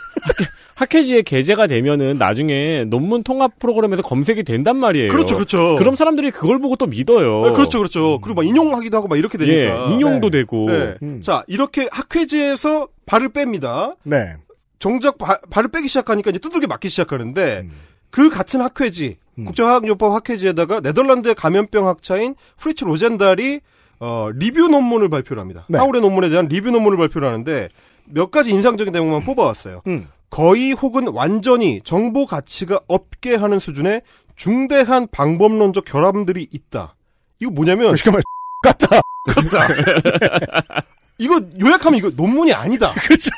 학회지에 0.78 1.22
게재가 1.22 1.66
되면은 1.66 2.18
나중에 2.18 2.84
논문 2.84 3.24
통합 3.24 3.58
프로그램에서 3.58 4.02
검색이 4.02 4.44
된단 4.44 4.76
말이에요. 4.76 5.10
그렇죠, 5.10 5.34
그렇죠. 5.34 5.74
그럼 5.76 5.96
사람들이 5.96 6.30
그걸 6.30 6.60
보고 6.60 6.76
또 6.76 6.86
믿어요. 6.86 7.44
아, 7.46 7.52
그렇죠, 7.52 7.78
그렇죠. 7.78 8.20
그리고 8.20 8.36
막 8.36 8.46
인용하기도 8.46 8.96
하고 8.96 9.08
막 9.08 9.18
이렇게 9.18 9.38
되니까. 9.38 9.90
예, 9.90 9.94
인용도 9.94 10.30
되고. 10.30 10.70
네. 10.70 10.94
자, 11.20 11.42
이렇게 11.48 11.88
학회지에서 11.90 12.86
발을 13.06 13.30
뺍니다. 13.30 13.96
네. 14.04 14.34
정작 14.78 15.18
바- 15.18 15.40
발을 15.50 15.70
빼기 15.72 15.88
시작하니까 15.88 16.30
이제 16.30 16.38
두들겨 16.38 16.68
맞기 16.68 16.88
시작하는데 16.88 17.66
그 18.10 18.30
같은 18.30 18.60
학회지 18.60 19.16
국제화학요법 19.34 20.14
학회지에다가 20.14 20.78
네덜란드의 20.78 21.34
감염병 21.34 21.88
학자인 21.88 22.36
프리츠 22.56 22.84
로젠달이 22.84 23.60
어, 23.98 24.28
리뷰 24.32 24.68
논문을 24.68 25.08
발표를 25.08 25.40
합니다. 25.40 25.66
네. 25.68 25.76
하울의 25.78 26.02
논문에 26.02 26.28
대한 26.28 26.46
리뷰 26.46 26.70
논문을 26.70 26.96
발표를 26.98 27.26
하는데 27.26 27.68
몇 28.04 28.30
가지 28.30 28.52
인상적인 28.52 28.92
대목만 28.92 29.24
뽑아왔어요. 29.24 29.82
거의 30.30 30.72
혹은 30.72 31.08
완전히 31.08 31.80
정보 31.84 32.26
가치가 32.26 32.80
없게 32.86 33.34
하는 33.34 33.58
수준의 33.58 34.02
중대한 34.36 35.06
방법론적 35.10 35.84
결함들이 35.84 36.46
있다. 36.52 36.94
이거 37.40 37.50
뭐냐면 37.50 37.96
쉽게 37.96 38.10
말 38.10 38.22
같다. 38.62 39.00
이거 41.18 41.40
요약하면 41.60 41.98
이거 41.98 42.10
논문이 42.14 42.52
아니다. 42.52 42.92
그렇죠. 43.02 43.30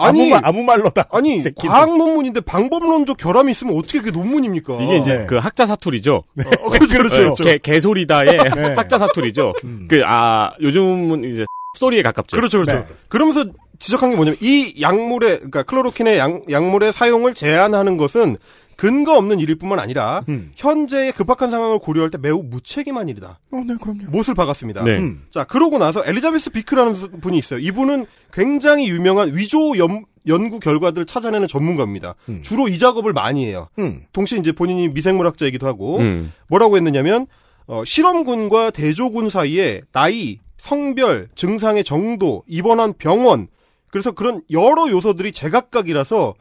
아무 0.00 0.28
말, 0.28 0.40
아무 0.44 0.62
말 0.62 0.84
로다. 0.84 1.06
아니 1.10 1.40
새끼들. 1.40 1.68
과학 1.68 1.96
논문인데 1.96 2.40
방법론적 2.42 3.16
결함이 3.16 3.50
있으면 3.50 3.76
어떻게 3.76 3.98
그게 3.98 4.10
논문입니까? 4.10 4.80
이게 4.80 4.98
이제 4.98 5.26
그 5.28 5.36
학자 5.36 5.66
사투리죠. 5.66 6.16
어, 6.16 6.70
그렇죠, 6.70 6.98
그렇죠. 6.98 7.34
개, 7.42 7.58
개소리다의 7.58 8.38
네. 8.54 8.74
학자 8.74 8.98
사투리죠. 8.98 9.54
그, 9.88 10.02
아, 10.04 10.52
요즘은 10.60 11.24
이제 11.24 11.44
소리에 11.78 12.02
가깝죠. 12.02 12.36
그렇죠, 12.36 12.58
그렇죠. 12.64 12.86
그러면서 13.08 13.44
지적한 13.78 14.10
게 14.10 14.16
뭐냐면 14.16 14.38
이 14.40 14.74
약물의 14.80 15.36
그러니까 15.36 15.62
클로로킨의 15.62 16.18
약, 16.18 16.50
약물의 16.50 16.92
사용을 16.92 17.34
제한하는 17.34 17.96
것은 17.96 18.36
근거 18.76 19.16
없는 19.16 19.40
일일 19.40 19.56
뿐만 19.56 19.80
아니라 19.80 20.22
현재의 20.54 21.10
급박한 21.12 21.50
상황을 21.50 21.80
고려할 21.80 22.10
때 22.10 22.18
매우 22.18 22.44
무책임한 22.44 23.08
일이다. 23.08 23.40
어, 23.50 23.62
네, 23.66 23.74
그럼요. 23.80 24.02
못을 24.10 24.34
박았습니다. 24.34 24.84
네. 24.84 24.92
음. 24.98 25.22
자, 25.32 25.42
그러고 25.44 25.78
나서 25.78 26.04
엘리자베스 26.06 26.50
비크라는 26.50 26.94
수- 26.94 27.10
분이 27.10 27.36
있어요. 27.38 27.58
이분은 27.58 28.06
굉장히 28.32 28.88
유명한 28.88 29.36
위조 29.36 29.76
연, 29.78 30.04
연구 30.28 30.60
결과들을 30.60 31.06
찾아내는 31.06 31.48
전문가입니다. 31.48 32.14
주로 32.42 32.68
이 32.68 32.78
작업을 32.78 33.12
많이 33.12 33.46
해요. 33.46 33.68
음. 33.80 34.02
동시에 34.12 34.38
이제 34.38 34.52
본인이 34.52 34.88
미생물학자이기도 34.90 35.66
하고 35.66 35.98
음. 35.98 36.32
뭐라고 36.48 36.76
했느냐면 36.76 37.26
어, 37.66 37.82
실험군과 37.84 38.70
대조군 38.70 39.28
사이에 39.28 39.80
나이, 39.92 40.38
성별, 40.56 41.28
증상의 41.34 41.82
정도, 41.82 42.44
입원한 42.46 42.92
병원 42.96 43.48
그래서 43.90 44.10
그런 44.12 44.42
여러 44.50 44.88
요소들이 44.88 45.32
제각각이라서 45.32 46.34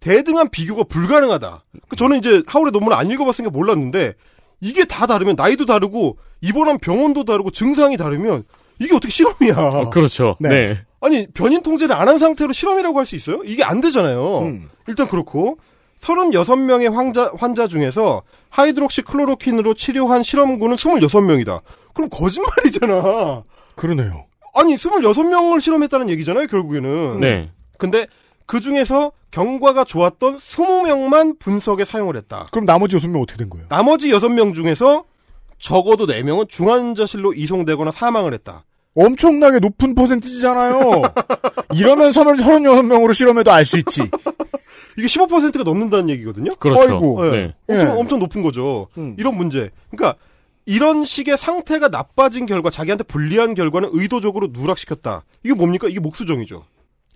대등한 0.00 0.48
비교가 0.50 0.82
불가능하다. 0.84 1.64
그 1.88 1.96
저는 1.96 2.18
이제 2.18 2.42
하울의 2.46 2.72
논문을 2.72 2.96
안 2.96 3.10
읽어봤으니까 3.10 3.50
몰랐는데 3.50 4.14
이게 4.60 4.84
다 4.84 5.06
다르면 5.06 5.36
나이도 5.36 5.66
다르고 5.66 6.18
입원한 6.40 6.78
병원도 6.78 7.24
다르고 7.24 7.50
증상이 7.50 7.96
다르면 7.96 8.44
이게 8.80 8.94
어떻게 8.94 9.10
실험이야? 9.10 9.54
어, 9.56 9.90
그렇죠. 9.90 10.36
네. 10.40 10.78
아니 11.00 11.26
변인 11.32 11.62
통제를 11.62 11.94
안 11.96 12.08
한 12.08 12.18
상태로 12.18 12.52
실험이라고 12.52 12.98
할 12.98 13.06
수 13.06 13.16
있어요? 13.16 13.42
이게 13.44 13.62
안 13.64 13.80
되잖아요. 13.80 14.40
일단 14.88 15.06
그렇고 15.08 15.58
36명의 16.00 16.90
환자, 16.92 17.30
환자 17.36 17.66
중에서 17.66 18.22
하이드록시 18.50 19.02
클로로킨으로 19.02 19.74
치료한 19.74 20.22
실험군은 20.22 20.76
26명이다. 20.76 21.60
그럼 21.94 22.10
거짓말이잖아. 22.10 23.42
그러네요. 23.74 24.26
아니 24.54 24.76
26명을 24.76 25.60
실험했다는 25.60 26.08
얘기잖아요 26.10 26.46
결국에는. 26.46 27.20
네. 27.20 27.50
근데 27.78 28.06
그 28.46 28.60
중에서 28.60 29.12
경과가 29.30 29.84
좋았던 29.84 30.36
20명만 30.36 31.38
분석에 31.38 31.84
사용을 31.84 32.16
했다. 32.16 32.46
그럼 32.52 32.64
나머지 32.64 32.96
여섯 32.96 33.08
명 33.08 33.22
어떻게 33.22 33.38
된 33.38 33.50
거예요? 33.50 33.66
나머지 33.68 34.08
6명 34.10 34.54
중에서 34.54 35.04
적어도 35.58 36.06
4명은 36.06 36.48
중환자실로 36.48 37.32
이송되거나 37.34 37.90
사망을 37.90 38.32
했다. 38.34 38.64
엄청나게 38.94 39.58
높은 39.58 39.94
퍼센티지잖아요. 39.96 41.02
이러면 41.74 42.10
36명으로 42.10 43.12
실험해도 43.12 43.50
알 43.50 43.64
수 43.64 43.78
있지. 43.78 44.02
이게 44.96 45.08
15%가 45.08 45.64
넘는다는 45.64 46.08
얘기거든요. 46.10 46.54
그렇죠. 46.56 46.80
아이고. 46.94 47.24
네. 47.24 47.52
엄청 47.68 47.88
예. 47.88 47.92
엄청 48.00 48.18
높은 48.20 48.42
거죠. 48.42 48.86
음. 48.96 49.16
이런 49.18 49.36
문제. 49.36 49.70
그러니까 49.90 50.16
이런 50.66 51.04
식의 51.04 51.36
상태가 51.36 51.88
나빠진 51.88 52.46
결과, 52.46 52.70
자기한테 52.70 53.04
불리한 53.04 53.54
결과는 53.54 53.90
의도적으로 53.92 54.48
누락시켰다. 54.52 55.24
이게 55.42 55.54
뭡니까? 55.54 55.88
이게 55.88 56.00
목수정이죠. 56.00 56.64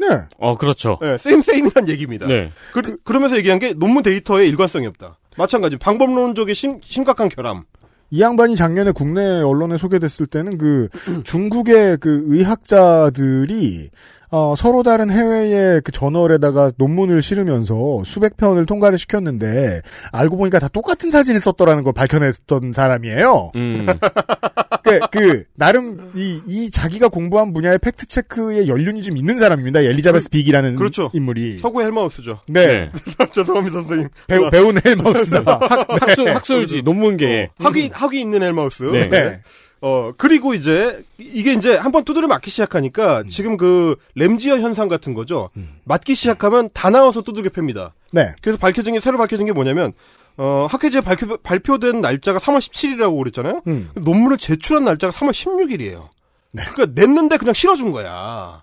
네. 0.01 0.07
어, 0.39 0.57
그렇죠. 0.57 0.99
네, 1.01 1.19
세임 1.19 1.41
세임이란 1.41 1.89
얘기입니다. 1.89 2.27
네. 2.27 2.53
그, 2.73 2.99
러면서 3.05 3.37
얘기한 3.37 3.59
게 3.59 3.73
논문 3.75 4.03
데이터에 4.03 4.47
일관성이 4.47 4.87
없다. 4.87 5.19
마찬가지 5.37 5.77
방법론적인 5.77 6.55
심, 6.55 6.81
심각한 6.85 7.29
결함. 7.29 7.65
이 8.11 8.21
양반이 8.21 8.57
작년에 8.57 8.93
국내 8.93 9.21
언론에 9.21 9.77
소개됐을 9.77 10.27
때는 10.27 10.57
그 10.57 10.89
중국의 11.25 11.99
그 11.99 12.25
의학자들이 12.27 13.91
어, 14.31 14.55
서로 14.57 14.83
다른 14.83 15.11
해외의 15.11 15.81
그 15.83 15.93
저널에다가 15.93 16.71
논문을 16.77 17.23
실으면서 17.23 18.03
수백 18.05 18.37
편을 18.37 18.67
통과를 18.67 18.99
시켰는데 18.99 19.81
알고 20.13 20.37
보니까 20.37 20.59
다 20.59 20.69
똑같은 20.69 21.11
사진을 21.11 21.41
썼더라는 21.41 21.83
걸 21.85 21.93
밝혀냈던 21.93 22.73
사람이에요. 22.73 23.53
음. 23.57 23.87
그, 24.85 25.01
그 25.11 25.45
나름 25.55 26.11
이, 26.15 26.41
이 26.47 26.71
자기가 26.71 27.09
공부한 27.09 27.53
분야의 27.53 27.79
fact 27.79 28.07
check에 28.07 28.69
연륜이 28.69 29.03
좀 29.03 29.17
있는 29.17 29.39
사람입니다. 29.39 29.81
엘리자베스 29.81 30.31
빅이라는 30.31 30.77
그렇죠. 30.77 31.11
인물이. 31.13 31.59
서구 31.59 31.83
헬마우스죠. 31.83 32.41
네. 32.49 32.91
죄송합니다, 33.33 33.81
선생님. 33.81 34.09
배우, 34.27 34.51
배우는 34.51 34.83
헬마우스다. 34.85 35.61
학술, 36.01 36.25
네. 36.27 36.33
학술지, 36.33 36.83
논문계. 36.83 37.51
학위, 37.59 37.91
학위 37.93 38.21
있는 38.21 38.43
헬마우스. 38.43 38.85
네. 38.85 39.09
네. 39.09 39.41
어, 39.81 40.13
그리고 40.17 40.55
이제, 40.55 41.05
이게 41.19 41.53
이제 41.53 41.77
한번 41.77 42.05
두드려 42.05 42.27
맞기 42.27 42.51
시작하니까 42.51 43.23
지금 43.31 43.57
그 43.57 43.97
램지어 44.15 44.59
현상 44.59 44.89
같은 44.89 45.15
거죠. 45.15 45.51
맞기 45.85 46.15
시작하면 46.15 46.69
다 46.73 46.91
나와서 46.91 47.23
두들겨 47.23 47.51
팹니다. 47.51 47.93
네. 48.11 48.35
그래서 48.43 48.59
밝혀진 48.59 48.95
게, 48.95 49.01
새로 49.01 49.19
밝혀진 49.19 49.47
게 49.47 49.53
뭐냐면, 49.53 49.93
어, 50.37 50.67
학회지에 50.71 51.01
발표, 51.01 51.37
발표된 51.37 52.01
날짜가 52.01 52.39
3월 52.39 52.59
17일이라고 52.59 53.19
그랬잖아요. 53.19 53.63
음. 53.67 53.91
논문을 53.95 54.39
제출한 54.39 54.85
날짜가 54.85 55.13
3월 55.13 55.31
16일이에요. 55.33 56.09
그러니까 56.53 56.87
냈는데 57.01 57.37
그냥 57.37 57.55
실어준 57.55 57.93
거야. 57.93 58.63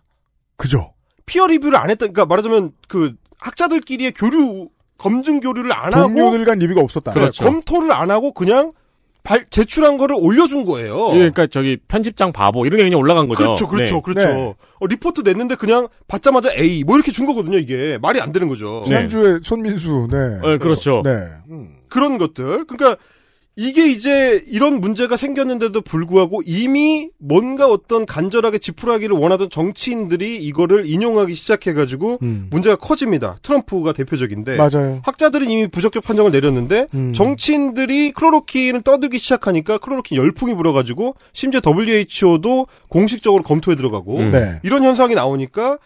그죠. 0.57 0.93
피어 1.25 1.47
리뷰를 1.47 1.77
안 1.77 1.89
했다. 1.89 2.07
그러니까 2.07 2.25
말하자면 2.25 2.71
그 2.87 3.13
학자들끼리의 3.37 4.13
교류 4.13 4.69
검증 4.97 5.39
교류를 5.39 5.73
안 5.73 5.93
하고 5.93 6.07
동료들 6.07 6.45
간 6.45 6.59
리뷰가 6.59 6.81
없었다. 6.81 7.13
네, 7.13 7.29
검토를 7.37 7.91
안 7.91 8.11
하고 8.11 8.31
그냥 8.31 8.71
발, 9.25 9.43
제출한 9.49 9.97
거를 9.97 10.15
올려준 10.17 10.63
거예요. 10.65 11.09
예, 11.13 11.17
그러니까 11.17 11.47
저기 11.47 11.77
편집장 11.87 12.31
바보 12.31 12.65
이런 12.65 12.77
게 12.77 12.83
그냥 12.83 12.99
올라간 12.99 13.27
거죠. 13.27 13.43
그렇죠, 13.43 13.67
그렇죠, 13.67 13.95
네. 13.95 14.01
그렇죠. 14.01 14.27
네. 14.27 14.55
어, 14.79 14.87
리포트 14.87 15.21
냈는데 15.21 15.55
그냥 15.55 15.87
받자마자 16.07 16.51
A 16.57 16.83
뭐 16.83 16.95
이렇게 16.95 17.11
준 17.11 17.25
거거든요. 17.25 17.57
이게 17.57 17.97
말이 18.01 18.21
안 18.21 18.31
되는 18.31 18.47
거죠. 18.47 18.83
지난주에 18.85 19.39
손민수, 19.43 20.07
네. 20.11 20.17
어, 20.43 20.57
그렇죠. 20.59 21.01
네. 21.03 21.11
그런 21.89 22.17
것들. 22.19 22.65
그러니까 22.65 22.97
이게 23.57 23.87
이제 23.87 24.43
이런 24.47 24.81
문제가 24.81 25.15
생겼는데도 25.15 25.81
불구하고 25.81 26.41
이미 26.45 27.09
뭔가 27.17 27.67
어떤 27.67 28.05
간절하게 28.05 28.57
지푸라기를 28.57 29.15
원하던 29.15 29.49
정치인들이 29.49 30.43
이거를 30.43 30.89
인용하기 30.89 31.35
시작해가지고 31.35 32.19
문제가 32.49 32.75
커집니다. 32.75 33.37
트럼프가 33.41 33.93
대표적인데. 33.93 34.53
음. 34.53 34.57
맞아요. 34.57 35.01
학자들은 35.03 35.49
이미 35.49 35.67
부적격 35.67 36.03
판정을 36.03 36.31
내렸는데 36.31 36.87
음. 36.93 37.13
정치인들이 37.13 38.11
클로로킨을 38.11 38.81
떠들기 38.81 39.19
시작하니까 39.19 39.77
클로로킨 39.77 40.17
열풍이 40.17 40.53
불어가지고 40.55 41.15
심지어 41.31 41.61
WHO도 41.65 42.67
공식적으로 42.89 43.43
검토에 43.43 43.75
들어가고 43.75 44.17
음. 44.17 44.31
네. 44.31 44.59
이런 44.63 44.83
현상이 44.83 45.15
나오니까 45.15 45.77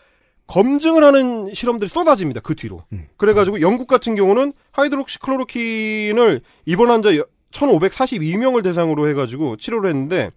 검증을 0.47 1.03
하는 1.03 1.53
실험들이 1.53 1.89
쏟아집니다. 1.89 2.41
그 2.41 2.55
뒤로. 2.55 2.83
음. 2.91 3.05
그래가지고 3.17 3.61
영국 3.61 3.87
같은 3.87 4.15
경우는 4.15 4.53
하이드록시 4.71 5.19
클로로킨을 5.19 6.41
입원 6.65 6.89
환자 6.89 7.11
1,542명을 7.51 8.63
대상으로 8.63 9.09
해가지고 9.09 9.57
치료를 9.57 9.89
했는데 9.89 10.31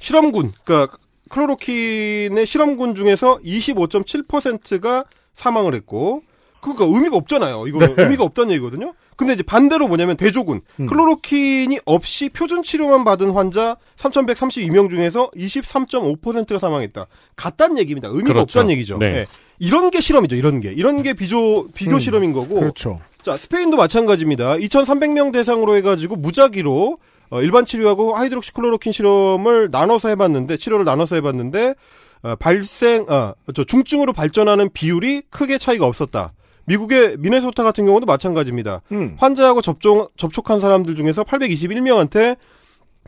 실험군, 0.00 0.52
그러니까 0.64 0.96
클로로킨의 1.28 2.46
실험군 2.46 2.94
중에서 2.94 3.38
25.7%가 3.44 5.04
사망을 5.34 5.74
했고 5.74 6.22
그러니까 6.60 6.84
의미가 6.86 7.16
없잖아요. 7.16 7.66
이거 7.68 7.78
네. 7.86 7.94
의미가 7.96 8.24
없다는 8.24 8.52
얘기거든요. 8.52 8.94
근데 9.16 9.32
이제 9.32 9.42
반대로 9.42 9.88
뭐냐면 9.88 10.16
대조군 10.16 10.60
음. 10.80 10.86
클로로킨이 10.86 11.80
없이 11.84 12.28
표준 12.28 12.62
치료만 12.62 13.04
받은 13.04 13.32
환자 13.32 13.76
3,132명 13.96 14.90
중에서 14.90 15.30
23.5%가 15.32 16.58
사망했다. 16.58 17.06
같다는 17.36 17.78
얘기입니다. 17.78 18.08
의미가 18.08 18.32
그렇죠. 18.32 18.40
없다는 18.60 18.70
얘기죠. 18.72 18.98
네. 18.98 19.10
네. 19.10 19.26
이런 19.58 19.90
게 19.90 20.00
실험이죠. 20.00 20.36
이런 20.36 20.60
게 20.60 20.72
이런 20.72 21.02
게 21.02 21.14
비교 21.14 21.66
비교 21.72 21.94
음, 21.94 22.00
실험인 22.00 22.32
거고. 22.32 22.60
그렇죠. 22.60 23.00
자 23.28 23.36
스페인도 23.36 23.76
마찬가지입니다. 23.76 24.54
2,300명 24.54 25.34
대상으로 25.34 25.76
해가지고 25.76 26.16
무작위로 26.16 26.96
어, 27.28 27.42
일반 27.42 27.66
치료하고 27.66 28.16
hydroxychloroquine 28.16 28.90
실험을 28.90 29.68
나눠서 29.70 30.08
해봤는데 30.08 30.56
치료를 30.56 30.86
나눠서 30.86 31.16
해봤는데 31.16 31.74
어, 32.22 32.36
발생 32.36 33.04
아, 33.10 33.34
저 33.54 33.64
중증으로 33.64 34.14
발전하는 34.14 34.70
비율이 34.72 35.24
크게 35.28 35.58
차이가 35.58 35.84
없었다. 35.84 36.32
미국의 36.64 37.16
미네소타 37.18 37.62
같은 37.64 37.84
경우도 37.84 38.06
마찬가지입니다. 38.06 38.80
음. 38.92 39.16
환자하고 39.18 39.60
접종 39.60 40.08
접촉한 40.16 40.58
사람들 40.58 40.96
중에서 40.96 41.22
821명한테 41.24 42.38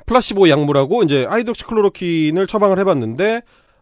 플라시보 0.05 0.51
약물하고 0.51 1.03
이제 1.03 1.25
hydroxychloroquine을 1.25 2.47
처방을 2.47 2.79
해봤는데 2.79 3.41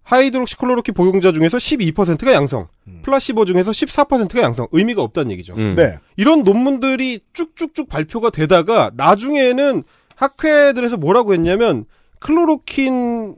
hydroxychloroquine 0.08 0.94
복용자 0.94 1.32
중에서 1.32 1.58
12%가 1.58 2.32
양성, 2.32 2.68
플라시보 3.02 3.44
중에서 3.44 3.72
14%가 3.72 4.40
양성. 4.40 4.66
의미가 4.72 5.02
없다는 5.02 5.30
얘기죠. 5.32 5.54
음. 5.54 5.74
네. 5.76 5.98
이런 6.16 6.44
논문들이 6.44 7.20
쭉쭉쭉 7.34 7.88
발표가 7.88 8.30
되다가 8.30 8.90
나중에는 8.94 9.84
학회들에서 10.16 10.96
뭐라고 10.96 11.34
했냐면 11.34 11.84
클로로킨 12.20 13.36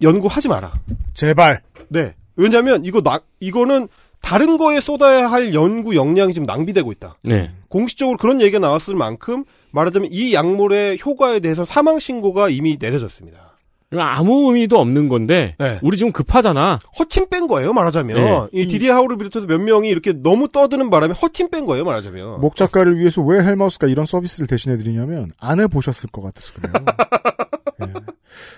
연구하지 0.00 0.48
마라. 0.48 0.72
제발. 1.14 1.62
네. 1.88 2.14
왜냐면 2.36 2.84
이거 2.84 3.00
나 3.00 3.20
이거는 3.40 3.88
다른 4.20 4.56
거에 4.56 4.80
쏟아야 4.80 5.30
할 5.30 5.52
연구 5.52 5.96
역량이 5.96 6.32
지금 6.32 6.46
낭비되고 6.46 6.92
있다. 6.92 7.16
네. 7.22 7.50
공식적으로 7.68 8.16
그런 8.18 8.40
얘기가 8.40 8.60
나왔을 8.60 8.94
만큼 8.94 9.44
말하자면 9.72 10.10
이 10.12 10.32
약물의 10.32 11.00
효과에 11.04 11.40
대해서 11.40 11.64
사망 11.64 11.98
신고가 11.98 12.48
이미 12.48 12.78
내려졌습니다. 12.80 13.47
아무 13.96 14.48
의미도 14.48 14.78
없는 14.78 15.08
건데 15.08 15.54
네. 15.58 15.78
우리 15.82 15.96
지금 15.96 16.12
급하잖아. 16.12 16.78
허팀 16.98 17.28
뺀 17.30 17.46
거예요, 17.46 17.72
말하자면. 17.72 18.16
네. 18.16 18.48
이 18.52 18.66
디디 18.66 18.88
하우를 18.88 19.16
비롯해서 19.16 19.46
몇 19.46 19.58
명이 19.60 19.88
이렇게 19.88 20.12
너무 20.12 20.48
떠드는 20.48 20.90
바람에 20.90 21.14
허팀 21.14 21.48
뺀 21.50 21.64
거예요, 21.64 21.84
말하자면. 21.84 22.40
목 22.40 22.56
작가를 22.56 22.98
위해서 22.98 23.22
왜 23.22 23.42
헬마우스가 23.42 23.86
이런 23.86 24.04
서비스를 24.04 24.46
대신해 24.46 24.76
드리냐면 24.76 25.32
안 25.40 25.60
해보셨을 25.60 26.10
것 26.10 26.20
같아서 26.20 26.52
그래요. 26.52 26.72
예. 27.86 27.92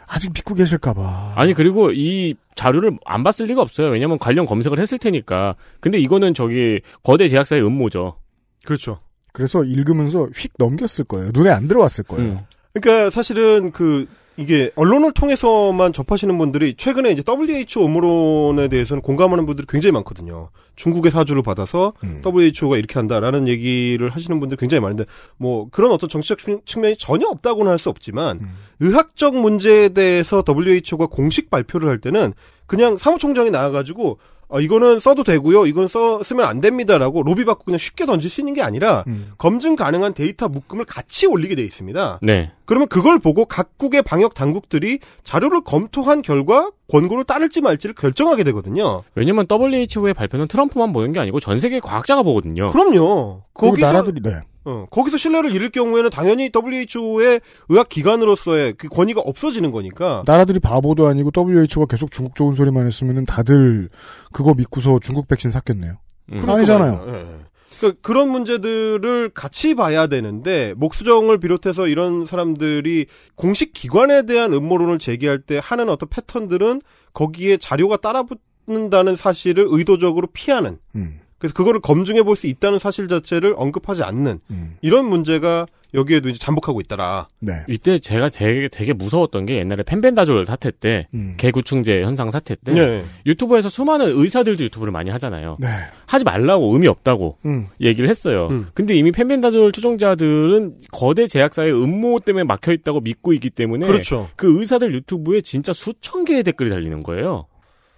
아직 0.08 0.32
믿고 0.32 0.54
계실까봐. 0.54 1.34
아니 1.36 1.54
그리고 1.54 1.92
이 1.92 2.34
자료를 2.56 2.98
안 3.04 3.22
봤을 3.22 3.46
리가 3.46 3.62
없어요. 3.62 3.88
왜냐면 3.90 4.18
관련 4.18 4.46
검색을 4.46 4.80
했을 4.80 4.98
테니까. 4.98 5.54
근데 5.78 5.98
이거는 5.98 6.34
저기 6.34 6.80
거대 7.04 7.28
제약사의 7.28 7.64
음모죠. 7.64 8.16
그렇죠. 8.64 8.98
그래서 9.32 9.62
읽으면서 9.62 10.28
휙 10.34 10.52
넘겼을 10.58 11.04
거예요. 11.04 11.30
눈에 11.32 11.50
안 11.50 11.68
들어왔을 11.68 12.04
거예요. 12.04 12.32
음. 12.32 12.38
그러니까 12.72 13.10
사실은 13.10 13.70
그 13.70 14.06
이게 14.40 14.70
언론을 14.74 15.12
통해서만 15.12 15.92
접하시는 15.92 16.36
분들이 16.38 16.72
최근에 16.74 17.10
이제 17.10 17.22
WHO 17.28 17.84
음모론에 17.84 18.68
대해서는 18.68 19.02
공감하는 19.02 19.44
분들이 19.44 19.66
굉장히 19.68 19.92
많거든요. 19.92 20.48
중국의 20.76 21.10
사주를 21.12 21.42
받아서 21.42 21.92
음. 22.04 22.22
WHO가 22.24 22.78
이렇게 22.78 22.94
한다라는 22.94 23.48
얘기를 23.48 24.08
하시는 24.08 24.40
분들이 24.40 24.56
굉장히 24.58 24.80
많은데 24.80 25.04
뭐 25.36 25.68
그런 25.70 25.92
어떤 25.92 26.08
정치적 26.08 26.38
측- 26.38 26.64
측면이 26.64 26.96
전혀 26.96 27.26
없다고는 27.28 27.70
할 27.70 27.78
수 27.78 27.90
없지만 27.90 28.38
음. 28.40 28.48
의학적 28.80 29.34
문제에 29.36 29.90
대해서 29.90 30.42
WHO가 30.48 31.06
공식 31.06 31.50
발표를 31.50 31.88
할 31.90 31.98
때는 32.00 32.32
그냥 32.66 32.96
사무총장이 32.96 33.50
나와가지고 33.50 34.18
어, 34.50 34.60
이거는 34.60 34.98
써도 34.98 35.22
되고요. 35.22 35.66
이건 35.66 35.86
써 35.86 36.22
쓰면 36.22 36.44
안 36.44 36.60
됩니다라고 36.60 37.22
로비 37.22 37.44
받고 37.44 37.64
그냥 37.64 37.78
쉽게 37.78 38.04
던질 38.04 38.28
수 38.28 38.40
있는 38.40 38.52
게 38.52 38.62
아니라 38.62 39.04
음. 39.06 39.32
검증 39.38 39.76
가능한 39.76 40.12
데이터 40.12 40.48
묶음을 40.48 40.84
같이 40.84 41.26
올리게 41.26 41.54
돼 41.54 41.62
있습니다. 41.62 42.18
네. 42.22 42.50
그러면 42.64 42.88
그걸 42.88 43.20
보고 43.20 43.44
각국의 43.44 44.02
방역 44.02 44.34
당국들이 44.34 44.98
자료를 45.22 45.62
검토한 45.62 46.22
결과 46.22 46.70
권고를 46.90 47.24
따를지 47.24 47.60
말지를 47.60 47.94
결정하게 47.94 48.42
되거든요. 48.44 49.02
왜냐면 49.14 49.46
WHO의 49.48 50.14
발표는 50.14 50.48
트럼프만 50.48 50.92
보는 50.92 51.12
게 51.12 51.20
아니고 51.20 51.38
전 51.38 51.60
세계 51.60 51.78
과학자가 51.78 52.24
보거든요. 52.24 52.70
그럼요. 52.72 53.42
거기서 53.54 53.86
나라들이 53.86 54.20
네. 54.20 54.40
어, 54.64 54.86
거기서 54.90 55.16
신뢰를 55.16 55.54
잃을 55.54 55.70
경우에는 55.70 56.10
당연히 56.10 56.50
WHO의 56.54 57.40
의학 57.68 57.88
기관으로서의 57.88 58.74
그 58.74 58.88
권위가 58.88 59.20
없어지는 59.20 59.70
거니까. 59.70 60.22
나라들이 60.26 60.60
바보도 60.60 61.06
아니고 61.06 61.30
WHO가 61.36 61.86
계속 61.88 62.10
중국 62.10 62.34
좋은 62.34 62.54
소리만 62.54 62.86
했으면 62.86 63.24
다들 63.24 63.88
그거 64.32 64.54
믿고서 64.54 64.98
중국 65.00 65.28
백신 65.28 65.50
샀겠네요. 65.50 65.92
음. 65.92 66.40
그러니까 66.40 66.54
아니잖아요. 66.54 67.04
예, 67.08 67.12
예. 67.12 67.50
그러니까 67.78 68.00
그런 68.02 68.28
문제들을 68.28 69.30
같이 69.30 69.74
봐야 69.74 70.06
되는데 70.06 70.74
목수정을 70.76 71.38
비롯해서 71.38 71.86
이런 71.86 72.26
사람들이 72.26 73.06
공식 73.36 73.72
기관에 73.72 74.26
대한 74.26 74.52
음모론을 74.52 74.98
제기할 74.98 75.40
때 75.40 75.58
하는 75.62 75.88
어떤 75.88 76.08
패턴들은 76.10 76.82
거기에 77.14 77.56
자료가 77.56 77.96
따라붙는다는 77.96 79.16
사실을 79.16 79.66
의도적으로 79.70 80.28
피하는 80.32 80.78
음. 80.94 81.20
그래서 81.40 81.54
그거를 81.54 81.80
검증해 81.80 82.22
볼 82.22 82.36
수 82.36 82.46
있다는 82.46 82.78
사실 82.78 83.08
자체를 83.08 83.54
언급하지 83.56 84.02
않는 84.04 84.38
음. 84.50 84.76
이런 84.82 85.06
문제가 85.06 85.66
여기에도 85.92 86.28
이제 86.28 86.38
잠복하고 86.38 86.80
있더라. 86.82 87.26
네. 87.40 87.52
이때 87.66 87.98
제가 87.98 88.28
되게, 88.28 88.68
되게 88.68 88.92
무서웠던 88.92 89.46
게 89.46 89.56
옛날에 89.58 89.82
펜벤다졸 89.82 90.46
사태 90.46 90.70
때, 90.70 91.08
음. 91.14 91.34
개구충제 91.36 92.02
현상 92.02 92.30
사태 92.30 92.54
때, 92.54 92.72
네. 92.72 93.04
유튜브에서 93.26 93.68
수많은 93.68 94.16
의사들도 94.16 94.62
유튜브를 94.62 94.92
많이 94.92 95.10
하잖아요. 95.10 95.56
네. 95.58 95.66
하지 96.06 96.24
말라고 96.24 96.72
의미 96.74 96.86
없다고 96.86 97.38
음. 97.44 97.66
얘기를 97.80 98.08
했어요. 98.08 98.46
음. 98.52 98.68
근데 98.72 98.94
이미 98.94 99.10
펜벤다졸 99.10 99.72
추종자들은 99.72 100.76
거대 100.92 101.26
제약사의 101.26 101.72
음모 101.72 102.20
때문에 102.20 102.44
막혀 102.44 102.72
있다고 102.72 103.00
믿고 103.00 103.32
있기 103.32 103.50
때문에 103.50 103.86
그렇죠. 103.88 104.28
그 104.36 104.60
의사들 104.60 104.94
유튜브에 104.94 105.40
진짜 105.40 105.72
수천 105.72 106.24
개의 106.24 106.44
댓글이 106.44 106.70
달리는 106.70 107.02
거예요. 107.02 107.46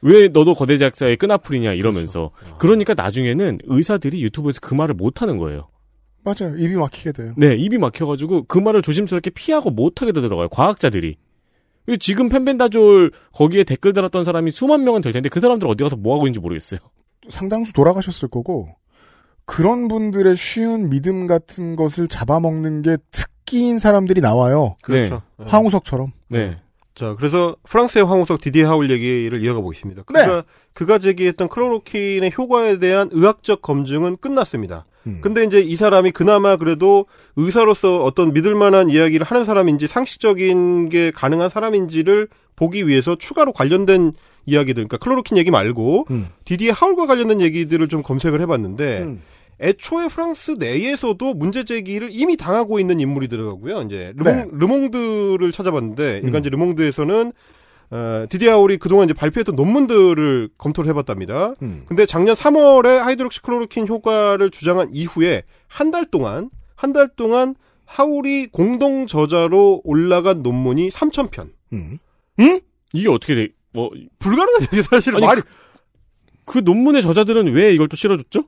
왜 0.02 0.28
너도 0.28 0.54
거대 0.54 0.76
제약사의 0.76 1.16
끈아풀이냐 1.16 1.72
이러면서 1.72 2.32
그렇죠. 2.36 2.58
그러니까 2.58 2.94
나중에는 2.94 3.58
의사들이 3.64 4.22
유튜브에서 4.22 4.58
그 4.60 4.74
말을 4.74 4.94
못 4.94 5.22
하는 5.22 5.38
거예요. 5.38 5.68
맞아요. 6.24 6.56
입이 6.56 6.74
막히게 6.74 7.12
돼요. 7.12 7.34
네, 7.36 7.56
입이 7.56 7.78
막혀가지고 7.78 8.44
그 8.44 8.58
말을 8.58 8.82
조심스럽게 8.82 9.30
피하고 9.30 9.70
못하게 9.70 10.12
되더라고요. 10.12 10.48
과학자들이. 10.50 11.16
지금 11.98 12.28
펜벤다졸 12.28 13.10
거기에 13.32 13.64
댓글 13.64 13.92
달았던 13.92 14.22
사람이 14.22 14.52
수만 14.52 14.84
명은 14.84 15.00
될 15.00 15.12
텐데 15.12 15.28
그 15.28 15.40
사람들 15.40 15.66
어디 15.66 15.82
가서 15.82 15.96
뭐 15.96 16.14
하고 16.14 16.26
있는지 16.26 16.38
모르겠어요. 16.38 16.78
상당수 17.28 17.72
돌아가셨을 17.72 18.28
거고 18.28 18.68
그런 19.44 19.88
분들의 19.88 20.36
쉬운 20.36 20.90
믿음 20.90 21.26
같은 21.26 21.74
것을 21.74 22.06
잡아먹는 22.06 22.82
게 22.82 22.96
특기인 23.10 23.80
사람들이 23.80 24.20
나와요. 24.20 24.76
그렇죠. 24.82 25.22
네. 25.38 25.44
황우석처럼. 25.48 26.12
네. 26.28 26.58
자, 26.94 27.14
그래서 27.16 27.56
프랑스의 27.68 28.04
황우석 28.04 28.40
디디에 28.40 28.64
하울 28.64 28.90
얘기를 28.90 29.42
이어가 29.42 29.60
보겠습니다. 29.60 30.02
네. 30.12 30.24
그가 30.24 30.44
그가 30.74 30.98
제기했던 30.98 31.48
클로로킨의 31.48 32.32
효과에 32.36 32.78
대한 32.78 33.08
의학적 33.12 33.62
검증은 33.62 34.18
끝났습니다. 34.18 34.84
음. 35.06 35.18
근데 35.20 35.44
이제 35.44 35.60
이 35.60 35.74
사람이 35.74 36.12
그나마 36.12 36.56
그래도 36.56 37.06
의사로서 37.36 38.04
어떤 38.04 38.32
믿을 38.32 38.54
만한 38.54 38.88
이야기를 38.88 39.26
하는 39.26 39.44
사람인지 39.44 39.86
상식적인 39.86 40.88
게 40.90 41.10
가능한 41.10 41.48
사람인지를 41.48 42.28
보기 42.56 42.86
위해서 42.86 43.16
추가로 43.16 43.52
관련된 43.52 44.12
이야기들, 44.44 44.74
그러니까 44.74 44.98
클로로킨 44.98 45.38
얘기 45.38 45.50
말고 45.50 46.06
음. 46.10 46.28
디디에 46.44 46.70
하울과 46.70 47.06
관련된 47.06 47.40
얘기들을 47.40 47.88
좀 47.88 48.02
검색을 48.02 48.40
해봤는데 48.40 49.02
음. 49.02 49.22
애초에 49.62 50.08
프랑스 50.08 50.56
내에서도 50.58 51.34
문제 51.34 51.64
제기를 51.64 52.08
이미 52.10 52.36
당하고 52.36 52.78
있는 52.80 52.98
인물이더라고요. 53.00 53.82
이제 53.82 54.12
르몽, 54.16 54.36
네. 54.36 54.46
르몽드를 54.52 55.52
찾아봤는데 55.52 56.20
음. 56.22 56.26
일간지 56.26 56.50
르몽드에서는 56.50 57.32
어, 57.90 58.24
디디아울이 58.28 58.78
그동안 58.78 59.04
이제 59.04 59.14
발표했던 59.14 59.54
논문들을 59.54 60.48
검토를 60.58 60.88
해봤답니다. 60.90 61.54
음. 61.62 61.84
근데 61.86 62.06
작년 62.06 62.34
3월에 62.34 62.98
하이드록시클로로킨 62.98 63.86
효과를 63.86 64.50
주장한 64.50 64.88
이후에 64.92 65.44
한 65.68 65.90
달 65.90 66.06
동안 66.06 66.50
한 66.74 66.92
달 66.92 67.08
동안 67.14 67.54
하울이 67.84 68.46
공동 68.46 69.06
저자로 69.06 69.82
올라간 69.84 70.42
논문이 70.42 70.88
3,000편. 70.88 71.50
음. 71.74 71.98
응? 72.40 72.60
이게 72.94 73.08
어떻게 73.10 73.34
돼? 73.34 73.48
뭐 73.74 73.90
불가능한 74.18 74.62
얘기 74.72 74.82
사실은 74.82 75.18
아니, 75.18 75.26
말이 75.26 75.42
그 76.46 76.58
논문의 76.58 77.02
저자들은 77.02 77.52
왜 77.52 77.74
이걸 77.74 77.88
또 77.88 77.96
실어줬죠? 77.96 78.44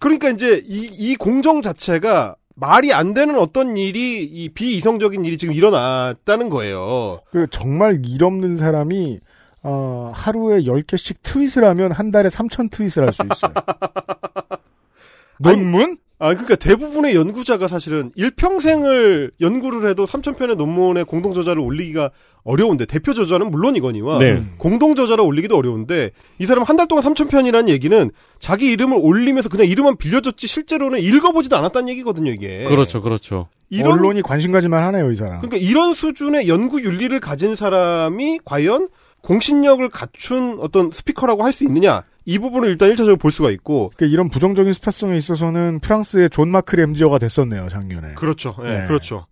그러니까 0.00 0.30
이제 0.30 0.62
이, 0.66 0.86
이 0.98 1.14
공정 1.14 1.62
자체가 1.62 2.34
말이 2.56 2.92
안 2.92 3.14
되는 3.14 3.38
어떤 3.38 3.76
일이 3.76 4.24
이 4.24 4.48
비이성적인 4.48 5.24
일이 5.24 5.38
지금 5.38 5.54
일어났다는 5.54 6.50
거예요. 6.50 7.20
그 7.30 7.46
정말 7.50 8.02
일 8.04 8.24
없는 8.24 8.56
사람이 8.56 9.20
어, 9.62 10.10
하루에 10.14 10.62
10개씩 10.62 11.16
트윗을 11.22 11.64
하면 11.64 11.92
한 11.92 12.10
달에 12.10 12.28
3천 12.28 12.70
트윗을 12.70 13.04
할 13.04 13.12
수 13.12 13.22
있어요. 13.22 13.52
논문? 15.38 15.96
아, 16.22 16.28
그러니까 16.34 16.54
대부분의 16.56 17.14
연구자가 17.16 17.66
사실은 17.66 18.12
일평생을 18.14 19.30
연구를 19.40 19.88
해도 19.88 20.04
3,000편의 20.04 20.54
논문에 20.56 21.02
공동 21.02 21.32
저자를 21.32 21.62
올리기가 21.62 22.10
어려운데 22.44 22.84
대표 22.84 23.14
저자는 23.14 23.50
물론이거니와 23.50 24.18
네. 24.18 24.42
공동 24.58 24.94
저자를 24.94 25.24
올리기도 25.24 25.56
어려운데 25.56 26.10
이 26.38 26.44
사람 26.46 26.62
한 26.64 26.76
달 26.76 26.88
동안 26.88 27.02
3,000편이라는 27.04 27.68
얘기는 27.68 28.10
자기 28.38 28.70
이름을 28.70 28.98
올리면서 29.00 29.48
그냥 29.48 29.66
이름만 29.66 29.96
빌려줬지 29.96 30.46
실제로는 30.46 31.00
읽어보지도 31.00 31.56
않았다는 31.56 31.88
얘기거든요, 31.90 32.30
이게. 32.30 32.64
그렇죠, 32.64 33.00
그렇죠. 33.00 33.48
이런 33.70 33.92
언론이 33.98 34.22
관심 34.22 34.52
가지만 34.52 34.82
하네요, 34.84 35.10
이 35.10 35.14
사람. 35.14 35.40
그러니까 35.40 35.56
이런 35.56 35.94
수준의 35.94 36.48
연구 36.48 36.82
윤리를 36.82 37.18
가진 37.20 37.54
사람이 37.54 38.40
과연 38.44 38.88
공신력을 39.22 39.86
갖춘 39.90 40.58
어떤 40.60 40.90
스피커라고 40.90 41.44
할 41.44 41.52
수 41.52 41.64
있느냐? 41.64 42.04
이 42.24 42.38
부분을 42.38 42.68
일단 42.68 42.90
1차적으로 42.90 43.18
볼 43.18 43.32
수가 43.32 43.50
있고. 43.50 43.92
그 43.96 44.04
이런 44.04 44.28
부정적인 44.28 44.72
스타성에 44.72 45.16
있어서는 45.16 45.80
프랑스의 45.80 46.30
존 46.30 46.48
마크 46.50 46.76
램지어가 46.76 47.18
됐었네요, 47.18 47.68
작년에. 47.68 48.14
그렇죠. 48.14 48.56
예, 48.64 48.80
네. 48.80 48.86
그렇죠. 48.86 49.26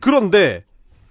그런데 0.00 0.64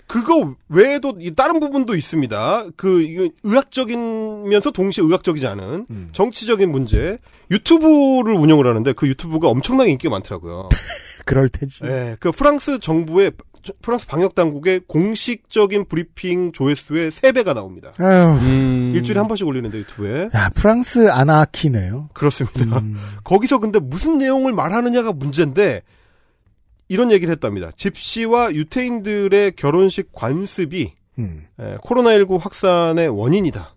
그거 0.05 0.55
외에도 0.70 1.16
이 1.20 1.34
다른 1.34 1.59
부분도 1.59 1.95
있습니다. 1.95 2.66
그 2.76 3.32
의학적이면서 3.43 4.72
동시에 4.72 5.03
의학적이지 5.03 5.47
않은 5.47 5.88
음. 5.89 6.09
정치적인 6.11 6.72
문제. 6.72 7.18
유튜브를 7.49 8.36
운영을 8.36 8.68
하는데 8.68 8.93
그 8.93 9.07
유튜브가 9.07 9.47
엄청나게 9.47 9.91
인기가 9.91 10.11
많더라고요. 10.11 10.70
그럴 11.26 11.49
테지. 11.49 11.80
예, 11.86 12.16
그 12.20 12.32
프랑스 12.32 12.80
정부의 12.80 13.32
프랑스 13.82 14.07
방역 14.07 14.36
당국의 14.36 14.82
공식적인 14.88 15.86
브리핑 15.86 16.51
조회수의 16.51 17.11
3배가 17.11 17.53
나옵니다. 17.53 17.91
음. 17.99 18.91
일주일에 18.95 19.20
한 19.20 19.28
번씩 19.28 19.47
올리는데 19.47 19.80
유튜브에. 19.80 20.30
야, 20.34 20.49
프랑스 20.55 21.09
아나키네요. 21.09 22.09
그렇습니다. 22.14 22.80
음. 22.80 22.95
거기서 23.24 23.59
근데 23.59 23.80
무슨 23.80 24.18
내용을 24.18 24.53
말하느냐가 24.53 25.11
문제인데 25.14 25.82
이런 26.89 27.11
얘기를 27.11 27.32
했답니다. 27.32 27.72
집시와 27.76 28.53
유태인들의 28.53 29.53
결혼식 29.55 30.11
관습이 30.11 30.93
음. 31.20 31.45
에, 31.59 31.76
코로나19 31.78 32.39
확산의 32.39 33.07
원인이다. 33.07 33.76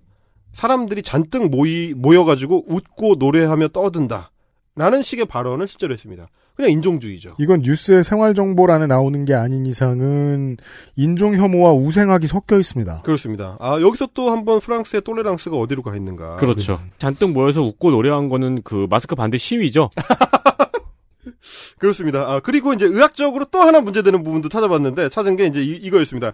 사람들이 0.52 1.02
잔뜩 1.02 1.50
모이 1.50 1.92
모여가지고 1.94 2.64
웃고 2.68 3.16
노래하며 3.18 3.68
떠든다. 3.68 4.30
라는 4.74 5.02
식의 5.02 5.26
발언을 5.26 5.68
실제로 5.68 5.94
했습니다. 5.94 6.28
그냥 6.56 6.70
인종주의죠. 6.70 7.36
이건 7.38 7.60
뉴스의 7.60 8.02
생활정보란에 8.02 8.86
나오는 8.86 9.24
게 9.26 9.34
아닌 9.34 9.66
이상은 9.66 10.56
인종혐오와 10.96 11.74
우생학이 11.74 12.26
섞여 12.26 12.58
있습니다. 12.58 13.02
그렇습니다. 13.04 13.58
아 13.60 13.78
여기서 13.80 14.08
또 14.14 14.30
한번 14.30 14.60
프랑스의 14.60 15.02
톨레랑스가 15.02 15.56
어디로 15.56 15.82
가 15.82 15.94
있는가. 15.94 16.36
그렇죠. 16.36 16.80
잔뜩 16.96 17.32
모여서 17.32 17.60
웃고 17.62 17.90
노래한 17.90 18.30
거는 18.30 18.62
그 18.62 18.86
마스크 18.88 19.14
반대 19.14 19.36
시위죠. 19.36 19.90
그렇습니다. 21.78 22.22
아, 22.22 22.40
그리고 22.40 22.72
이제 22.72 22.86
의학적으로 22.86 23.44
또 23.46 23.60
하나 23.60 23.80
문제되는 23.80 24.22
부분도 24.22 24.48
찾아봤는데 24.48 25.08
찾은 25.10 25.36
게 25.36 25.46
이제 25.46 25.62
이, 25.62 25.90
거였습니다 25.90 26.32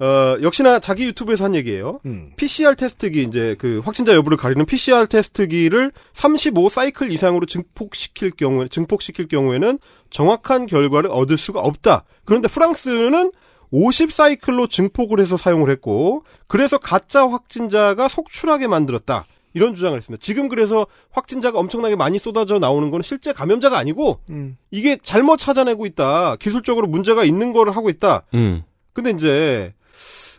어, 0.00 0.38
역시나 0.42 0.78
자기 0.78 1.04
유튜브에서 1.04 1.44
한 1.44 1.54
얘기예요. 1.56 2.00
음. 2.06 2.30
PCR 2.36 2.76
테스트기 2.76 3.22
이제 3.22 3.56
그 3.58 3.80
확진자 3.84 4.14
여부를 4.14 4.38
가리는 4.38 4.64
PCR 4.64 5.06
테스트기를 5.08 5.92
35 6.12 6.68
사이클 6.68 7.10
이상으로 7.10 7.46
증폭시킬 7.46 8.32
경우에 8.32 8.68
증폭시킬 8.68 9.26
경우에는 9.26 9.78
정확한 10.10 10.66
결과를 10.66 11.10
얻을 11.10 11.36
수가 11.36 11.60
없다. 11.60 12.04
그런데 12.24 12.48
프랑스는 12.48 13.32
50 13.70 14.12
사이클로 14.12 14.68
증폭을 14.68 15.20
해서 15.20 15.36
사용을 15.36 15.70
했고 15.70 16.24
그래서 16.46 16.78
가짜 16.78 17.28
확진자가 17.28 18.08
속출하게 18.08 18.68
만들었다. 18.68 19.26
이런 19.54 19.74
주장을 19.74 19.96
했습니다. 19.96 20.22
지금 20.24 20.48
그래서 20.48 20.86
확진자가 21.10 21.58
엄청나게 21.58 21.96
많이 21.96 22.18
쏟아져 22.18 22.58
나오는 22.58 22.90
건 22.90 23.02
실제 23.02 23.32
감염자가 23.32 23.76
아니고 23.76 24.20
음. 24.30 24.56
이게 24.70 24.98
잘못 25.02 25.38
찾아내고 25.38 25.86
있다. 25.86 26.36
기술적으로 26.36 26.86
문제가 26.86 27.24
있는 27.24 27.52
거를 27.52 27.74
하고 27.74 27.90
있다. 27.90 28.22
음. 28.34 28.62
근데 28.92 29.10
이제 29.10 29.72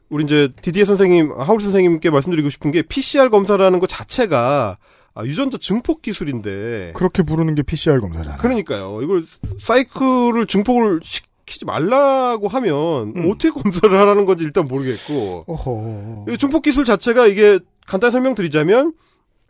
우리 0.09 0.23
이제 0.23 0.49
디디에 0.61 0.85
선생님, 0.85 1.33
하울 1.37 1.59
선생님께 1.59 2.09
말씀드리고 2.09 2.49
싶은 2.49 2.71
게 2.71 2.81
PCR 2.81 3.29
검사라는 3.29 3.79
것 3.79 3.87
자체가 3.87 4.77
아, 5.13 5.23
유전자 5.25 5.57
증폭 5.57 6.01
기술인데 6.01 6.93
그렇게 6.95 7.23
부르는 7.23 7.55
게 7.55 7.61
PCR 7.63 7.99
검사잖아요. 7.99 8.37
그러니까요. 8.39 9.01
이걸 9.01 9.23
사이클을 9.59 10.47
증폭을 10.47 11.01
시키지 11.03 11.65
말라고 11.65 12.47
하면 12.47 13.13
음. 13.15 13.29
어떻게 13.29 13.49
검사를 13.49 13.97
하라는 13.97 14.25
건지 14.25 14.43
일단 14.43 14.67
모르겠고 14.67 15.45
어허. 15.47 16.25
이 16.29 16.37
증폭 16.37 16.61
기술 16.63 16.85
자체가 16.85 17.27
이게 17.27 17.59
간단히 17.85 18.11
설명드리자면 18.11 18.93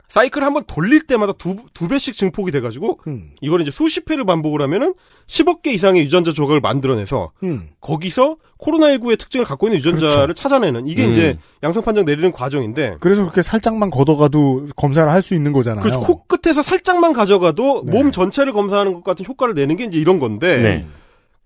사이클 0.09 0.43
한번 0.43 0.63
돌릴 0.65 1.05
때마다 1.05 1.33
두, 1.33 1.55
두 1.73 1.87
배씩 1.87 2.17
증폭이 2.17 2.51
돼가지고 2.51 2.99
음. 3.07 3.29
이걸 3.41 3.61
이제 3.61 3.69
수십 3.69 4.09
회를 4.09 4.25
반복을 4.25 4.61
하면은 4.63 4.95
10억 5.27 5.61
개 5.61 5.69
이상의 5.71 6.03
유전자 6.03 6.31
조각을 6.33 6.59
만들어내서 6.61 7.31
음. 7.43 7.69
거기서 7.79 8.37
코로나19의 8.59 9.19
특징을 9.19 9.45
갖고 9.45 9.67
있는 9.67 9.77
유전자를 9.77 10.09
그렇죠. 10.23 10.33
찾아내는 10.33 10.87
이게 10.87 11.05
음. 11.05 11.11
이제 11.11 11.37
양성 11.61 11.83
판정 11.83 12.05
내리는 12.05 12.31
과정인데 12.31 12.97
그래서 12.99 13.21
그렇게 13.21 13.43
살짝만 13.43 13.91
걷어가도 13.91 14.69
검사를 14.75 15.09
할 15.09 15.21
수 15.21 15.35
있는 15.35 15.51
거잖아요. 15.53 15.81
그렇죠. 15.83 15.99
코끝에서 15.99 16.61
살짝만 16.63 17.13
가져가도 17.13 17.83
네. 17.85 17.91
몸 17.91 18.11
전체를 18.11 18.51
검사하는 18.51 18.93
것 18.95 19.03
같은 19.03 19.25
효과를 19.25 19.53
내는 19.53 19.75
게 19.77 19.83
이제 19.85 19.97
이런 19.99 20.19
건데 20.19 20.61
네. 20.61 20.85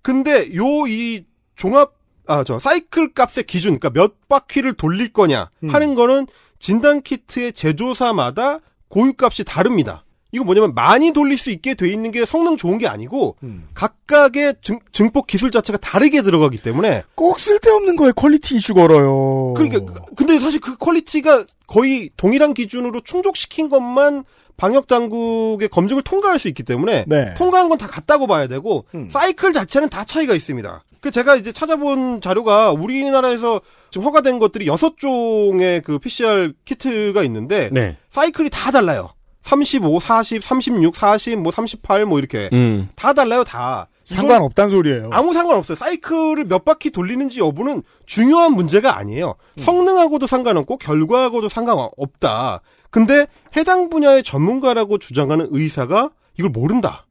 근데 0.02 0.56
요 0.56 0.88
이 0.88 1.26
종합 1.56 1.92
아 2.26 2.44
저 2.46 2.58
사이클 2.60 3.14
값의 3.14 3.44
기준 3.46 3.78
그러니까 3.78 3.90
몇 3.90 4.30
바퀴를 4.30 4.76
돌릴 4.76 5.12
거냐 5.12 5.50
음. 5.66 5.70
하는 5.76 5.94
거는 5.96 6.28
진단 6.64 7.02
키트의 7.02 7.52
제조사마다 7.52 8.60
고유값이 8.88 9.44
다릅니다. 9.44 10.06
이거 10.32 10.46
뭐냐면 10.46 10.74
많이 10.74 11.12
돌릴 11.12 11.38
수 11.38 11.52
있게 11.52 11.76
돼 11.76 11.90
있는 11.92 12.12
게 12.12 12.24
성능 12.26 12.56
좋은 12.56 12.78
게 12.78 12.88
아니고 12.88 13.36
음. 13.44 13.68
각각의 13.74 14.56
증, 14.64 14.80
증폭 14.94 15.28
기술 15.28 15.52
자체가 15.52 15.78
다르게 15.80 16.22
들어가기 16.22 16.62
때문에 16.62 17.04
꼭 17.16 17.38
쓸데없는 17.38 17.98
거에 17.98 18.14
quality 18.16 18.56
이슈 18.56 18.74
걸어요. 18.74 19.54
그러니까 19.56 19.80
그- 19.82 20.16
근데 20.16 20.40
사실 20.40 20.62
그 20.62 20.78
quality가 20.78 21.46
거의 21.68 22.10
동일한 22.16 22.54
기준으로 22.54 23.02
충족시킨 23.02 23.68
것만 23.68 24.24
방역 24.56 24.88
당국의 24.88 25.68
검증을 25.68 26.02
통과할 26.04 26.40
수 26.40 26.48
있기 26.48 26.64
때문에 26.64 27.04
네. 27.08 27.34
통과한 27.36 27.68
건 27.70 27.78
다 27.78 27.88
같다고 27.88 28.26
봐야 28.26 28.48
되고 28.48 28.86
사이클 29.12 29.52
자체는 29.52 29.90
다 29.90 30.06
차이가 30.06 30.34
있습니다. 30.34 30.82
그 31.02 31.12
제가 31.12 31.36
이제 31.36 31.52
찾아본 31.52 32.22
자료가 32.22 32.72
우리나라에서 32.72 33.60
지금 33.94 34.08
허가된 34.08 34.40
것들이 34.40 34.66
여섯 34.66 34.98
종의 34.98 35.84
그 35.84 36.00
PCR 36.00 36.52
키트가 36.66 37.22
있는데 37.26 37.70
네. 37.72 37.96
사이클이 38.10 38.50
다 38.50 38.72
달라요. 38.72 39.14
35, 39.44 40.00
40, 40.00 40.44
36, 40.44 40.96
40, 40.96 41.40
뭐 41.40 41.52
38, 41.52 42.08
뭐 42.08 42.18
이렇게 42.18 42.50
음. 42.54 42.90
다 42.96 43.14
달라요, 43.14 43.44
다. 43.44 43.88
상관없단 44.04 44.72
소리예요. 44.72 45.10
아무 45.12 45.36
상관없어요. 45.36 45.76
사이클을 45.76 46.46
몇 46.46 46.66
바퀴 46.66 46.90
돌리는지 46.90 47.40
여부는 47.40 47.84
중요한 48.08 48.54
문제가 48.54 48.98
아니에요. 48.98 49.36
음. 49.58 49.62
성능하고도 49.62 50.26
상관없고 50.26 50.78
결과하고도 50.78 51.48
상관없다. 51.50 52.62
근데 52.90 53.28
해당 53.56 53.90
분야의 53.90 54.24
전문가라고 54.24 54.98
주장하는 54.98 55.50
의사가 55.52 56.10
이걸 56.40 56.50
모른다. 56.50 57.06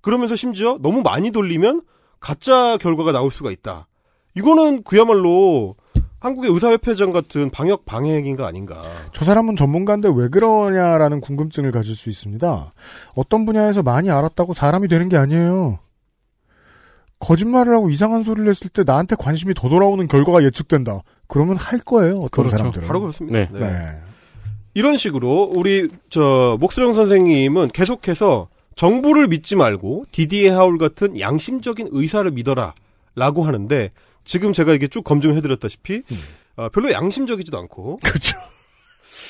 그러면서 0.00 0.34
심지어 0.34 0.78
너무 0.80 1.02
많이 1.02 1.30
돌리면 1.30 1.82
가짜 2.20 2.78
결과가 2.78 3.12
나올 3.12 3.30
수가 3.30 3.50
있다. 3.50 3.86
이거는 4.34 4.82
그야말로 4.84 5.76
한국의 6.22 6.52
의사협회장 6.52 7.10
같은 7.10 7.50
방역 7.50 7.84
방해 7.84 8.14
행위가 8.14 8.46
아닌가. 8.46 8.80
저 9.12 9.24
사람은 9.24 9.56
전문가인데 9.56 10.08
왜 10.14 10.28
그러냐라는 10.28 11.20
궁금증을 11.20 11.72
가질 11.72 11.96
수 11.96 12.10
있습니다. 12.10 12.72
어떤 13.16 13.44
분야에서 13.44 13.82
많이 13.82 14.08
알았다고 14.08 14.54
사람이 14.54 14.86
되는 14.86 15.08
게 15.08 15.16
아니에요. 15.16 15.80
거짓말을 17.18 17.74
하고 17.74 17.90
이상한 17.90 18.22
소리를 18.22 18.48
했을 18.48 18.68
때 18.68 18.84
나한테 18.84 19.16
관심이 19.16 19.52
더 19.52 19.68
돌아오는 19.68 20.06
결과가 20.06 20.44
예측된다. 20.44 21.00
그러면 21.26 21.56
할 21.56 21.80
거예요. 21.80 22.18
어떤 22.18 22.30
그렇죠. 22.30 22.56
사람들은. 22.56 22.86
바로 22.86 23.00
그렇습니다. 23.00 23.38
네. 23.38 23.48
네. 23.52 23.98
이런 24.74 24.96
식으로 24.96 25.50
우리 25.52 25.88
저 26.08 26.56
목수령 26.60 26.92
선생님은 26.92 27.70
계속해서 27.70 28.46
정부를 28.76 29.26
믿지 29.26 29.56
말고 29.56 30.04
디디에 30.12 30.50
하울 30.50 30.78
같은 30.78 31.18
양심적인 31.18 31.88
의사를 31.90 32.30
믿어라라고 32.30 33.44
하는데 33.44 33.90
지금 34.24 34.52
제가 34.52 34.72
이게 34.74 34.88
쭉 34.88 35.02
검증을 35.02 35.36
해드렸다시피 35.36 36.02
어, 36.56 36.68
별로 36.70 36.92
양심적이지도 36.92 37.58
않고 37.58 37.98
그렇죠. 38.04 38.38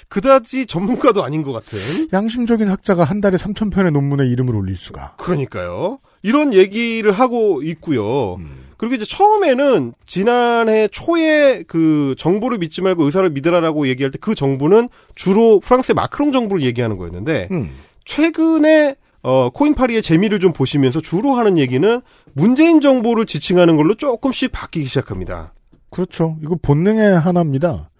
그다지 0.09 0.67
전문가도 0.67 1.25
아닌 1.25 1.43
것 1.43 1.53
같은 1.53 1.79
양심적인 2.13 2.69
학자가 2.69 3.05
한 3.05 3.21
달에 3.21 3.37
3천 3.37 3.73
편의 3.73 3.93
논문에 3.93 4.27
이름을 4.29 4.55
올릴 4.55 4.77
수가. 4.77 5.15
그러니까요. 5.17 5.99
이런 6.23 6.53
얘기를 6.55 7.13
하고 7.13 7.63
있고요. 7.63 8.35
음. 8.37 8.63
그리고 8.77 8.97
이제 8.97 9.05
처음에는 9.05 9.95
지난해 10.07 10.89
초에 10.89 11.63
그 11.69 12.17
정부를 12.19 12.59
믿지 12.59 12.83
말고 12.83 13.05
의사를 13.05 13.29
믿으라라고 13.31 13.87
얘기할 13.87 14.11
때 14.11 14.19
그 14.21 14.35
정부는 14.35 14.89
주로 15.15 15.61
프랑스의 15.61 15.95
마크롱 15.95 16.33
정부를 16.33 16.63
얘기하는 16.65 16.97
거였는데 16.97 17.49
음. 17.53 17.71
최근에 18.05 18.97
어 19.23 19.51
코인파리의 19.51 20.03
재미를 20.03 20.41
좀 20.41 20.53
보시면서 20.53 21.01
주로 21.01 21.35
하는 21.37 21.59
얘기는 21.59 22.01
문재인 22.35 22.81
정부를 22.81 23.27
지칭하는 23.27 23.77
걸로 23.77 23.95
조금씩 23.95 24.51
바뀌기 24.53 24.87
시작합니다. 24.87 25.53
그렇죠. 25.91 26.37
이거 26.43 26.57
본능의 26.61 27.19
하나입니다. 27.21 27.91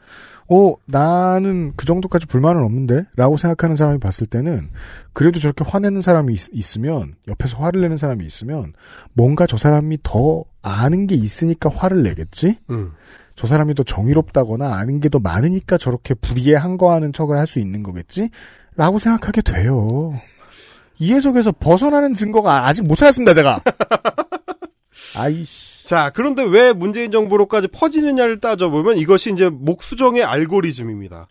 어, 0.49 0.75
나는 0.87 1.73
그 1.77 1.87
정도까지 1.87 2.27
불만은 2.27 2.63
없는데? 2.65 3.05
라고 3.17 3.37
생각하는 3.37 3.77
사람이 3.77 4.01
봤을 4.01 4.27
때는, 4.27 4.69
그래도 5.15 5.39
저렇게 5.39 5.65
화내는 5.67 6.01
사람이 6.03 6.35
있, 6.35 6.77
으면 6.77 7.15
옆에서 7.29 7.57
화를 7.59 7.81
내는 7.81 7.97
사람이 7.97 8.27
있으면, 8.27 8.73
뭔가 9.15 9.47
저 9.47 9.57
사람이 9.57 9.99
더 10.03 10.45
아는 10.61 11.07
게 11.07 11.15
있으니까 11.15 11.71
화를 11.71 12.03
내겠지? 12.03 12.59
음. 12.71 12.93
저 13.35 13.47
사람이 13.47 13.75
더 13.75 13.83
정의롭다거나 13.83 14.75
아는 14.75 15.01
게 15.01 15.09
더 15.09 15.21
많으니까 15.21 15.79
저렇게 15.79 16.13
불의에 16.15 16.57
한거하는 16.57 17.13
척을 17.15 17.39
할 17.39 17.47
수 17.47 17.59
있는 17.59 17.83
거겠지? 17.83 18.29
라고 18.77 18.99
생각하게 18.99 19.41
돼요. 19.43 20.13
이 21.03 21.13
해석에서 21.15 21.51
벗어나는 21.51 22.15
증거가 22.15 22.69
아직 22.69 22.87
못 22.87 22.95
찾았습니다, 22.95 23.35
제가. 23.35 23.61
아이씨. 25.19 25.85
자, 25.85 26.13
그런데 26.15 26.45
왜 26.45 26.73
문재인 26.73 27.11
정부로까지 27.11 27.67
퍼지느냐를 27.67 28.39
따져보면 28.39 28.99
이것이 28.99 29.33
이제 29.33 29.49
목수정의 29.49 30.23
알고리즘입니다. 30.23 31.27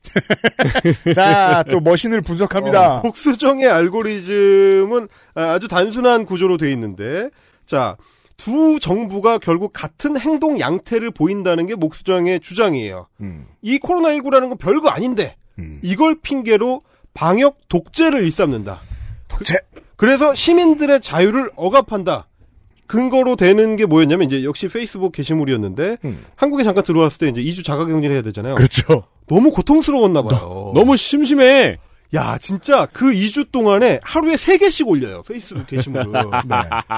자, 1.16 1.64
또 1.72 1.80
머신을 1.80 2.20
분석합니다. 2.20 2.98
어, 2.98 3.02
목수정의 3.02 3.70
알고리즘은 3.70 5.08
아주 5.36 5.70
단순한 5.70 6.26
구조로 6.26 6.58
돼 6.58 6.70
있는데, 6.74 7.30
자, 7.66 7.96
두 8.36 8.78
정부가 8.78 9.38
결국 9.38 9.72
같은 9.72 10.20
행동 10.20 10.60
양태를 10.60 11.12
보인다는 11.12 11.66
게 11.66 11.76
목수정의 11.76 12.42
주장이에요. 12.42 13.08
음. 13.22 13.46
이 13.62 13.80
코로나19라는 13.80 14.50
건 14.50 14.58
별거 14.58 14.90
아닌데, 14.90 15.38
이걸 15.82 16.20
핑계로 16.22 16.82
방역 17.14 17.70
독재를 17.70 18.22
일삼는다. 18.24 18.82
독재! 19.32 19.56
그래서 19.98 20.34
시민들의 20.34 21.02
자유를 21.02 21.52
억압한다. 21.56 22.28
근거로 22.88 23.36
되는 23.38 23.76
게 23.78 23.86
뭐였냐면 23.86 24.28
이제 24.28 24.44
역시 24.44 24.68
페이스북 24.68 25.14
게시물이었는데 25.14 25.98
한국에 26.36 26.64
잠깐 26.64 26.84
들어왔을 26.84 27.20
때 27.20 27.28
이제 27.30 27.42
2주 27.42 27.64
자가격리를 27.64 28.14
해야 28.14 28.22
되잖아요. 28.22 28.54
음. 28.54 28.56
그렇죠. 28.56 29.04
너무 29.28 29.52
고통스러웠나 29.52 30.24
봐요. 30.24 30.72
너 30.76 30.84
무 30.84 30.98
심심해. 30.98 31.78
야, 32.14 32.38
진짜 32.38 32.88
그 32.92 33.06
2주 33.14 33.52
동안에 33.54 34.02
하루에 34.04 34.36
3개씩 34.36 34.86
올려요. 34.88 35.22
페이스북 35.24 35.68
게시물을. 35.68 36.12
네. 36.46 36.56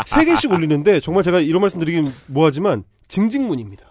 3개씩 0.07 0.51
올리는데 0.51 0.99
정말 1.01 1.23
제가 1.23 1.39
이런 1.39 1.61
말씀 1.61 1.79
드리긴 1.79 2.11
뭐하지만 2.25 2.84
징징문입니다. 3.09 3.86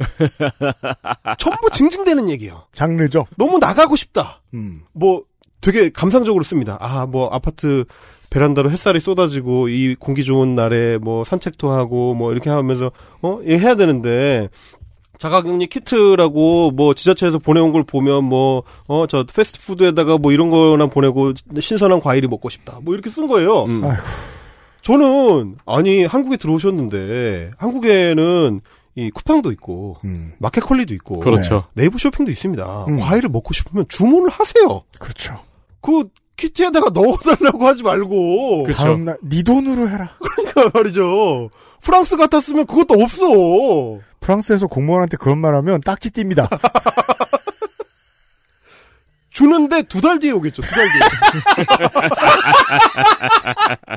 전부 1.39 1.71
징징대는 1.71 2.29
얘기예요. 2.31 2.65
장르죠. 2.75 3.27
너무 3.37 3.59
나가고 3.59 3.95
싶다. 3.95 4.41
음. 4.55 4.81
뭐 4.93 5.23
되게 5.61 5.91
감상적으로 5.91 6.43
씁니다. 6.43 6.77
아, 6.81 7.07
뭐 7.07 7.29
아파트 7.31 7.85
베란다로 8.33 8.71
햇살이 8.71 8.99
쏟아지고 8.99 9.69
이 9.69 9.95
공기 9.95 10.25
좋은 10.25 10.55
날에 10.55 10.97
뭐 10.97 11.23
산책도 11.23 11.71
하고 11.71 12.15
뭐 12.15 12.33
이렇게 12.33 12.49
하면서 12.49 12.91
어, 13.21 13.41
예, 13.47 13.59
해야 13.59 13.75
되는데 13.77 14.49
자가격리 15.19 15.67
키트라고 15.67 16.71
뭐 16.73 16.95
지자체에서 16.95 17.39
보내온 17.39 17.73
걸 17.73 17.85
보면 17.85 18.25
뭐 18.25 18.65
어 18.89 19.07
저 19.07 19.25
패스트푸드에다가 19.25 20.17
뭐 20.19 20.33
이런 20.33 20.49
거나 20.51 20.87
보내고 20.87 21.35
신선한 21.61 22.01
과일이 22.01 22.27
먹고 22.27 22.49
싶다. 22.49 22.79
뭐 22.83 22.95
이렇게 22.95 23.11
쓴 23.11 23.27
거예요. 23.29 23.67
저는 24.81 25.57
아니 25.67 26.05
한국에 26.05 26.39
들어오셨는데 26.39 27.53
한국에는 27.59 28.61
이 28.97 29.11
쿠팡도 29.11 29.53
있고 29.53 29.99
마켓컬리도 30.39 30.95
있고 30.95 31.21
그렇죠. 31.21 31.65
네이버 31.75 31.99
쇼핑도 31.99 32.31
있습니다. 32.33 32.87
음. 32.89 32.99
과일을 32.99 33.29
먹고 33.29 33.53
싶으면 33.55 33.85
주문을 33.89 34.29
하세요. 34.31 34.83
그렇죠. 34.99 35.39
그 35.81 36.09
키트에다가 36.37 36.91
넣어달라고 36.91 37.67
하지 37.67 37.83
말고. 37.83 38.67
다음날 38.75 39.19
네 39.23 39.43
돈으로 39.43 39.89
해라. 39.89 40.11
그러니까 40.19 40.71
말이죠. 40.79 41.51
프랑스 41.81 42.17
같았으면 42.17 42.67
그것도 42.67 42.95
없어. 43.03 44.01
프랑스에서 44.21 44.67
공무원한테 44.67 45.17
그런 45.17 45.39
말하면 45.39 45.81
딱지 45.83 46.11
띱니다. 46.11 46.49
주는데 49.31 49.83
두 49.83 50.01
달 50.01 50.19
뒤에 50.19 50.31
오겠죠. 50.33 50.63
두 50.63 50.71
달 50.71 50.87
뒤에. 50.93 51.01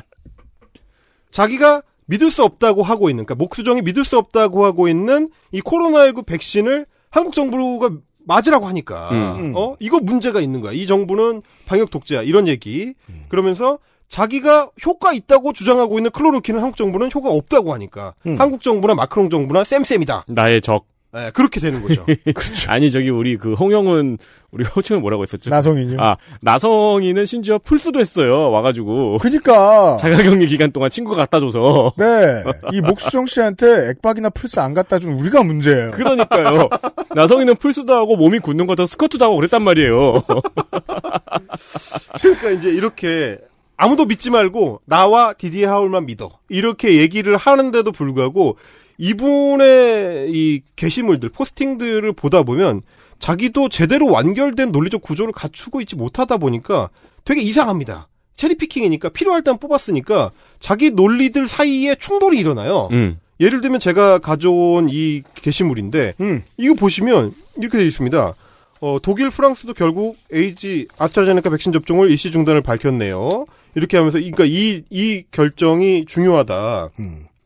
자기가 1.30 1.82
믿을 2.06 2.30
수 2.30 2.44
없다고 2.44 2.82
하고 2.82 3.10
있는, 3.10 3.24
그러니까 3.24 3.42
목수정이 3.42 3.82
믿을 3.82 4.04
수 4.04 4.16
없다고 4.16 4.64
하고 4.64 4.88
있는 4.88 5.30
이 5.52 5.60
코로나19 5.60 6.24
백신을 6.26 6.86
한국 7.10 7.34
정부가 7.34 7.90
맞으라고 8.26 8.66
하니까, 8.66 9.10
음. 9.12 9.52
어? 9.56 9.76
이거 9.78 9.98
문제가 10.00 10.40
있는 10.40 10.60
거야. 10.60 10.72
이 10.72 10.86
정부는 10.86 11.42
방역 11.66 11.90
독재야. 11.90 12.22
이런 12.22 12.46
얘기. 12.48 12.94
그러면서 13.28 13.78
자기가 14.08 14.70
효과 14.84 15.12
있다고 15.12 15.52
주장하고 15.52 15.98
있는 15.98 16.10
클로로킨은 16.10 16.60
한국 16.60 16.76
정부는 16.76 17.10
효과 17.14 17.30
없다고 17.30 17.72
하니까, 17.72 18.14
음. 18.26 18.38
한국 18.38 18.62
정부나 18.62 18.94
마크롱 18.94 19.30
정부나 19.30 19.64
쌤쌤이다. 19.64 20.26
나의 20.28 20.60
적. 20.60 20.84
네, 21.16 21.30
그렇게 21.30 21.60
되는 21.60 21.80
거죠. 21.80 22.04
아니 22.68 22.90
저기 22.90 23.08
우리 23.08 23.38
그 23.38 23.54
홍영은 23.54 24.18
우리 24.50 24.64
호칭은 24.66 25.00
뭐라고 25.00 25.22
했었죠? 25.22 25.48
나성인요? 25.48 25.96
아 25.98 26.18
나성이는 26.42 27.24
심지어 27.24 27.56
풀수도 27.56 28.00
했어요. 28.00 28.50
와가지고. 28.50 29.16
그니까. 29.18 29.96
자가격리 29.96 30.46
기간 30.46 30.72
동안 30.72 30.90
친구가 30.90 31.16
갖다 31.16 31.40
줘서. 31.40 31.92
네. 31.96 32.44
이 32.72 32.82
목수정 32.82 33.24
씨한테 33.24 33.88
액박이나 33.90 34.28
플스 34.28 34.60
안 34.60 34.74
갖다 34.74 34.98
준 34.98 35.12
우리가 35.12 35.42
문제예요. 35.42 35.92
그러니까요. 35.92 36.68
나성이는 37.14 37.56
풀수도 37.56 37.94
하고 37.94 38.16
몸이 38.16 38.40
굳는 38.40 38.66
것도 38.66 38.84
스커트도 38.84 39.24
하고 39.24 39.36
그랬단 39.36 39.62
말이에요. 39.62 40.22
그러니까 42.20 42.50
이제 42.50 42.68
이렇게 42.68 43.38
아무도 43.78 44.04
믿지 44.04 44.28
말고 44.28 44.82
나와 44.84 45.32
디디 45.32 45.64
하울만 45.64 46.04
믿어. 46.04 46.30
이렇게 46.50 46.98
얘기를 46.98 47.38
하는데도 47.38 47.90
불구하고 47.92 48.58
이분의 48.98 50.30
이 50.32 50.62
게시물들, 50.76 51.28
포스팅들을 51.30 52.12
보다 52.12 52.42
보면 52.42 52.82
자기도 53.18 53.68
제대로 53.68 54.10
완결된 54.10 54.72
논리적 54.72 55.02
구조를 55.02 55.32
갖추고 55.32 55.80
있지 55.80 55.96
못하다 55.96 56.36
보니까 56.38 56.90
되게 57.24 57.40
이상합니다. 57.40 58.08
체리피킹이니까 58.36 59.08
필요할 59.10 59.42
땐 59.42 59.56
뽑았으니까 59.58 60.30
자기 60.60 60.90
논리들 60.90 61.48
사이에 61.48 61.94
충돌이 61.94 62.38
일어나요. 62.38 62.88
음. 62.92 63.18
예를 63.40 63.60
들면 63.60 63.80
제가 63.80 64.18
가져온 64.18 64.88
이 64.90 65.22
게시물인데 65.34 66.14
이거 66.56 66.74
보시면 66.74 67.32
이렇게 67.58 67.78
되어 67.78 67.86
있습니다. 67.86 68.34
어, 68.80 68.98
독일, 69.02 69.30
프랑스도 69.30 69.72
결국 69.72 70.16
에이지 70.32 70.88
아스트라제네카 70.98 71.48
백신 71.50 71.72
접종을 71.72 72.10
일시 72.10 72.30
중단을 72.30 72.60
밝혔네요. 72.60 73.46
이렇게 73.74 73.96
하면서 73.96 74.18
그러니까 74.18 74.44
이 74.46 74.82
이 74.90 75.24
결정이 75.30 76.04
중요하다. 76.06 76.90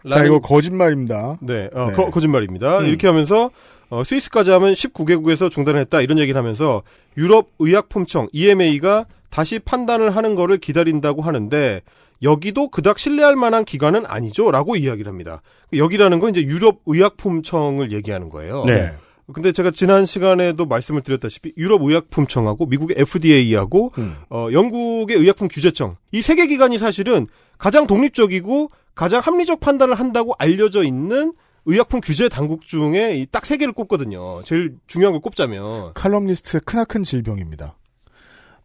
자, 0.09 0.24
이거 0.24 0.40
거짓말입니다. 0.40 1.38
네, 1.40 1.68
어, 1.72 1.86
네. 1.90 2.11
거, 2.11 2.20
짓말입니다 2.20 2.78
음. 2.80 2.86
이렇게 2.86 3.07
하면서 3.07 3.51
어, 3.88 4.05
스위스까지 4.05 4.51
하면 4.51 4.72
19개국에서 4.74 5.51
중단을 5.51 5.80
했다 5.80 6.01
이런 6.01 6.18
얘기를 6.18 6.38
하면서 6.38 6.82
유럽 7.16 7.48
의약품청 7.59 8.28
EMA가 8.32 9.07
다시 9.30 9.59
판단을 9.59 10.14
하는 10.16 10.34
거를 10.34 10.59
기다린다고 10.59 11.22
하는데 11.22 11.80
여기도 12.22 12.68
그닥 12.68 12.98
신뢰할 12.98 13.34
만한 13.36 13.64
기관은 13.64 14.05
아니죠라고 14.07 14.76
이야기를 14.76 15.09
합니다. 15.11 15.40
여기라는 15.72 16.18
건 16.20 16.30
이제 16.30 16.42
유럽 16.42 16.80
의약품청을 16.86 17.92
얘기하는 17.92 18.28
거예요. 18.28 18.64
네. 18.64 18.92
근데 19.32 19.53
제가 19.53 19.70
지난 19.70 20.07
시간에도 20.07 20.66
말씀을 20.66 21.03
드렸다시피 21.03 21.53
유럽 21.57 21.82
의약품청하고 21.82 22.66
미국의 22.66 22.96
FDA하고 22.98 23.92
어, 24.30 24.48
영국의 24.53 25.16
의약품 25.16 25.46
규제청 25.48 25.96
이 26.12 26.18
세 26.18 26.34
개 26.34 26.46
기관이 26.48 26.78
사실은 26.78 27.28
가장 27.57 27.86
독립적이고 27.86 28.70
가장 28.95 29.20
합리적 29.20 29.61
판단을 29.61 29.95
한다고 29.95 30.34
알려져 30.38 30.82
있는 30.84 31.32
의약품 31.66 32.01
규제 32.01 32.28
당국 32.28 32.66
중에 32.66 33.26
딱 33.30 33.45
세 33.45 33.57
개를 33.57 33.72
꼽거든요. 33.72 34.43
제일 34.45 34.76
중요한 34.86 35.12
걸 35.12 35.20
꼽자면 35.20 35.93
칼럼니스트의 35.95 36.62
크나큰 36.64 37.03
질병입니다. 37.05 37.76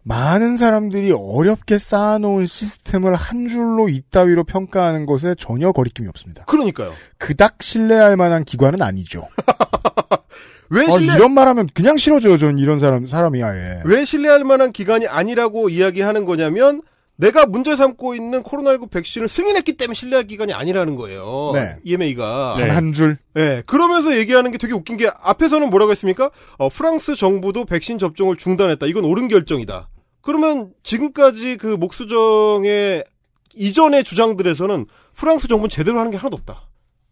많은 0.07 0.55
사람들이 0.55 1.11
어렵게 1.11 1.79
쌓아놓은 1.79 2.45
시스템을 2.45 3.15
한 3.15 3.47
줄로 3.47 3.89
이따위로 3.89 4.43
평가하는 4.43 5.07
것에 5.07 5.33
전혀 5.35 5.71
거리낌이 5.71 6.07
없습니다. 6.09 6.45
그러니까요. 6.45 6.93
그닥 7.17 7.63
신뢰할 7.63 8.15
만한 8.15 8.43
기관은 8.43 8.83
아니죠. 8.83 9.27
왜 10.69 10.85
아, 10.85 10.91
신뢰 10.91 11.13
이런 11.15 11.33
말하면 11.33 11.69
그냥 11.73 11.97
싫어져요. 11.97 12.37
전 12.37 12.59
이런 12.59 12.77
사람 12.79 13.05
사람이 13.07 13.41
아예. 13.43 13.81
왜 13.85 14.05
신뢰할 14.05 14.43
만한 14.43 14.71
기관이 14.71 15.07
아니라고 15.07 15.69
이야기하는 15.69 16.25
거냐면 16.25 16.81
내가 17.17 17.45
문제 17.45 17.75
삼고 17.75 18.15
있는 18.15 18.43
코로나19 18.43 18.91
백신을 18.91 19.27
승인했기 19.27 19.77
때문에 19.77 19.93
신뢰할 19.93 20.27
기관이 20.27 20.53
아니라는 20.53 20.95
거예요. 20.95 21.51
네. 21.53 21.77
EMA가. 21.83 22.55
단한 22.59 22.93
줄. 22.93 23.17
네. 23.33 23.63
그러면서 23.65 24.17
얘기하는 24.17 24.51
게 24.51 24.57
되게 24.57 24.73
웃긴 24.73 24.97
게 24.97 25.09
앞에서는 25.21 25.69
뭐라고 25.69 25.91
했습니까? 25.91 26.29
어, 26.57 26.69
프랑스 26.69 27.15
정부도 27.15 27.65
백신 27.65 27.99
접종을 27.99 28.35
중단했다. 28.35 28.85
이건 28.87 29.05
옳은 29.05 29.29
결정이다. 29.29 29.89
그러면 30.21 30.71
지금까지 30.83 31.57
그 31.57 31.67
목수정의 31.67 33.05
이전의 33.53 34.03
주장들에서는 34.03 34.85
프랑스 35.15 35.47
정부는 35.47 35.69
제대로 35.69 35.99
하는 35.99 36.11
게 36.11 36.17
하나도 36.17 36.35
없다. 36.35 36.67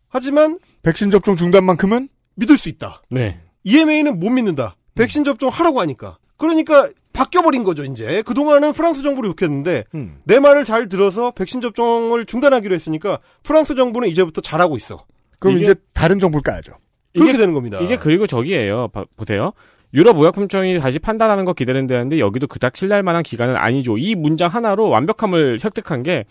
하지만 0.10 0.60
백신 0.84 1.12
접종 1.12 1.38
중단만큼은 1.38 2.10
믿을 2.36 2.58
수 2.58 2.68
있다. 2.68 3.02
네. 3.10 3.40
EMA는 3.64 4.20
못 4.20 4.30
믿는다. 4.30 4.76
백신 4.96 5.24
접종 5.24 5.50
하라고 5.50 5.80
하니까. 5.80 6.18
그러니까 6.38 6.90
바뀌어버린 7.14 7.64
거죠, 7.64 7.84
이제. 7.86 8.22
그동안은 8.26 8.74
프랑스 8.74 9.02
정부를 9.04 9.30
욕했는데, 9.32 9.86
음. 9.96 10.18
내 10.26 10.40
말을 10.40 10.66
잘 10.66 10.90
들어서 10.90 11.32
백신 11.32 11.62
접종을 11.62 12.26
중단하기로 12.26 12.74
했으니까, 12.76 13.20
프랑스 13.44 13.76
정부는 13.76 14.08
이제부터 14.10 14.42
잘하고 14.42 14.76
있어. 14.78 15.06
그럼 15.40 15.56
이게- 15.58 15.64
이제 15.64 15.76
다른 15.94 16.20
정보를 16.20 16.42
까야죠. 16.44 16.74
그렇게 17.14 17.34
되는 17.38 17.54
겁니다. 17.54 17.80
이게 17.82 17.96
그리고 17.98 18.26
저기예요. 18.26 18.88
봐- 18.88 19.06
보세요. 19.16 19.54
유럽 19.94 20.18
의약품청이 20.18 20.80
다시 20.80 20.98
판단하는 20.98 21.46
거 21.46 21.54
기다린다는데 21.54 22.18
여기도 22.18 22.48
그닥 22.48 22.76
신뢰할 22.76 23.04
만한 23.04 23.22
기관은 23.22 23.56
아니죠. 23.56 24.00
이 24.00 24.16
문장 24.16 24.50
하나로 24.50 24.90
완벽함을 24.90 25.60
획득한 25.64 26.02
게 26.02 26.26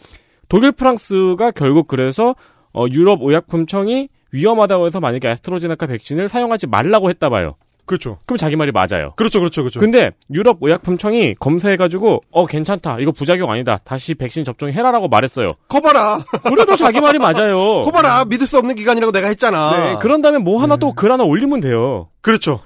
독일, 0.48 0.72
프랑스가 0.72 1.52
결국 1.52 1.86
그래서 1.86 2.34
어, 2.74 2.86
유럽 2.90 3.20
의약품청이 3.22 4.08
위험하다고 4.32 4.86
해서 4.88 4.98
만약에 4.98 5.28
아스트로제네카 5.28 5.86
백신을 5.86 6.28
사용하지 6.28 6.66
말라고 6.66 7.08
했다 7.10 7.28
봐요. 7.30 7.54
그렇죠. 7.84 8.18
그럼 8.26 8.38
자기 8.38 8.56
말이 8.56 8.70
맞아요. 8.72 9.12
그렇죠, 9.16 9.40
그렇죠, 9.40 9.62
그렇죠. 9.62 9.80
근데 9.80 10.12
유럽 10.30 10.58
의약품청이 10.60 11.34
검사해가지고 11.34 12.22
어 12.30 12.46
괜찮다 12.46 12.98
이거 13.00 13.12
부작용 13.12 13.50
아니다 13.50 13.78
다시 13.84 14.14
백신 14.14 14.44
접종해라라고 14.44 15.08
말했어요. 15.08 15.54
커봐라. 15.68 16.24
그래도 16.44 16.76
자기 16.76 17.00
말이 17.00 17.18
맞아요. 17.18 17.82
커봐라. 17.84 18.24
믿을 18.26 18.46
수 18.46 18.58
없는 18.58 18.76
기관이라고 18.76 19.12
내가 19.12 19.28
했잖아. 19.28 19.76
네, 19.76 19.98
그런 20.00 20.22
다음에 20.22 20.38
뭐 20.38 20.62
하나 20.62 20.76
또글 20.76 21.10
하나 21.10 21.24
올리면 21.24 21.60
돼요. 21.60 22.08
그렇죠. 22.20 22.60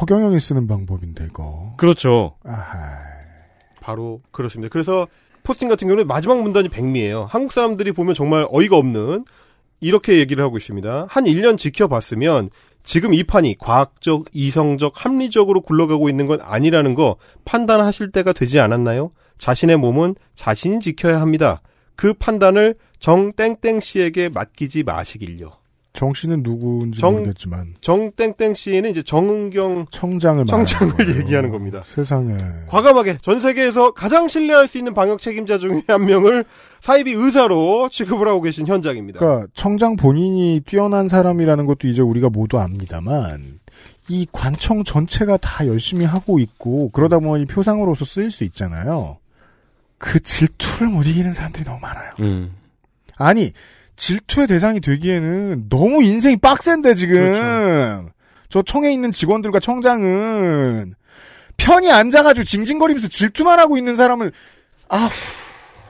허경영이 0.00 0.40
쓰는 0.40 0.66
방법인데 0.66 1.26
이거. 1.26 1.74
그렇죠. 1.76 2.36
바로 3.80 4.20
그렇습니다. 4.32 4.70
그래서 4.70 5.06
포스팅 5.44 5.68
같은 5.68 5.86
경우는 5.86 6.06
마지막 6.06 6.42
문단이 6.42 6.68
백미예요. 6.68 7.26
한국 7.30 7.52
사람들이 7.52 7.92
보면 7.92 8.14
정말 8.14 8.46
어이가 8.50 8.76
없는 8.76 9.24
이렇게 9.80 10.18
얘기를 10.18 10.44
하고 10.44 10.56
있습니다. 10.56 11.06
한 11.08 11.24
1년 11.24 11.56
지켜봤으면 11.56 12.50
지금 12.88 13.12
이 13.12 13.22
판이 13.22 13.56
과학적, 13.58 14.30
이성적, 14.32 15.04
합리적으로 15.04 15.60
굴러가고 15.60 16.08
있는 16.08 16.26
건 16.26 16.40
아니라는 16.40 16.94
거 16.94 17.16
판단하실 17.44 18.12
때가 18.12 18.32
되지 18.32 18.60
않았나요? 18.60 19.10
자신의 19.36 19.76
몸은 19.76 20.14
자신이 20.34 20.80
지켜야 20.80 21.20
합니다. 21.20 21.60
그 21.96 22.14
판단을 22.14 22.76
정땡땡 22.98 23.80
씨에게 23.80 24.30
맡기지 24.30 24.84
마시길요. 24.84 25.52
정 25.98 26.14
씨는 26.14 26.44
누구인지 26.44 27.00
정- 27.00 27.14
모르겠지만 27.14 27.74
정땡땡 27.80 28.54
씨는 28.54 28.92
이제 28.92 29.02
정은경 29.02 29.86
청장을 29.90 30.46
청장을. 30.46 30.94
얘기하는 31.18 31.50
겁니다. 31.50 31.82
세상에. 31.84 32.36
과감하게 32.68 33.18
전 33.20 33.40
세계에서 33.40 33.90
가장 33.94 34.28
신뢰할 34.28 34.68
수 34.68 34.78
있는 34.78 34.94
방역 34.94 35.20
책임자 35.20 35.58
중에 35.58 35.82
한 35.88 36.04
명을 36.06 36.44
사이비 36.80 37.10
의사로 37.14 37.88
취급을 37.90 38.28
하고 38.28 38.40
계신 38.42 38.68
현장입니다. 38.68 39.18
그러니까 39.18 39.48
청장 39.54 39.96
본인이 39.96 40.60
뛰어난 40.64 41.08
사람이라는 41.08 41.66
것도 41.66 41.88
이제 41.88 42.00
우리가 42.00 42.30
모두 42.30 42.60
압니다만 42.60 43.58
이 44.08 44.24
관청 44.30 44.84
전체가 44.84 45.36
다 45.38 45.66
열심히 45.66 46.04
하고 46.04 46.38
있고 46.38 46.90
그러다 46.90 47.18
보니 47.18 47.46
표상으로서 47.46 48.04
쓰일 48.04 48.30
수 48.30 48.44
있잖아요. 48.44 49.18
그 49.98 50.20
질투를 50.20 50.86
못 50.92 51.02
이기는 51.08 51.32
사람들이 51.32 51.64
너무 51.64 51.80
많아요. 51.80 52.12
음. 52.20 52.52
아니 53.16 53.52
질투의 53.98 54.46
대상이 54.46 54.80
되기에는 54.80 55.68
너무 55.68 56.02
인생이 56.02 56.36
빡센데 56.38 56.94
지금 56.94 57.16
그렇죠. 57.16 58.10
저 58.48 58.62
청에 58.62 58.90
있는 58.92 59.12
직원들과 59.12 59.60
청장은 59.60 60.94
편히 61.58 61.90
앉아가지고 61.90 62.44
징징거리면서 62.44 63.08
질투만 63.08 63.58
하고 63.58 63.76
있는 63.76 63.96
사람을 63.96 64.32
아 64.88 65.10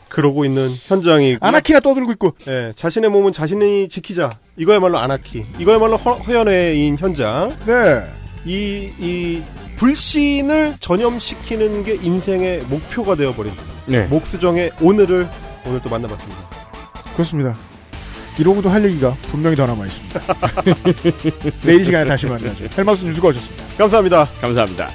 그러고 0.09 0.47
있는 0.47 0.71
현장이 0.71 1.37
아나키나 1.41 1.81
떠들고 1.81 2.13
있고 2.13 2.33
예, 2.49 2.73
자신의 2.75 3.11
몸은 3.11 3.33
자신이 3.33 3.89
지키자. 3.91 4.39
이거야말로 4.57 4.99
아나키. 4.99 5.45
이거야말로 5.59 5.97
허, 5.99 6.15
허연회인 6.15 6.97
현장. 6.99 7.55
네. 7.67 8.03
이, 8.47 8.91
이 8.99 9.43
불신을 9.77 10.77
전염시키는 10.81 11.85
게 11.85 11.95
인생의 11.97 12.63
목표가 12.63 13.15
되어버린 13.15 13.53
네. 13.87 14.07
목수정의 14.07 14.73
오늘을 14.81 15.29
오늘 15.67 15.83
또 15.83 15.91
만나봤습니다. 15.91 16.51
그렇습니다. 17.13 17.68
이러고도 18.39 18.71
할 18.71 18.85
얘기가 18.85 19.15
분명히 19.29 19.57
더 19.57 19.67
남아 19.67 19.85
있습니다. 19.87 20.21
내일 21.63 21.81
이 21.81 21.85
시간에 21.85 22.05
다시 22.05 22.27
만나죠. 22.27 22.67
헬마스 22.77 23.05
님 23.05 23.15
수고하셨습니다. 23.15 23.65
감사합니다. 23.77 24.29
감사합니다. 24.41 24.91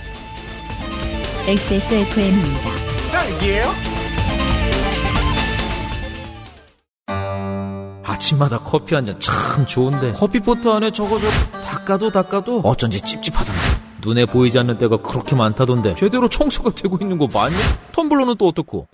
XSFM입니다. 1.47 2.69
딸기예요? 3.11 3.65
아침마다 8.05 8.59
커피 8.59 8.95
한 8.95 9.03
잔 9.05 9.19
참 9.19 9.65
좋은데 9.65 10.13
커피포트 10.13 10.69
안에 10.69 10.91
저거 10.91 11.19
저 11.19 11.27
닦아도 11.61 12.09
닦아도 12.11 12.59
어쩐지 12.61 13.01
찝찝하던데 13.01 13.59
눈에 14.01 14.25
보이지 14.25 14.59
않는 14.59 14.77
때가 14.77 14.97
그렇게 14.97 15.35
많다던데 15.35 15.95
제대로 15.95 16.29
청소가 16.29 16.71
되고 16.71 16.97
있는 17.01 17.17
거 17.17 17.27
맞냐? 17.33 17.55
텀블러는 17.93 18.37
또 18.37 18.47
어떻고? 18.47 18.87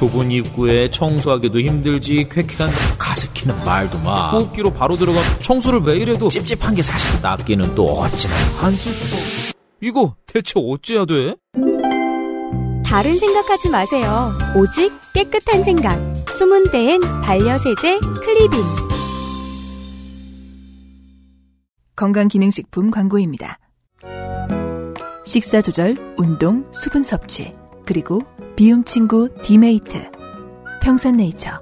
좁은 0.00 0.30
입구에 0.30 0.90
청소하기도 0.90 1.60
힘들지 1.60 2.26
쾌쾌한 2.30 2.72
가습기는 2.96 3.54
말도 3.66 3.98
마 3.98 4.30
호흡기로 4.30 4.72
바로 4.72 4.96
들어가 4.96 5.20
청소를 5.40 5.82
매일 5.82 6.08
해도 6.08 6.30
찝찝한 6.30 6.74
게 6.74 6.80
사실 6.80 7.20
닦기는 7.20 7.74
또 7.74 8.00
어찌나 8.00 8.34
안 8.62 8.72
쓸 8.72 8.92
수가 8.92 9.52
없 9.52 9.60
이거 9.82 10.14
대체 10.26 10.54
어찌해야 10.56 11.04
돼? 11.04 11.34
다른 12.84 13.16
생각하지 13.18 13.70
마세요. 13.70 14.30
오직 14.56 14.90
깨끗한 15.14 15.64
생각. 15.64 15.96
숨은 16.30 16.70
데엔 16.72 17.00
반려세제 17.22 17.98
클리빈. 18.24 18.60
건강기능식품 21.96 22.90
광고입니다. 22.90 23.58
식사 25.24 25.60
조절, 25.62 25.96
운동, 26.18 26.66
수분 26.72 27.02
섭취, 27.02 27.54
그리고 27.86 28.22
비움 28.56 28.84
친구 28.84 29.28
디메이트. 29.42 30.10
평산네이처. 30.82 31.60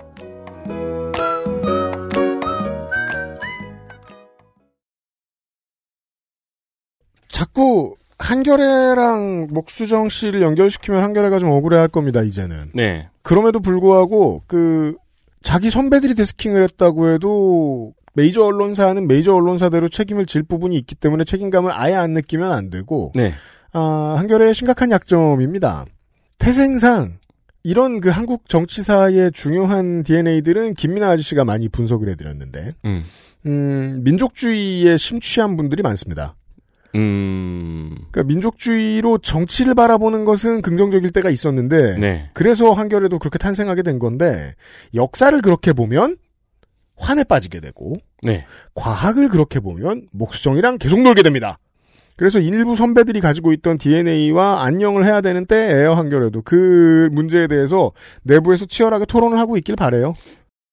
자꾸 7.28 7.94
한겨레랑 8.18 9.48
목수정 9.50 10.08
씨를 10.08 10.42
연결시키면 10.42 11.02
한겨레가 11.02 11.38
좀 11.38 11.50
억울해할 11.50 11.88
겁니다. 11.88 12.22
이제는. 12.22 12.72
네. 12.74 13.08
그럼에도 13.22 13.60
불구하고 13.60 14.42
그 14.48 14.96
자기 15.42 15.70
선배들이 15.70 16.14
데스킹을 16.14 16.62
했다고 16.64 17.10
해도 17.10 17.92
메이저 18.14 18.42
언론사는 18.42 19.06
메이저 19.06 19.34
언론사대로 19.34 19.88
책임을 19.88 20.26
질 20.26 20.42
부분이 20.42 20.76
있기 20.78 20.96
때문에 20.96 21.22
책임감을 21.22 21.70
아예 21.72 21.94
안 21.94 22.12
느끼면 22.12 22.50
안 22.50 22.70
되고 22.70 23.12
네. 23.14 23.32
아, 23.72 24.16
한겨레의 24.18 24.54
심각한 24.54 24.90
약점입니다. 24.90 25.84
태생상 26.38 27.18
이런 27.62 28.00
그 28.00 28.08
한국 28.08 28.48
정치사의 28.48 29.32
중요한 29.32 30.02
DNA들은 30.02 30.74
김민아 30.74 31.10
아저씨가 31.10 31.44
많이 31.44 31.68
분석을 31.68 32.08
해드렸는데 32.10 32.72
음. 32.84 33.04
음, 33.46 34.00
민족주의에 34.04 34.96
심취한 34.96 35.56
분들이 35.56 35.82
많습니다. 35.82 36.34
음. 36.94 37.90
그러니까 38.10 38.22
민족주의로 38.24 39.18
정치를 39.18 39.74
바라보는 39.74 40.24
것은 40.24 40.62
긍정적일 40.62 41.10
때가 41.10 41.30
있었는데 41.30 41.98
네. 41.98 42.30
그래서 42.32 42.72
한겨레도 42.72 43.18
그렇게 43.18 43.38
탄생하게 43.38 43.82
된 43.82 43.98
건데 43.98 44.54
역사를 44.94 45.38
그렇게 45.42 45.72
보면 45.72 46.16
환에 46.96 47.24
빠지게 47.24 47.60
되고 47.60 47.96
네. 48.22 48.46
과학을 48.74 49.28
그렇게 49.28 49.60
보면 49.60 50.08
목수정이랑 50.12 50.78
계속 50.78 51.00
놀게 51.02 51.22
됩니다. 51.22 51.58
그래서 52.18 52.40
일부 52.40 52.74
선배들이 52.74 53.20
가지고 53.20 53.52
있던 53.52 53.78
DNA와 53.78 54.64
안녕을 54.64 55.06
해야 55.06 55.20
되는 55.20 55.46
때예요 55.46 55.94
한겨레도 55.94 56.42
그 56.42 57.08
문제에 57.12 57.46
대해서 57.46 57.92
내부에서 58.24 58.66
치열하게 58.66 59.06
토론을 59.06 59.38
하고 59.38 59.56
있길 59.56 59.76
바래요. 59.76 60.14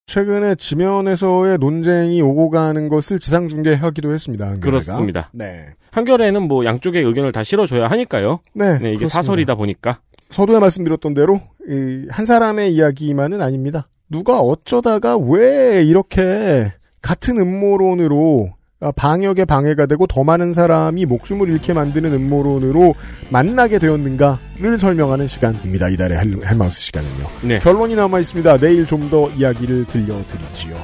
최근에 0.07 0.55
지면에서의 0.55 1.59
논쟁이 1.59 2.19
오고 2.21 2.49
가는 2.49 2.89
것을 2.89 3.19
지상 3.19 3.47
중계하기도 3.47 4.11
했습니다. 4.11 4.45
한겨레가. 4.45 4.65
그렇습니다. 4.65 5.29
네. 5.33 5.67
한겨레는 5.91 6.41
뭐 6.47 6.65
양쪽의 6.65 7.03
의견을 7.03 7.31
다 7.31 7.43
실어줘야 7.43 7.87
하니까요. 7.87 8.39
네, 8.55 8.65
이게 8.65 8.79
그렇습니다. 8.79 9.09
사설이다 9.09 9.53
보니까. 9.53 9.99
서두에 10.31 10.59
말씀드렸던 10.59 11.13
대로 11.13 11.41
이, 11.69 12.07
한 12.09 12.25
사람의 12.25 12.73
이야기만은 12.73 13.43
아닙니다. 13.43 13.85
누가 14.09 14.39
어쩌다가 14.39 15.15
왜 15.17 15.83
이렇게 15.83 16.71
같은 17.03 17.37
음모론으로 17.37 18.49
아, 18.51 18.54
방역에 18.95 19.45
방해가 19.45 19.85
되고 19.85 20.05
더 20.05 20.23
많은 20.23 20.53
사람이 20.53 21.05
목숨을 21.05 21.49
잃게 21.49 21.73
만드는 21.73 22.13
음모론으로 22.13 22.93
만나게 23.29 23.79
되었는가를 23.79 24.77
설명하는 24.77 25.27
시간입니다. 25.27 25.89
이달의 25.89 26.17
헬- 26.17 26.45
헬마우스 26.45 26.79
시간은요. 26.81 27.25
네. 27.43 27.59
결론이 27.59 27.95
남아 27.95 28.19
있습니다. 28.19 28.57
내일 28.57 28.85
좀 28.85 29.09
더 29.09 29.29
이야기를 29.37 29.85
들려드리지요. 29.85 30.75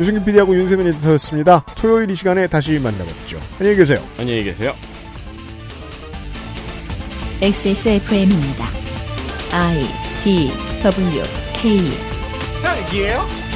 유승균 0.00 0.24
PD하고 0.24 0.54
윤세민 0.54 0.86
에디터였습니다. 0.88 1.64
토요일 1.76 2.10
이 2.10 2.14
시간에 2.14 2.46
다시 2.46 2.72
만나뵙죠. 2.78 3.38
안녕히 3.58 3.76
계세요. 3.76 4.00
안녕히 4.18 4.44
계세요. 4.44 4.72
XSFM입니다. 7.42 8.66
I 9.52 9.86
D 10.24 10.50
W 10.82 11.22
K 11.54 11.80
딸기예요? 12.62 13.49